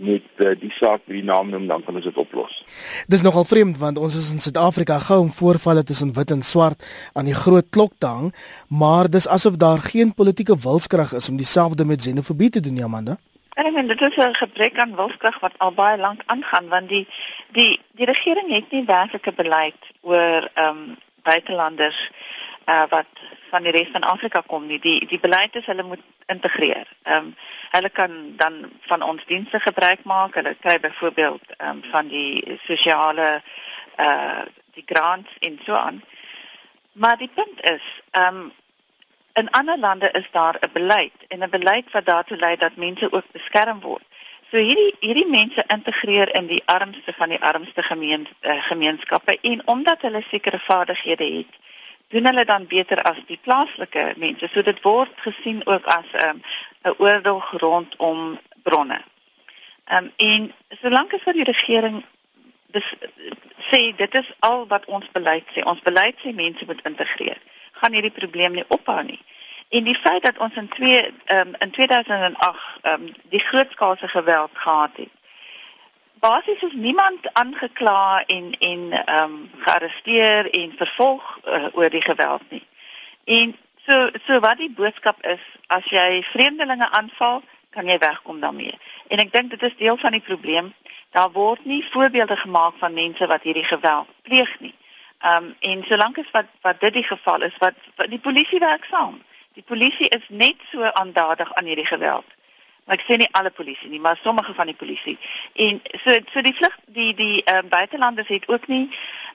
met 0.00 0.24
uh, 0.40 0.54
die 0.60 0.72
saak 0.72 1.04
by 1.06 1.18
die 1.18 1.26
naam 1.26 1.50
noem 1.52 1.66
dan 1.68 1.84
kan 1.84 1.98
ons 1.98 2.06
dit 2.08 2.20
oplos. 2.20 2.60
Dis 3.12 3.24
nogal 3.26 3.44
vreemd 3.44 3.78
want 3.78 3.98
ons 4.00 4.16
is 4.16 4.30
in 4.32 4.40
Suid-Afrika 4.40 4.98
gou 5.06 5.20
om 5.26 5.32
voorvalle 5.32 5.84
tussen 5.84 6.14
wit 6.16 6.32
en 6.32 6.42
swart 6.42 6.84
aan 7.12 7.28
die 7.28 7.36
groot 7.36 7.68
klok 7.70 7.92
te 7.98 8.08
hang, 8.08 8.30
maar 8.68 9.10
dis 9.10 9.28
asof 9.28 9.58
daar 9.60 9.82
geen 9.84 10.14
politieke 10.14 10.56
wilskrag 10.56 11.12
is 11.20 11.28
om 11.28 11.36
dieselfde 11.36 11.84
met 11.84 12.00
xenofobie 12.00 12.50
te 12.50 12.60
doen, 12.64 12.82
Amanda. 12.84 13.18
Ek 13.60 13.72
meen 13.74 13.90
dit 13.90 14.00
is 14.00 14.16
'n 14.16 14.34
gebrek 14.34 14.78
aan 14.78 14.96
wilskrag 14.96 15.40
wat 15.40 15.58
al 15.58 15.72
baie 15.72 15.98
lank 15.98 16.22
aangaan 16.26 16.68
want 16.68 16.88
die 16.88 17.06
die 17.52 17.80
die 17.92 18.06
regering 18.06 18.48
het 18.50 18.70
nie 18.70 18.84
werklike 18.84 19.32
beleid 19.32 19.80
oor 20.00 20.48
ehm 20.54 20.76
um, 20.76 20.96
buitelanders 21.22 22.10
uh, 22.66 22.86
wat 22.88 23.10
van 23.50 23.62
die 23.62 23.72
res 23.72 23.90
van 23.92 24.02
Afrika 24.02 24.42
kom 24.46 24.66
nie. 24.66 24.78
Die 24.78 25.06
die 25.06 25.20
beleid 25.20 25.56
is 25.56 25.66
hulle 25.66 25.82
moet 25.82 26.02
integreer. 26.34 26.86
Ehm 27.02 27.16
um, 27.16 27.34
hulle 27.70 27.90
kan 27.90 28.36
dan 28.36 28.54
van 28.80 29.02
ons 29.02 29.26
dienste 29.26 29.60
gebruik 29.60 30.04
maak. 30.04 30.34
Hulle 30.34 30.54
kry 30.60 30.80
byvoorbeeld 30.80 31.42
ehm 31.56 31.68
um, 31.70 31.82
van 31.90 32.08
die 32.08 32.58
sosiale 32.66 33.42
eh 33.96 34.06
uh, 34.06 34.46
die 34.74 34.84
grants 34.86 35.30
en 35.38 35.60
so 35.64 35.74
aan. 35.74 36.02
Maar 36.92 37.16
die 37.16 37.30
punt 37.34 37.62
is, 37.62 37.82
ehm 38.10 38.36
um, 38.36 38.52
in 39.32 39.50
ander 39.50 39.78
lande 39.78 40.10
is 40.10 40.28
daar 40.30 40.56
'n 40.60 40.72
beleid 40.72 41.12
en 41.28 41.42
'n 41.42 41.50
beleid 41.50 41.90
wat 41.90 42.06
daartoe 42.06 42.36
lei 42.36 42.56
dat 42.56 42.76
mense 42.76 43.12
ook 43.12 43.24
beskerm 43.32 43.80
word. 43.80 44.04
So 44.50 44.56
hierdie 44.56 44.94
hierdie 45.00 45.28
mense 45.28 45.64
integreer 45.66 46.34
in 46.34 46.46
die 46.46 46.62
armste 46.64 47.12
van 47.12 47.28
die 47.28 47.40
armste 47.40 47.82
gemeen, 47.82 48.26
uh, 48.40 48.62
gemeenskappe 48.62 49.38
en 49.40 49.62
omdat 49.64 50.02
hulle 50.02 50.22
sekere 50.28 50.58
vaardighede 50.58 51.24
het, 51.24 51.52
doen 52.10 52.26
hulle 52.26 52.44
dan 52.44 52.66
beter 52.66 53.02
as 53.02 53.18
die 53.26 53.38
plaaslike 53.42 54.14
mense. 54.16 54.48
So 54.52 54.62
dit 54.62 54.82
word 54.82 55.12
gesien 55.26 55.66
ook 55.66 55.86
as 55.86 56.08
'n 56.12 56.42
um, 56.82 56.94
oorlog 56.98 57.50
rondom 57.50 58.38
bronne. 58.62 59.00
Ehm 59.84 60.04
um, 60.04 60.12
en 60.16 60.52
solank 60.82 61.12
as 61.14 61.22
vir 61.22 61.32
die 61.32 61.50
regering 61.52 62.04
dis 62.70 62.94
sê 63.70 63.80
dit 63.96 64.14
is 64.14 64.32
al 64.38 64.66
wat 64.66 64.84
ons 64.84 65.10
beleid 65.12 65.46
sê. 65.54 65.62
Ons 65.62 65.82
beleid 65.82 66.16
sê 66.22 66.34
mense 66.34 66.66
moet 66.66 66.82
integreer. 66.82 67.38
Gaan 67.72 67.92
hierdie 67.92 68.18
probleem 68.20 68.52
nie 68.52 68.68
ophou 68.68 69.02
nie. 69.02 69.20
En 69.68 69.84
die 69.84 69.94
feit 69.94 70.22
dat 70.22 70.38
ons 70.38 70.54
in 70.54 70.68
2 70.68 71.14
um, 71.26 71.54
in 71.58 71.70
2008 71.70 72.78
um, 72.82 73.06
die 73.34 73.40
grootskaalse 73.40 74.08
geweld 74.08 74.50
gehad 74.54 74.96
het. 74.96 75.14
Basies 76.20 76.62
is 76.62 76.72
niemand 76.72 77.32
aangekla 77.32 78.24
en 78.26 78.50
en 78.58 78.92
ehm 78.92 79.32
um, 79.32 79.50
gearresteer 79.58 80.50
en 80.50 80.72
vervolg 80.76 81.38
uh, 81.44 81.66
oor 81.72 81.90
die 81.90 82.02
geweld 82.02 82.42
nie. 82.50 82.66
En 83.24 83.56
so 83.86 84.10
so 84.26 84.40
wat 84.40 84.58
die 84.58 84.70
boodskap 84.70 85.22
is, 85.26 85.40
as 85.66 85.88
jy 85.88 86.22
vreemdelinge 86.22 86.90
aanval, 86.90 87.40
kan 87.70 87.88
jy 87.88 87.96
wegkom 87.98 88.40
daarmee. 88.40 88.76
En 89.08 89.18
ek 89.24 89.32
dink 89.32 89.50
dit 89.50 89.62
is 89.62 89.76
deel 89.76 89.96
van 89.96 90.12
die 90.12 90.20
probleem. 90.26 90.68
Daar 91.16 91.32
word 91.32 91.64
nie 91.64 91.80
voorbeelde 91.84 92.36
gemaak 92.36 92.76
van 92.82 92.92
mense 92.92 93.26
wat 93.26 93.42
hierdie 93.48 93.64
geweld 93.64 94.12
pleeg 94.28 94.52
nie. 94.60 94.74
Ehm 95.24 95.44
um, 95.44 95.54
en 95.72 95.84
solank 95.88 96.20
as 96.20 96.30
wat 96.36 96.52
wat 96.60 96.80
dit 96.80 97.00
die 97.00 97.08
geval 97.12 97.48
is, 97.48 97.56
wat, 97.64 97.80
wat 97.96 98.12
die 98.12 98.20
polisie 98.28 98.60
werk 98.60 98.84
saam. 98.92 99.22
Die 99.56 99.64
polisie 99.64 100.08
is 100.08 100.28
net 100.28 100.60
so 100.72 100.84
aandadig 100.84 101.54
aan 101.54 101.64
hierdie 101.64 101.88
geweld. 101.88 102.28
Ek 102.90 103.04
sê 103.06 103.16
nie 103.20 103.28
alle 103.38 103.52
polisie 103.54 103.88
nie, 103.90 104.00
maar 104.02 104.18
sommige 104.22 104.54
van 104.54 104.66
die 104.66 104.74
polisie. 104.74 105.18
En 105.54 105.80
so 106.02 106.16
so 106.32 106.42
die 106.42 106.54
vlug 106.54 106.74
die 106.86 107.12
die 107.14 107.42
ehm 107.44 107.64
um, 107.64 107.68
buitelanders 107.68 108.28
het 108.28 108.48
ook 108.48 108.66
nie 108.66 108.88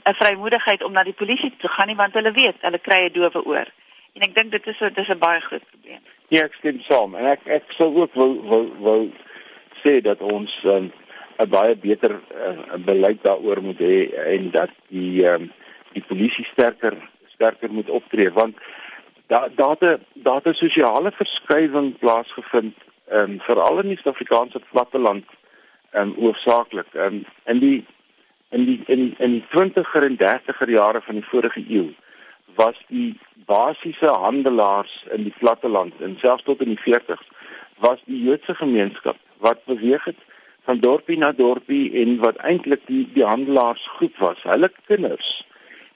'n 0.03 0.13
vrymoedigheid 0.13 0.83
om 0.83 0.91
na 0.91 1.03
die 1.03 1.19
polisie 1.21 1.53
te 1.57 1.67
gaan 1.67 1.87
nie 1.87 1.95
want 1.95 2.13
hulle 2.13 2.31
weet 2.31 2.55
hulle 2.61 2.79
kry 2.79 2.99
'n 3.05 3.13
dowe 3.13 3.45
oor. 3.45 3.67
En 4.13 4.21
ek 4.21 4.35
dink 4.35 4.51
dit 4.51 4.67
is 4.67 4.77
so 4.77 4.89
dis 4.89 5.09
'n 5.09 5.17
baie 5.17 5.41
groot 5.41 5.65
probleem. 5.69 6.01
Ja, 6.27 6.43
ek 6.43 6.53
stem 6.53 6.81
saam 6.81 7.15
en 7.15 7.25
ek 7.25 7.47
ek 7.47 7.71
sou 7.77 7.95
ook 7.95 8.13
wou 8.13 8.41
wou 8.43 8.65
wou 8.79 9.11
sê 9.83 10.01
dat 10.01 10.19
ons 10.19 10.61
ehm, 10.63 10.83
'n 10.83 10.91
um, 11.43 11.49
baie 11.49 11.75
beter 11.75 12.19
uh, 12.47 12.75
beleid 12.77 13.23
daaroor 13.23 13.61
moet 13.61 13.79
hê 13.79 14.13
en 14.35 14.51
dat 14.51 14.71
die 14.87 15.25
um, 15.27 15.51
die 15.93 16.03
polisie 16.03 16.45
sterker 16.45 16.97
sterker 17.35 17.71
moet 17.71 17.89
optree 17.89 18.31
want 18.31 18.57
daar 19.27 19.49
daar 19.55 19.75
het 19.79 20.01
daar 20.13 20.35
het 20.35 20.47
'n 20.47 20.53
sosiale 20.53 21.11
verskywing 21.11 21.97
plaasgevind 21.99 22.75
um, 23.11 23.39
veral 23.39 23.79
in 23.79 23.91
die 23.93 23.97
Suid-Afrikaanse 23.97 24.61
platteland 24.71 25.25
um, 25.93 26.15
oorsaaklik 26.17 26.93
um, 26.93 27.25
in 27.45 27.59
die 27.59 27.85
in 28.49 28.65
die 28.65 28.79
in 28.85 29.15
in 29.17 29.31
die 29.39 29.45
20er 29.51 30.03
en 30.09 30.17
30er 30.21 30.69
jare 30.69 31.01
van 31.01 31.15
die 31.19 31.29
vorige 31.29 31.63
eeu 31.69 31.93
was 32.55 32.77
die 32.87 33.19
basiese 33.45 34.07
handelaars 34.07 35.03
in 35.11 35.23
die 35.23 35.33
platteland 35.39 36.01
en 36.01 36.17
selfs 36.19 36.43
tot 36.43 36.61
in 36.61 36.75
die 36.75 36.83
40s 36.83 37.25
was 37.83 37.99
die 38.05 38.23
Joodse 38.23 38.55
gemeenskap 38.55 39.17
wat 39.37 39.65
beweeg 39.65 40.05
het 40.05 40.21
van 40.65 40.79
dorpie 40.79 41.17
na 41.17 41.31
dorpie 41.31 41.91
en 42.01 42.17
wat 42.23 42.37
eintlik 42.51 42.85
die 42.89 43.03
die 43.13 43.25
handelaars 43.25 43.85
groep 43.97 44.17
was. 44.17 44.41
Hulle 44.43 44.71
kinders 44.87 45.45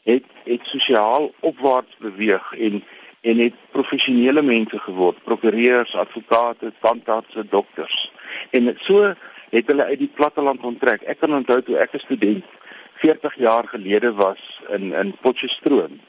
het 0.03 0.26
het 0.43 0.66
sosiaal 0.70 1.32
opwaarts 1.39 1.97
beweeg 2.03 2.53
en 2.57 2.84
en 3.22 3.38
het 3.38 3.54
professionele 3.72 4.42
mense 4.42 4.80
geword, 4.80 5.24
prokureurs, 5.24 5.96
advokate, 5.96 6.74
tandartse, 6.80 7.46
dokters. 7.50 8.12
En 8.50 8.76
so 8.78 9.14
het 9.50 9.68
hulle 9.68 9.84
uit 9.84 10.00
die 10.00 10.12
platteland 10.16 10.64
onttrek. 10.64 11.02
Ek 11.02 11.20
kan 11.20 11.34
onthou 11.34 11.62
toe 11.62 11.78
ek 11.78 11.94
'n 11.94 12.06
student 12.06 12.46
40 12.94 13.36
jaar 13.36 13.68
gelede 13.68 14.14
was 14.14 14.62
in 14.70 14.94
in 14.94 15.16
Potchefstroom. 15.22 16.00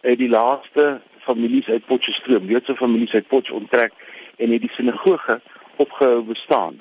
Uit 0.00 0.18
die 0.18 0.28
laaste 0.28 1.00
families 1.18 1.68
uit 1.68 1.86
Potchefstroom, 1.86 2.48
Joodse 2.48 2.76
families 2.76 3.14
uit 3.14 3.26
Potch 3.26 3.50
onttrek 3.50 3.92
en 4.36 4.50
het 4.50 4.60
die 4.60 4.72
sinagoge 4.72 5.40
opgehou 5.76 6.22
bestaan. 6.22 6.80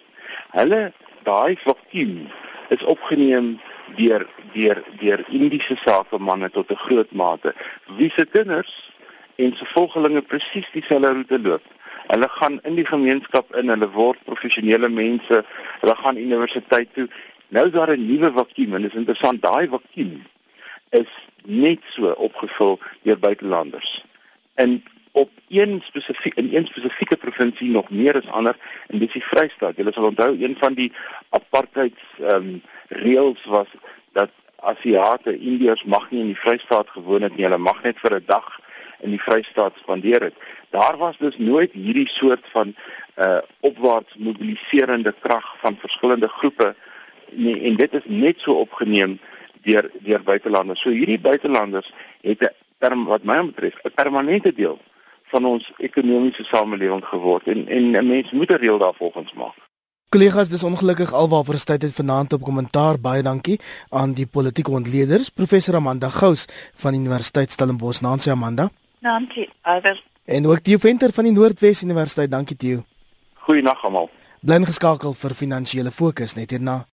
Hulle 0.51 0.91
daai 1.23 1.57
vakuum 1.59 2.27
is 2.69 2.83
opgeneem 2.83 3.59
deur 3.95 4.27
deur 4.53 4.83
deur 4.99 5.25
Indiese 5.29 5.75
sakemanne 5.75 6.49
tot 6.49 6.71
'n 6.71 6.75
groot 6.75 7.11
mate. 7.11 7.53
Wie 7.97 8.11
se 8.11 8.25
kinders 8.25 8.91
en 9.37 9.55
se 9.55 9.65
volgelinge 9.65 10.21
presies 10.21 10.69
dieselfde 10.73 11.13
roete 11.13 11.39
loop. 11.39 11.63
Hulle 12.07 12.29
gaan 12.29 12.59
in 12.63 12.75
die 12.75 12.85
gemeenskap 12.85 13.55
in, 13.55 13.69
hulle 13.69 13.89
word 13.93 14.19
professionele 14.25 14.89
mense, 14.89 15.43
hulle 15.81 15.95
gaan 16.01 16.17
universiteit 16.17 16.93
toe. 16.95 17.07
Nou 17.53 17.65
is 17.67 17.73
daar 17.75 17.91
'n 17.95 18.07
nuwe 18.07 18.31
vakuum 18.31 18.73
en 18.73 18.81
dit 18.81 18.91
is 18.91 18.97
interessant, 18.97 19.41
daai 19.41 19.67
vakuum 19.67 20.23
is 20.89 21.11
net 21.43 21.79
so 21.89 22.11
opgevul 22.11 22.79
deur 23.03 23.19
buitelanders. 23.19 24.03
En 24.53 24.83
op 25.11 25.29
een 25.49 25.81
spesifiek 25.85 26.33
in 26.33 26.55
een 26.55 26.65
spesifieke 26.65 27.17
provinsie 27.17 27.69
nog 27.69 27.89
meer 27.89 28.15
as 28.15 28.31
ander 28.31 28.57
en 28.87 28.99
dis 28.99 29.11
die 29.11 29.23
Vrystaat. 29.23 29.75
Julle 29.75 29.93
sal 29.93 30.09
onthou 30.09 30.43
een 30.43 30.55
van 30.59 30.73
die 30.73 30.91
apartheids 31.29 32.03
ehm 32.19 32.35
um, 32.35 32.61
reëls 32.87 33.43
was 33.45 33.67
dat 34.13 34.29
Asiate, 34.55 35.37
Indiërs 35.39 35.83
mag 35.83 36.11
nie 36.11 36.19
in 36.19 36.31
die 36.33 36.39
Vrystaat 36.39 36.89
gewoon 36.89 37.21
het 37.21 37.35
nie. 37.35 37.45
Hulle 37.45 37.57
mag 37.57 37.83
net 37.83 37.99
vir 37.99 38.15
'n 38.15 38.23
dag 38.25 38.59
in 38.99 39.09
die 39.09 39.21
Vrystaat 39.21 39.73
spandeer 39.77 40.21
het. 40.21 40.33
Daar 40.69 40.97
was 40.97 41.17
dus 41.17 41.37
nooit 41.37 41.71
hierdie 41.71 42.09
soort 42.09 42.45
van 42.51 42.75
uh 43.17 43.37
opwaarts 43.59 44.15
mobiliserende 44.17 45.13
krag 45.19 45.55
van 45.59 45.77
verskillende 45.79 46.27
groepe 46.27 46.75
nie 47.31 47.61
en 47.61 47.75
dit 47.75 47.93
is 47.93 48.05
net 48.05 48.39
so 48.39 48.53
opgeneem 48.53 49.19
deur 49.61 49.91
deur 49.99 50.23
buitelanders. 50.23 50.81
So 50.81 50.89
hierdie 50.89 51.19
buitelanders 51.19 51.93
het 52.21 52.41
'n 52.41 52.53
term 52.79 53.05
wat 53.05 53.23
my 53.23 53.45
betref 53.45 53.75
'n 53.83 53.93
permanente 53.95 54.53
deel 54.53 54.79
van 55.23 55.45
ons 55.45 55.71
ekonomiese 55.77 56.43
samelewing 56.43 57.05
geword 57.05 57.47
en 57.47 57.67
en 57.67 57.95
'n 57.95 58.07
mens 58.07 58.31
moet 58.31 58.51
'n 58.51 58.61
reël 58.63 58.77
daarvolgens 58.77 59.33
maak. 59.33 59.55
Kollegas, 60.09 60.47
dis 60.49 60.63
ongelukkig 60.63 61.13
alwaar 61.13 61.43
vir 61.43 61.57
tyd 61.59 61.81
het 61.81 61.93
vanaand 61.93 62.33
op 62.33 62.41
kommentaar. 62.41 62.95
Baie 62.99 63.23
dankie 63.23 63.59
aan 63.89 64.13
die 64.13 64.25
politieke 64.25 64.71
ontleeders, 64.71 65.29
professor 65.29 65.75
Amanda 65.75 66.09
Gous 66.09 66.45
van 66.75 66.93
Universiteit 66.93 67.51
Stellenbosch. 67.51 67.99
Nancy 68.01 68.29
Amanda. 68.29 68.69
Dankie, 68.99 69.49
Iver. 69.63 70.03
En 70.25 70.47
ook 70.47 70.59
Theo 70.59 70.77
Venter 70.77 71.13
van 71.13 71.23
die 71.23 71.33
Noordwes 71.33 71.83
Universiteit. 71.83 72.31
Dankie 72.31 72.55
Theo. 72.55 72.83
Goeienaand 73.33 73.81
almal. 73.81 74.09
Bly 74.41 74.63
geskakel 74.65 75.13
vir 75.13 75.33
finansiële 75.33 75.91
fokus 75.91 76.33
net 76.35 76.51
hierna. 76.51 76.87